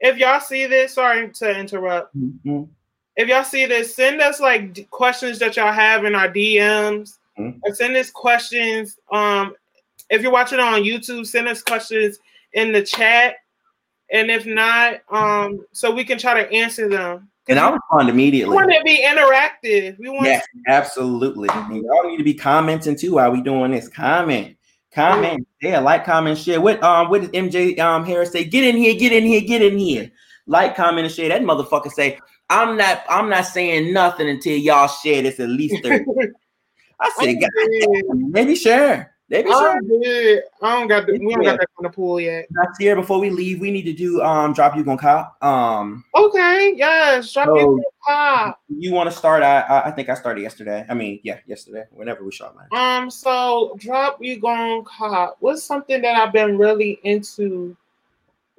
If 0.00 0.16
y'all 0.16 0.40
see 0.40 0.66
this, 0.66 0.94
sorry 0.94 1.30
to 1.30 1.58
interrupt. 1.58 2.16
Mhm. 2.16 2.68
If 3.16 3.28
y'all 3.28 3.44
see 3.44 3.66
this, 3.66 3.94
send 3.94 4.20
us 4.20 4.40
like 4.40 4.88
questions 4.90 5.38
that 5.40 5.56
y'all 5.56 5.72
have 5.72 6.04
in 6.04 6.14
our 6.14 6.28
DMs, 6.28 7.18
Mhm. 7.38 7.58
or 7.62 7.74
send 7.74 7.96
us 7.96 8.10
questions. 8.10 8.98
Um, 9.12 9.54
if 10.08 10.22
you're 10.22 10.32
watching 10.32 10.58
on 10.58 10.82
YouTube, 10.82 11.26
send 11.26 11.48
us 11.48 11.62
questions 11.62 12.18
in 12.52 12.72
the 12.72 12.82
chat, 12.82 13.36
and 14.10 14.30
if 14.30 14.46
not, 14.46 15.00
um, 15.10 15.64
so 15.72 15.90
we 15.90 16.04
can 16.04 16.18
try 16.18 16.42
to 16.42 16.50
answer 16.50 16.88
them. 16.88 17.30
And 17.48 17.58
I'll 17.58 17.72
respond 17.72 18.08
immediately. 18.08 18.50
We 18.50 18.56
want 18.56 18.72
to 18.72 18.82
be 18.84 19.04
interactive. 19.04 19.98
We 19.98 20.08
want 20.08 20.26
Yes, 20.26 20.46
absolutely. 20.68 21.48
And 21.52 21.84
y'all 21.84 22.08
need 22.08 22.18
to 22.18 22.24
be 22.24 22.34
commenting 22.34 22.96
too 22.96 23.14
while 23.14 23.32
we 23.32 23.40
doing 23.40 23.72
this. 23.72 23.88
Comment, 23.88 24.56
comment, 24.92 25.46
yeah, 25.62 25.78
like, 25.78 26.04
comment, 26.04 26.38
share. 26.38 26.60
What 26.60 26.82
um, 26.82 27.08
what 27.10 27.22
did 27.22 27.32
MJ 27.32 27.78
um 27.78 28.04
Harris 28.04 28.32
say? 28.32 28.44
Get 28.44 28.64
in 28.64 28.76
here, 28.76 28.94
get 28.94 29.12
in 29.12 29.24
here, 29.24 29.40
get 29.40 29.62
in 29.62 29.78
here. 29.78 30.10
Like, 30.46 30.76
comment, 30.76 31.06
and 31.06 31.14
share. 31.14 31.28
That 31.28 31.42
motherfucker 31.42 31.90
say, 31.90 32.18
I'm 32.48 32.76
not, 32.76 33.04
I'm 33.08 33.28
not 33.28 33.46
saying 33.46 33.92
nothing 33.92 34.28
until 34.28 34.56
y'all 34.56 34.88
share 34.88 35.22
this 35.22 35.38
at 35.38 35.48
least 35.48 35.82
30. 35.84 36.04
I 37.00 37.10
said, 37.18 37.34
God, 37.40 38.16
maybe 38.16 38.54
share. 38.56 39.09
Maybe 39.30 39.48
share. 39.48 39.70
I'm 39.70 39.86
good. 39.86 40.42
I 40.60 40.78
don't 40.78 40.88
got 40.88 41.06
the, 41.06 41.12
we 41.12 41.32
don't 41.34 41.44
got 41.44 41.58
that 41.60 41.68
kind 41.78 41.86
of 41.86 41.92
pool 41.92 42.20
yet. 42.20 42.46
That's 42.50 42.76
here 42.78 42.96
before 42.96 43.20
we 43.20 43.30
leave. 43.30 43.60
We 43.60 43.70
need 43.70 43.84
to 43.84 43.92
do 43.92 44.20
um 44.22 44.52
drop 44.52 44.76
you 44.76 44.82
gonna 44.82 44.98
cop. 44.98 45.42
Um 45.42 46.04
Okay, 46.16 46.74
yes, 46.76 47.32
drop 47.32 47.46
So- 47.46 47.56
your 47.56 47.80
pop. 48.04 48.60
you 48.68 48.92
want 48.92 49.08
to 49.08 49.16
start? 49.16 49.44
I 49.44 49.60
I 49.60 49.86
I 49.86 49.90
think 49.92 50.08
I 50.08 50.14
started 50.14 50.40
yesterday. 50.42 50.84
I 50.88 50.94
mean, 50.94 51.20
yeah, 51.22 51.38
yesterday. 51.46 51.84
Whenever 51.92 52.24
we 52.24 52.32
shot, 52.32 52.56
man. 52.56 52.66
Um, 52.72 53.08
so 53.10 53.76
drop 53.78 54.18
you 54.20 54.36
gon' 54.40 54.84
cop. 54.84 55.36
What's 55.38 55.62
something 55.62 56.02
that 56.02 56.16
I've 56.16 56.32
been 56.32 56.58
really 56.58 56.98
into 57.04 57.76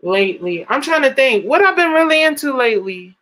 lately? 0.03 0.65
I'm 0.69 0.82
trying 0.82 1.01
to 1.03 1.13
think. 1.13 1.45
What 1.45 1.61
I've 1.61 1.76
been 1.76 1.91
really 1.91 2.24
into 2.24 2.55
lately. 2.55 3.17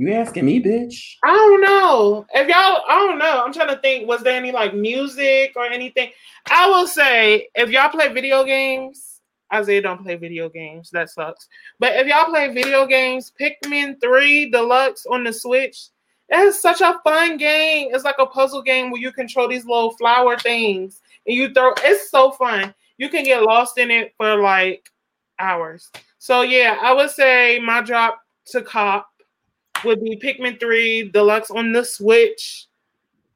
You 0.00 0.14
asking 0.14 0.46
me, 0.46 0.62
bitch? 0.62 1.16
I 1.22 1.28
don't 1.28 1.60
know. 1.60 2.24
If 2.32 2.48
y'all, 2.48 2.80
I 2.88 3.06
don't 3.06 3.18
know. 3.18 3.44
I'm 3.44 3.52
trying 3.52 3.68
to 3.68 3.76
think. 3.82 4.08
Was 4.08 4.22
there 4.22 4.34
any 4.34 4.50
like 4.50 4.72
music 4.72 5.52
or 5.56 5.66
anything? 5.66 6.12
I 6.50 6.66
will 6.68 6.86
say, 6.86 7.48
if 7.54 7.68
y'all 7.68 7.90
play 7.90 8.10
video 8.10 8.42
games, 8.42 9.20
Isaiah 9.52 9.82
don't 9.82 10.02
play 10.02 10.16
video 10.16 10.48
games. 10.48 10.88
That 10.88 11.10
sucks. 11.10 11.48
But 11.78 11.96
if 11.96 12.06
y'all 12.06 12.30
play 12.30 12.50
video 12.50 12.86
games, 12.86 13.30
Pikmin 13.38 14.00
3 14.00 14.50
Deluxe 14.50 15.04
on 15.04 15.22
the 15.22 15.34
Switch, 15.34 15.88
it 16.30 16.38
is 16.46 16.58
such 16.58 16.80
a 16.80 16.98
fun 17.04 17.36
game. 17.36 17.90
It's 17.92 18.04
like 18.04 18.16
a 18.18 18.24
puzzle 18.24 18.62
game 18.62 18.90
where 18.90 19.02
you 19.02 19.12
control 19.12 19.48
these 19.48 19.66
little 19.66 19.90
flower 19.98 20.38
things 20.38 21.02
and 21.26 21.36
you 21.36 21.52
throw. 21.52 21.74
It's 21.82 22.10
so 22.10 22.30
fun. 22.30 22.74
You 22.96 23.10
can 23.10 23.22
get 23.22 23.42
lost 23.42 23.76
in 23.76 23.90
it 23.90 24.14
for 24.16 24.40
like 24.40 24.90
hours. 25.38 25.90
So 26.16 26.40
yeah, 26.40 26.78
I 26.80 26.94
would 26.94 27.10
say 27.10 27.58
my 27.58 27.82
drop 27.82 28.22
to 28.46 28.62
cop 28.62 29.09
would 29.84 30.02
be 30.02 30.16
Pikmin 30.16 30.58
3 30.60 31.10
Deluxe 31.10 31.50
on 31.50 31.72
the 31.72 31.84
Switch. 31.84 32.66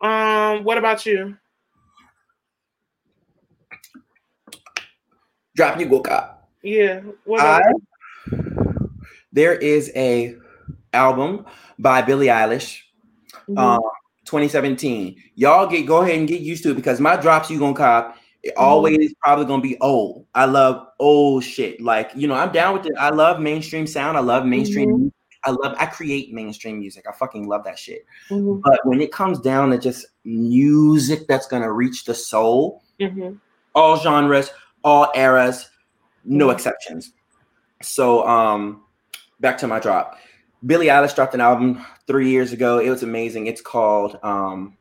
Um, 0.00 0.64
what 0.64 0.78
about 0.78 1.06
you? 1.06 1.36
Drop 5.56 5.78
you 5.78 5.86
go 5.86 6.00
cop. 6.00 6.48
Yeah. 6.62 7.00
What 7.24 7.40
I 7.40 7.62
there 9.32 9.54
is 9.54 9.90
a 9.96 10.36
album 10.92 11.44
by 11.78 12.02
Billie 12.02 12.26
Eilish, 12.28 12.80
Mhm. 13.48 13.58
um, 13.58 13.80
2017. 14.24 15.16
Y'all 15.34 15.66
get 15.66 15.86
go 15.86 16.02
ahead 16.02 16.18
and 16.18 16.28
get 16.28 16.40
used 16.40 16.62
to 16.64 16.70
it 16.70 16.74
because 16.74 17.00
my 17.00 17.16
drops 17.16 17.50
you 17.50 17.58
gonna 17.58 17.74
cop. 17.74 18.16
It 18.42 18.48
Mm-hmm. 18.54 18.62
always 18.64 19.14
probably 19.22 19.44
gonna 19.46 19.62
be 19.62 19.76
old. 19.80 20.26
I 20.34 20.44
love 20.46 20.86
old 20.98 21.44
shit. 21.44 21.80
Like 21.80 22.10
you 22.14 22.26
know, 22.28 22.34
I'm 22.34 22.52
down 22.52 22.74
with 22.74 22.86
it. 22.86 22.92
I 22.98 23.10
love 23.10 23.40
mainstream 23.40 23.86
sound. 23.86 24.16
I 24.16 24.20
love 24.20 24.44
mainstream. 24.44 24.88
Mhm. 24.90 25.12
I 25.44 25.50
love 25.50 25.76
I 25.78 25.86
create 25.86 26.32
mainstream 26.32 26.78
music. 26.80 27.04
I 27.08 27.12
fucking 27.12 27.46
love 27.48 27.64
that 27.64 27.78
shit. 27.78 28.04
Mhm. 28.30 28.60
But 28.62 28.80
when 28.84 29.00
it 29.00 29.12
comes 29.12 29.38
down 29.40 29.70
to 29.70 29.78
just 29.78 30.06
music 30.24 31.26
that's 31.28 31.46
gonna 31.46 31.70
reach 31.72 32.04
the 32.04 32.14
soul, 32.14 32.82
Mhm. 33.00 33.38
all 33.74 33.96
genres, 33.96 34.50
all 34.82 35.10
eras, 35.14 35.68
no 36.24 36.48
Mhm. 36.48 36.52
exceptions. 36.54 37.12
So 37.82 38.26
um 38.26 38.82
back 39.40 39.58
to 39.58 39.66
my 39.66 39.78
drop. 39.78 40.16
Billie 40.64 40.86
Eilish 40.86 41.14
dropped 41.14 41.34
an 41.34 41.40
album 41.42 41.84
three 42.06 42.30
years 42.30 42.52
ago. 42.52 42.78
It 42.78 42.88
was 42.88 43.02
amazing. 43.02 43.46
It's 43.46 43.60
called 43.60 44.18
um 44.22 44.76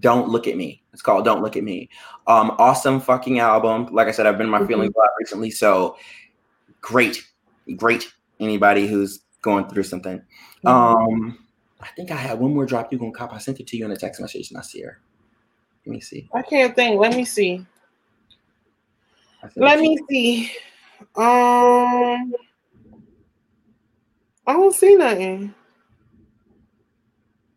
Don't 0.00 0.30
Look 0.30 0.48
at 0.48 0.56
Me. 0.56 0.82
It's 0.94 1.02
called 1.02 1.26
Don't 1.26 1.42
Look 1.42 1.56
at 1.58 1.62
Me. 1.62 1.90
Um, 2.26 2.56
awesome 2.58 3.00
fucking 3.00 3.38
album. 3.38 3.86
Like 3.92 4.08
I 4.08 4.12
said, 4.12 4.26
I've 4.26 4.38
been 4.38 4.46
in 4.46 4.50
my 4.50 4.60
Mhm. 4.60 4.66
feelings 4.66 4.94
a 4.96 4.98
lot 4.98 5.10
recently. 5.18 5.50
So 5.50 5.96
great, 6.80 7.22
great. 7.76 8.10
Anybody 8.40 8.86
who's 8.86 9.20
going 9.44 9.68
through 9.68 9.84
something. 9.84 10.20
Mhm. 10.64 10.70
Um, 10.70 11.38
I 11.80 11.88
think 11.88 12.10
I 12.10 12.16
had 12.16 12.40
one 12.40 12.54
more 12.54 12.66
drop 12.66 12.90
you 12.90 12.98
gonna 12.98 13.12
cop. 13.12 13.32
I 13.32 13.38
sent 13.38 13.60
it 13.60 13.66
to 13.68 13.76
you 13.76 13.84
in 13.84 13.92
a 13.92 13.96
text 13.96 14.20
message, 14.20 14.50
and 14.50 14.58
I 14.58 14.62
see 14.62 14.80
her. 14.80 14.98
Let 15.86 15.92
me 15.92 16.00
see. 16.00 16.28
I 16.34 16.42
can't 16.42 16.74
think. 16.74 16.98
Let 16.98 17.14
me 17.14 17.24
see. 17.24 17.64
I 19.42 19.48
sent 19.48 19.56
it 19.58 19.60
Let 19.60 19.78
me 19.78 19.98
see. 20.08 20.52
Um, 21.16 22.32
I 24.46 24.52
don't 24.54 24.74
see 24.74 24.96
nothing. 24.96 25.54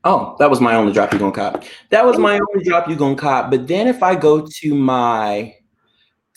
Oh, 0.03 0.35
that 0.39 0.49
was 0.49 0.61
my 0.61 0.75
only 0.75 0.93
drop 0.93 1.13
you 1.13 1.19
gonna 1.19 1.31
cop. 1.31 1.63
That 1.89 2.05
was 2.05 2.17
my 2.17 2.39
only 2.39 2.63
drop 2.63 2.89
you 2.89 2.95
gonna 2.95 3.15
cop. 3.15 3.49
But 3.49 3.67
then 3.67 3.87
if 3.87 4.03
I 4.03 4.15
go 4.15 4.45
to 4.45 4.75
my 4.75 5.55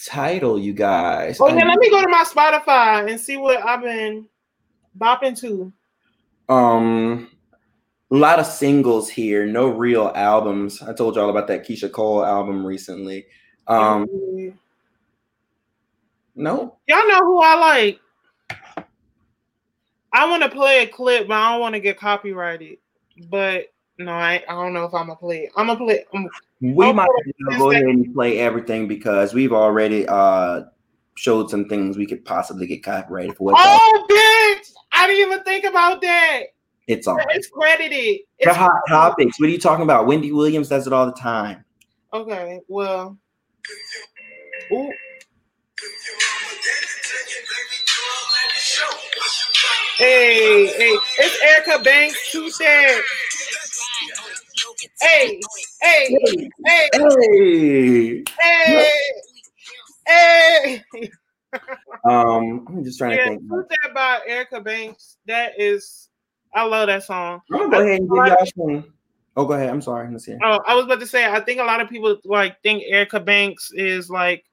title, 0.04 0.58
you 0.58 0.72
guys. 0.72 1.38
Oh 1.40 1.48
yeah, 1.48 1.62
um, 1.62 1.68
let 1.68 1.78
me 1.78 1.90
go 1.90 2.00
to 2.00 2.08
my 2.08 2.24
Spotify 2.24 3.10
and 3.10 3.20
see 3.20 3.36
what 3.36 3.64
I've 3.64 3.82
been 3.82 4.26
bopping 4.98 5.38
to. 5.40 5.72
um 6.48 7.28
a 8.10 8.16
lot 8.16 8.40
of 8.40 8.46
singles 8.46 9.08
here, 9.08 9.46
no 9.46 9.68
real 9.68 10.10
albums. 10.14 10.82
I 10.82 10.92
told 10.92 11.14
y'all 11.14 11.30
about 11.30 11.46
that 11.46 11.66
Keyshia 11.66 11.92
Cole 11.92 12.24
album 12.24 12.66
recently. 12.66 13.26
Um, 13.68 14.08
no, 16.34 16.76
Y'all 16.88 17.08
know 17.08 17.20
who 17.20 17.40
I 17.40 17.54
like. 17.54 18.00
I 20.12 20.28
want 20.28 20.42
to 20.42 20.48
play 20.48 20.82
a 20.82 20.88
clip, 20.88 21.28
but 21.28 21.34
I 21.34 21.52
don't 21.52 21.60
want 21.60 21.74
to 21.76 21.80
get 21.80 21.98
copyrighted. 21.98 22.78
But 23.28 23.72
no, 23.98 24.10
I, 24.10 24.42
I 24.48 24.54
don't 24.54 24.72
know 24.72 24.84
if 24.84 24.94
I'm 24.94 25.06
gonna 25.06 25.16
play 25.16 25.44
it. 25.44 25.52
I'm 25.56 25.68
gonna 25.68 25.78
play. 25.78 26.04
I'm, 26.12 26.28
we 26.60 26.86
I'll 26.86 26.92
might 26.92 27.08
go 27.58 27.70
ahead 27.70 27.84
and 27.84 28.12
play 28.12 28.38
everything 28.38 28.88
because 28.88 29.34
we've 29.34 29.52
already 29.52 30.06
uh 30.08 30.62
showed 31.14 31.48
some 31.50 31.68
things 31.68 31.96
we 31.96 32.06
could 32.06 32.24
possibly 32.24 32.66
get 32.66 32.82
copyrighted 32.82 33.36
for. 33.36 33.52
Oh! 33.56 34.06
I 35.00 35.06
didn't 35.06 35.32
even 35.32 35.42
think 35.44 35.64
about 35.64 36.02
that. 36.02 36.42
It's 36.86 37.06
all. 37.06 37.16
It's 37.30 37.48
credited. 37.48 38.18
It's 38.38 38.54
hot 38.54 38.82
topics. 38.86 39.40
What 39.40 39.48
are 39.48 39.52
you 39.52 39.58
talking 39.58 39.82
about? 39.82 40.06
Wendy 40.06 40.30
Williams 40.30 40.68
does 40.68 40.86
it 40.86 40.92
all 40.92 41.06
the 41.06 41.12
time. 41.12 41.64
okay. 42.12 42.60
Well, 42.68 43.16
ooh, 44.70 44.92
hey, 49.96 50.66
hey, 50.66 50.98
it's 51.18 51.42
Erica 51.42 51.82
Banks. 51.82 52.30
Two 52.30 52.50
said, 52.50 53.00
hey, 55.00 55.40
hey, 55.80 56.50
hey, 56.66 56.88
Hey, 58.38 58.38
hey, 58.38 60.82
hey. 60.92 61.10
Um, 62.08 62.66
I'm 62.68 62.84
just 62.84 62.98
trying 62.98 63.16
to 63.16 63.24
think. 63.24 63.42
Two 63.48 63.64
said 63.68 63.94
by 63.94 64.20
Erica 64.26 64.60
Banks. 64.60 65.18
That 65.26 65.58
is, 65.58 66.08
I 66.54 66.64
love 66.64 66.88
that 66.88 67.04
song. 67.04 67.42
I'm 67.52 67.58
gonna 67.58 67.70
go 67.70 67.80
ahead 67.80 68.00
and 68.00 68.10
give 68.10 68.26
y'all 68.26 68.46
some. 68.56 68.94
Oh, 69.36 69.44
go 69.44 69.54
ahead. 69.54 69.70
I'm 69.70 69.80
sorry. 69.80 70.10
Let's 70.10 70.24
see. 70.24 70.36
Oh, 70.42 70.60
I 70.66 70.74
was 70.74 70.84
about 70.84 71.00
to 71.00 71.06
say, 71.06 71.24
I 71.24 71.40
think 71.40 71.60
a 71.60 71.64
lot 71.64 71.80
of 71.80 71.88
people 71.88 72.16
like 72.24 72.60
think 72.62 72.82
Erica 72.86 73.20
Banks 73.20 73.70
is 73.72 74.10
like 74.10 74.44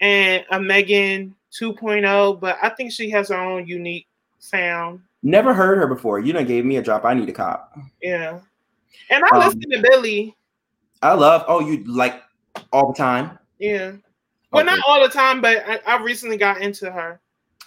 and 0.00 0.44
a 0.50 0.60
Megan 0.60 1.34
2.0, 1.58 2.40
but 2.40 2.58
I 2.62 2.70
think 2.70 2.92
she 2.92 3.10
has 3.10 3.28
her 3.28 3.36
own 3.36 3.66
unique 3.66 4.06
sound. 4.38 5.00
Never 5.22 5.54
heard 5.54 5.78
her 5.78 5.86
before. 5.86 6.20
You 6.20 6.32
done 6.32 6.46
gave 6.46 6.64
me 6.64 6.76
a 6.76 6.82
drop. 6.82 7.04
I 7.04 7.14
need 7.14 7.28
a 7.28 7.32
cop. 7.32 7.76
Yeah. 8.02 8.40
And 9.10 9.24
I 9.24 9.36
Um, 9.36 9.40
listen 9.40 9.60
to 9.70 9.82
Billy. 9.82 10.36
I 11.02 11.14
love. 11.14 11.44
Oh, 11.48 11.60
you 11.60 11.84
like 11.84 12.22
all 12.72 12.92
the 12.92 12.98
time. 12.98 13.38
Yeah. 13.58 13.92
Well, 14.54 14.64
Okay. 14.64 14.76
not 14.76 14.84
all 14.88 15.02
the 15.02 15.08
time, 15.12 15.40
but 15.40 15.64
I, 15.68 15.80
I 15.86 16.02
recently 16.02 16.36
got 16.36 16.60
into 16.62 16.90
her. 16.90 17.20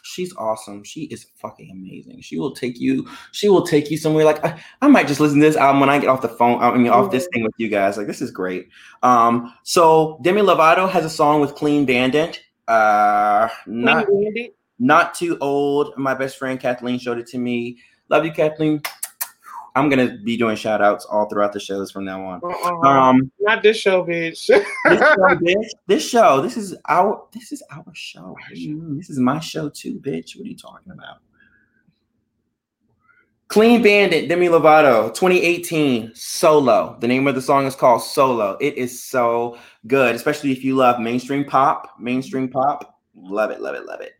She's 0.03 0.33
awesome. 0.37 0.85
She 0.85 1.01
is 1.03 1.27
fucking 1.35 1.69
amazing. 1.69 2.21
She 2.21 2.39
will 2.39 2.51
take 2.55 2.79
you. 2.79 3.05
She 3.33 3.49
will 3.49 3.63
take 3.67 3.91
you 3.91 3.97
somewhere. 3.97 4.23
Like 4.23 4.43
I, 4.45 4.57
I 4.81 4.87
might 4.87 5.05
just 5.07 5.19
listen 5.19 5.39
to 5.41 5.45
this 5.45 5.57
album 5.57 5.81
when 5.81 5.89
I 5.89 5.99
get 5.99 6.07
off 6.07 6.21
the 6.21 6.29
phone. 6.29 6.61
I 6.63 6.73
mean, 6.77 6.87
off 6.87 7.11
this 7.11 7.27
thing 7.33 7.43
with 7.43 7.53
you 7.57 7.67
guys. 7.67 7.97
Like 7.97 8.07
this 8.07 8.21
is 8.21 8.31
great. 8.31 8.69
Um, 9.03 9.53
so 9.63 10.17
Demi 10.23 10.41
Lovato 10.41 10.89
has 10.89 11.03
a 11.03 11.09
song 11.09 11.41
with 11.41 11.55
Clean 11.55 11.85
Bandit. 11.85 12.39
Uh, 12.69 13.49
not 13.65 14.05
Queen 14.07 14.23
Bandit. 14.33 14.55
not 14.79 15.13
too 15.13 15.37
old. 15.41 15.97
My 15.97 16.13
best 16.13 16.37
friend 16.37 16.57
Kathleen 16.57 16.99
showed 16.99 17.17
it 17.17 17.27
to 17.27 17.37
me. 17.37 17.79
Love 18.09 18.23
you, 18.23 18.31
Kathleen. 18.31 18.81
I'm 19.77 19.89
gonna 19.89 20.17
be 20.17 20.37
doing 20.37 20.55
shout 20.55 20.81
outs 20.81 21.05
all 21.05 21.29
throughout 21.29 21.53
the 21.53 21.59
shows 21.59 21.91
from 21.91 22.03
now 22.03 22.25
on. 22.25 22.41
Uh-uh. 22.43 22.87
Um, 22.87 23.31
not 23.39 23.61
this 23.61 23.77
show, 23.77 24.03
bitch. 24.03 24.47
this 24.47 24.65
show, 24.65 24.65
bitch, 24.85 25.69
this 25.85 26.09
show, 26.09 26.41
this 26.41 26.57
is 26.57 26.75
our, 26.87 27.27
this 27.31 27.51
is 27.51 27.61
our 27.71 27.85
show. 27.93 28.31
What 28.31 28.55
do 28.55 28.59
you 28.59 28.75
mean? 28.75 28.97
This 28.97 29.11
is 29.11 29.19
my 29.19 29.39
show 29.39 29.69
too, 29.69 29.99
bitch. 29.99 30.35
What 30.35 30.45
are 30.45 30.49
you 30.49 30.57
talking 30.57 30.91
about? 30.91 31.17
Clean 33.49 33.81
Bandit, 33.81 34.27
Demi 34.27 34.47
Lovato, 34.47 35.13
2018, 35.13 36.11
Solo. 36.15 36.97
The 36.99 37.07
name 37.07 37.27
of 37.27 37.35
the 37.35 37.41
song 37.41 37.65
is 37.65 37.75
called 37.75 38.01
Solo. 38.01 38.57
It 38.59 38.75
is 38.75 39.01
so 39.01 39.57
good, 39.85 40.15
especially 40.15 40.51
if 40.51 40.63
you 40.63 40.75
love 40.75 40.99
mainstream 40.99 41.45
pop. 41.45 41.97
Mainstream 41.99 42.49
pop, 42.49 42.99
love 43.15 43.51
it, 43.51 43.61
love 43.61 43.75
it, 43.75 43.85
love 43.85 44.01
it. 44.01 44.13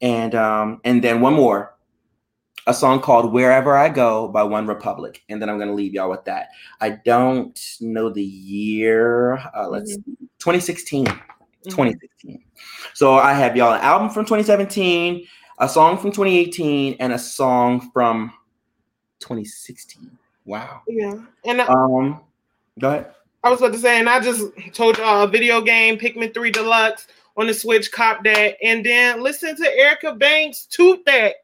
And 0.00 0.34
um, 0.34 0.80
and 0.84 1.04
then 1.04 1.20
one 1.20 1.34
more, 1.34 1.76
a 2.66 2.74
song 2.74 3.00
called 3.00 3.32
Wherever 3.32 3.76
I 3.76 3.88
Go 3.88 4.28
by 4.28 4.42
OneRepublic. 4.42 5.18
And 5.28 5.40
then 5.40 5.48
I'm 5.48 5.58
gonna 5.58 5.74
leave 5.74 5.94
y'all 5.94 6.10
with 6.10 6.24
that. 6.26 6.48
I 6.80 6.90
don't 6.90 7.58
know 7.80 8.08
the 8.10 8.22
year. 8.22 9.38
Uh, 9.54 9.68
let's 9.68 9.96
Mhm. 9.96 10.16
2016. 10.38 11.06
Mhm. 11.06 11.20
2016. 11.64 12.44
So 12.94 13.14
I 13.14 13.32
have 13.32 13.56
y'all 13.56 13.74
an 13.74 13.80
album 13.80 14.10
from 14.10 14.24
2017, 14.24 15.26
a 15.58 15.68
song 15.68 15.98
from 15.98 16.12
2018, 16.12 16.96
and 17.00 17.12
a 17.12 17.18
song 17.18 17.90
from 17.92 18.32
2016. 19.20 20.18
Wow. 20.44 20.82
Yeah. 20.86 21.14
And 21.44 21.62
I, 21.62 21.66
Um, 21.66 22.20
go 22.78 22.88
ahead. 22.88 23.12
I 23.44 23.50
was 23.50 23.60
about 23.60 23.72
to 23.72 23.78
say, 23.78 23.98
and 23.98 24.08
I 24.08 24.20
just 24.20 24.44
told 24.72 24.98
y'all 24.98 25.24
a 25.24 25.28
video 25.28 25.60
game, 25.60 25.98
Pikmin 25.98 26.32
3 26.32 26.50
Deluxe 26.50 27.06
on 27.36 27.46
the 27.46 27.54
Switch, 27.54 27.90
cop 27.90 28.22
that, 28.24 28.56
and 28.62 28.84
then 28.84 29.20
listen 29.20 29.56
to 29.56 29.78
Erica 29.78 30.14
Banks 30.14 30.66
toot 30.66 31.04
that. 31.06 31.36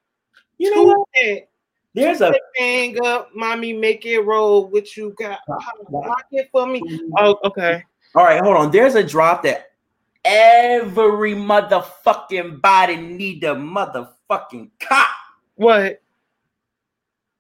You 0.59 0.75
know 0.75 0.83
what? 0.83 1.09
that. 1.15 1.49
There's 1.95 2.21
a 2.21 2.33
Hang 2.57 2.97
up, 3.05 3.31
mommy, 3.35 3.73
make 3.73 4.05
it 4.07 4.21
roll. 4.21 4.69
What 4.69 4.97
you 4.97 5.15
got? 5.19 5.41
Uh, 5.49 5.57
Lock 5.91 6.11
uh, 6.11 6.23
it 6.33 6.49
for 6.53 6.67
me. 6.67 6.81
Mm-hmm. 6.81 7.13
Oh, 7.17 7.39
okay. 7.45 7.83
all 8.15 8.25
right. 8.25 8.41
Hold 8.43 8.57
on. 8.57 8.71
There's 8.71 8.95
a 8.95 9.03
drop 9.03 9.43
that 9.45 9.67
every 10.25 11.35
motherfucking 11.35 12.61
body 12.61 12.97
need 12.97 13.43
a 13.45 13.55
motherfucking 13.55 14.71
cop. 14.81 15.09
What? 15.55 16.03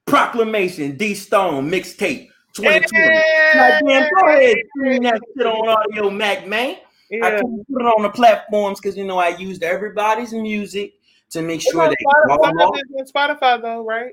Proclamation 0.06 0.96
D 0.96 1.14
Stone 1.14 1.70
mixtape 1.70 2.28
2020. 2.54 3.06
Hey! 3.06 3.50
Goddamn, 3.54 4.08
go 4.14 4.28
ahead, 4.28 4.56
stream 4.76 5.02
that 5.02 5.20
shit 5.36 5.46
on 5.46 5.76
Audiomack, 5.92 6.46
man. 6.46 6.76
I 6.76 7.16
Yeah. 7.16 7.36
couldn't 7.36 7.66
put 7.70 7.82
it 7.82 7.86
on 7.86 8.02
the 8.02 8.10
platforms 8.10 8.80
because 8.80 8.96
you 8.96 9.04
know 9.04 9.18
I 9.18 9.28
used 9.28 9.62
everybody's 9.62 10.32
music 10.32 10.94
to 11.30 11.42
make 11.42 11.60
It's 11.62 11.70
sure 11.70 11.88
that 11.88 11.96
Spotify, 12.26 12.80
it's 12.96 13.12
Spotify 13.12 13.60
though, 13.62 13.84
right? 13.84 14.12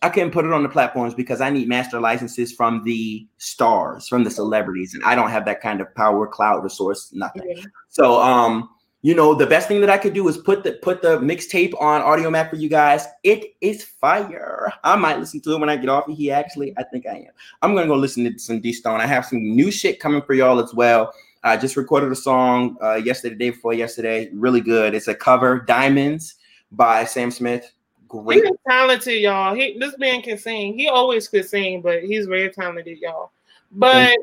I 0.00 0.08
couldn't 0.08 0.30
put 0.30 0.44
it 0.44 0.52
on 0.52 0.62
the 0.62 0.68
platforms 0.68 1.12
because 1.12 1.40
I 1.40 1.50
need 1.50 1.68
master 1.68 1.98
licenses 1.98 2.52
from 2.52 2.84
the 2.84 3.26
stars, 3.38 4.06
from 4.06 4.22
the 4.22 4.30
celebrities, 4.30 4.94
and 4.94 5.02
I 5.02 5.16
don't 5.16 5.30
have 5.30 5.44
that 5.46 5.60
kind 5.60 5.80
of 5.80 5.92
power, 5.96 6.26
cloud, 6.26 6.62
resource, 6.62 7.10
nothing. 7.12 7.42
Yeah. 7.56 7.64
So, 7.88 8.20
um, 8.22 8.70
you 9.02 9.14
know, 9.14 9.34
the 9.34 9.46
best 9.46 9.66
thing 9.66 9.80
that 9.80 9.90
I 9.90 9.98
could 9.98 10.12
do 10.12 10.26
is 10.28 10.36
put 10.36 10.62
the 10.62 10.72
put 10.82 11.02
the 11.02 11.18
mixtape 11.18 11.72
on 11.80 12.02
Audiomack 12.02 12.50
for 12.50 12.56
you 12.56 12.68
guys. 12.68 13.06
It 13.24 13.54
is 13.60 13.84
fire. 13.84 14.72
I 14.84 14.96
might 14.96 15.18
listen 15.18 15.40
to 15.42 15.52
it 15.52 15.60
when 15.60 15.68
I 15.68 15.76
get 15.76 15.88
off 15.88 16.08
of 16.08 16.16
here. 16.16 16.34
Actually, 16.34 16.74
I 16.76 16.84
think 16.84 17.06
I 17.06 17.16
am. 17.16 17.32
I'm 17.62 17.74
gonna 17.74 17.86
go 17.86 17.94
listen 17.94 18.24
to 18.24 18.38
some 18.38 18.60
D 18.60 18.72
Stone. 18.72 19.00
I 19.00 19.06
have 19.06 19.24
some 19.24 19.40
new 19.40 19.70
shit 19.70 20.00
coming 20.00 20.22
for 20.22 20.34
y'all 20.34 20.60
as 20.60 20.74
well. 20.74 21.12
I 21.44 21.56
just 21.56 21.76
recorded 21.76 22.10
a 22.10 22.16
song 22.16 22.76
uh, 22.82 22.94
yesterday, 22.94 23.34
the 23.34 23.38
day 23.38 23.50
before 23.50 23.74
yesterday. 23.74 24.30
Really 24.32 24.60
good. 24.60 24.94
It's 24.94 25.08
a 25.08 25.14
cover, 25.14 25.60
Diamonds 25.60 26.34
by 26.72 27.04
Sam 27.04 27.30
Smith. 27.30 27.72
Great. 28.08 28.44
He's 28.44 28.56
talented, 28.68 29.20
y'all. 29.20 29.54
He 29.54 29.78
this 29.78 29.96
man 29.98 30.22
can 30.22 30.38
sing. 30.38 30.78
He 30.78 30.88
always 30.88 31.28
could 31.28 31.46
sing, 31.46 31.82
but 31.82 32.02
he's 32.02 32.26
very 32.26 32.50
talented, 32.50 32.98
y'all. 32.98 33.32
But 33.72 34.16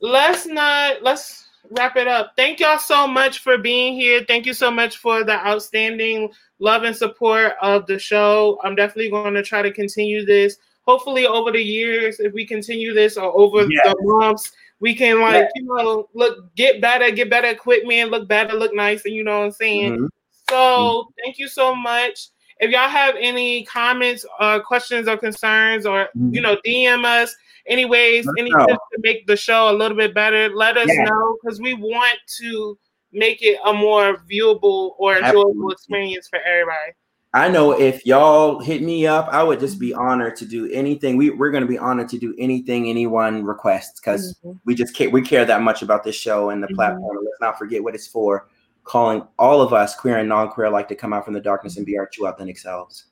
let's 0.00 0.46
not 0.46 1.02
let's 1.02 1.48
wrap 1.70 1.96
it 1.96 2.08
up. 2.08 2.32
Thank 2.36 2.60
y'all 2.60 2.78
so 2.78 3.06
much 3.06 3.40
for 3.40 3.58
being 3.58 3.94
here. 3.94 4.24
Thank 4.26 4.46
you 4.46 4.54
so 4.54 4.70
much 4.70 4.96
for 4.96 5.22
the 5.24 5.34
outstanding 5.46 6.30
love 6.58 6.84
and 6.84 6.96
support 6.96 7.54
of 7.60 7.86
the 7.86 7.98
show. 7.98 8.58
I'm 8.64 8.74
definitely 8.74 9.10
going 9.10 9.34
to 9.34 9.42
try 9.42 9.62
to 9.62 9.72
continue 9.72 10.24
this. 10.24 10.56
Hopefully, 10.86 11.26
over 11.26 11.50
the 11.50 11.62
years, 11.62 12.20
if 12.20 12.32
we 12.32 12.46
continue 12.46 12.92
this 12.92 13.16
or 13.16 13.34
over 13.36 13.62
Yeah. 13.62 13.80
the 13.84 13.96
months, 14.00 14.52
we 14.84 14.94
can 14.94 15.18
like 15.22 15.48
you 15.54 15.64
know 15.64 16.06
look 16.12 16.54
get 16.56 16.78
better, 16.78 17.10
get 17.10 17.30
better 17.30 17.48
equipment, 17.48 18.10
look 18.10 18.28
better, 18.28 18.52
look 18.52 18.74
nice, 18.74 19.06
and 19.06 19.14
you 19.14 19.24
know 19.24 19.38
what 19.38 19.46
I'm 19.46 19.50
saying. 19.52 19.96
Mhm. 19.96 20.08
So 20.50 21.08
thank 21.22 21.38
you 21.38 21.48
so 21.48 21.74
much. 21.74 22.28
If 22.60 22.70
y'all 22.70 22.90
have 22.90 23.14
any 23.18 23.64
comments, 23.64 24.26
or 24.38 24.60
questions, 24.60 25.08
or 25.08 25.16
concerns, 25.16 25.86
or 25.86 26.10
you 26.30 26.42
know, 26.42 26.56
DM 26.66 27.06
us. 27.06 27.34
Anyways, 27.66 28.28
any 28.38 28.50
know. 28.50 28.66
tips 28.66 28.84
to 28.92 28.98
make 29.02 29.26
the 29.26 29.36
show 29.38 29.70
a 29.70 29.72
little 29.80 29.96
bit 29.96 30.12
better, 30.12 30.50
let 30.54 30.76
us 30.76 30.90
Yeah. 30.92 31.04
know 31.04 31.38
because 31.40 31.62
we 31.62 31.72
want 31.72 32.18
to 32.40 32.78
make 33.10 33.40
it 33.40 33.58
a 33.64 33.72
more 33.72 34.18
viewable 34.30 34.96
or 34.98 35.16
enjoyable 35.16 35.48
Absolutely. 35.48 35.72
experience 35.72 36.28
for 36.28 36.40
everybody. 36.40 36.92
I 37.34 37.48
know 37.48 37.72
if 37.72 38.06
y'all 38.06 38.60
hit 38.60 38.80
me 38.80 39.08
up, 39.08 39.28
I 39.28 39.42
would 39.42 39.58
just 39.58 39.80
be 39.80 39.92
honored 39.92 40.36
to 40.36 40.46
do 40.46 40.70
anything. 40.70 41.16
We 41.16 41.30
we're 41.30 41.50
gonna 41.50 41.66
be 41.66 41.76
honored 41.76 42.08
to 42.10 42.18
do 42.18 42.32
anything 42.38 42.88
anyone 42.88 43.42
requests 43.44 43.98
because 43.98 44.38
we 44.64 44.76
just 44.76 44.94
care 44.94 45.10
we 45.10 45.20
care 45.20 45.44
that 45.44 45.60
much 45.60 45.82
about 45.82 46.04
this 46.04 46.14
show 46.14 46.50
and 46.50 46.62
the 46.62 46.68
Mhm. 46.68 46.76
platform. 46.76 47.18
Let's 47.24 47.40
not 47.40 47.58
forget 47.58 47.82
what 47.82 47.96
it's 47.96 48.06
for. 48.06 48.46
Calling 48.84 49.26
all 49.36 49.60
of 49.60 49.72
us 49.72 49.96
queer 49.96 50.18
and 50.18 50.28
non-queer 50.28 50.70
like 50.70 50.86
to 50.88 50.94
come 50.94 51.12
out 51.12 51.24
from 51.24 51.34
the 51.34 51.40
darkness 51.40 51.76
and 51.76 51.84
be 51.84 51.98
our 51.98 52.06
true 52.06 52.28
authentic 52.28 52.56
selves. 52.56 53.06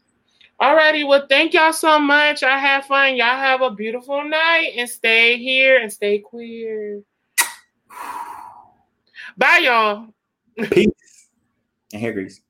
Alrighty, 0.61 1.05
well, 1.05 1.27
thank 1.29 1.53
y'all 1.53 1.73
so 1.73 1.99
much. 1.99 2.45
I 2.45 2.59
had 2.59 2.85
fun. 2.85 3.17
Y'all 3.17 3.27
have 3.27 3.63
a 3.63 3.73
beautiful 3.73 4.23
night 4.23 4.75
and 4.77 4.89
stay 4.89 5.37
here 5.37 5.79
and 5.79 5.93
stay 5.93 6.21
queer. 6.21 7.03
Bye, 9.37 9.63
y'all. 9.65 10.07
Peace 10.71 10.87
and 11.93 12.01
hair 12.01 12.13
grease. 12.13 12.41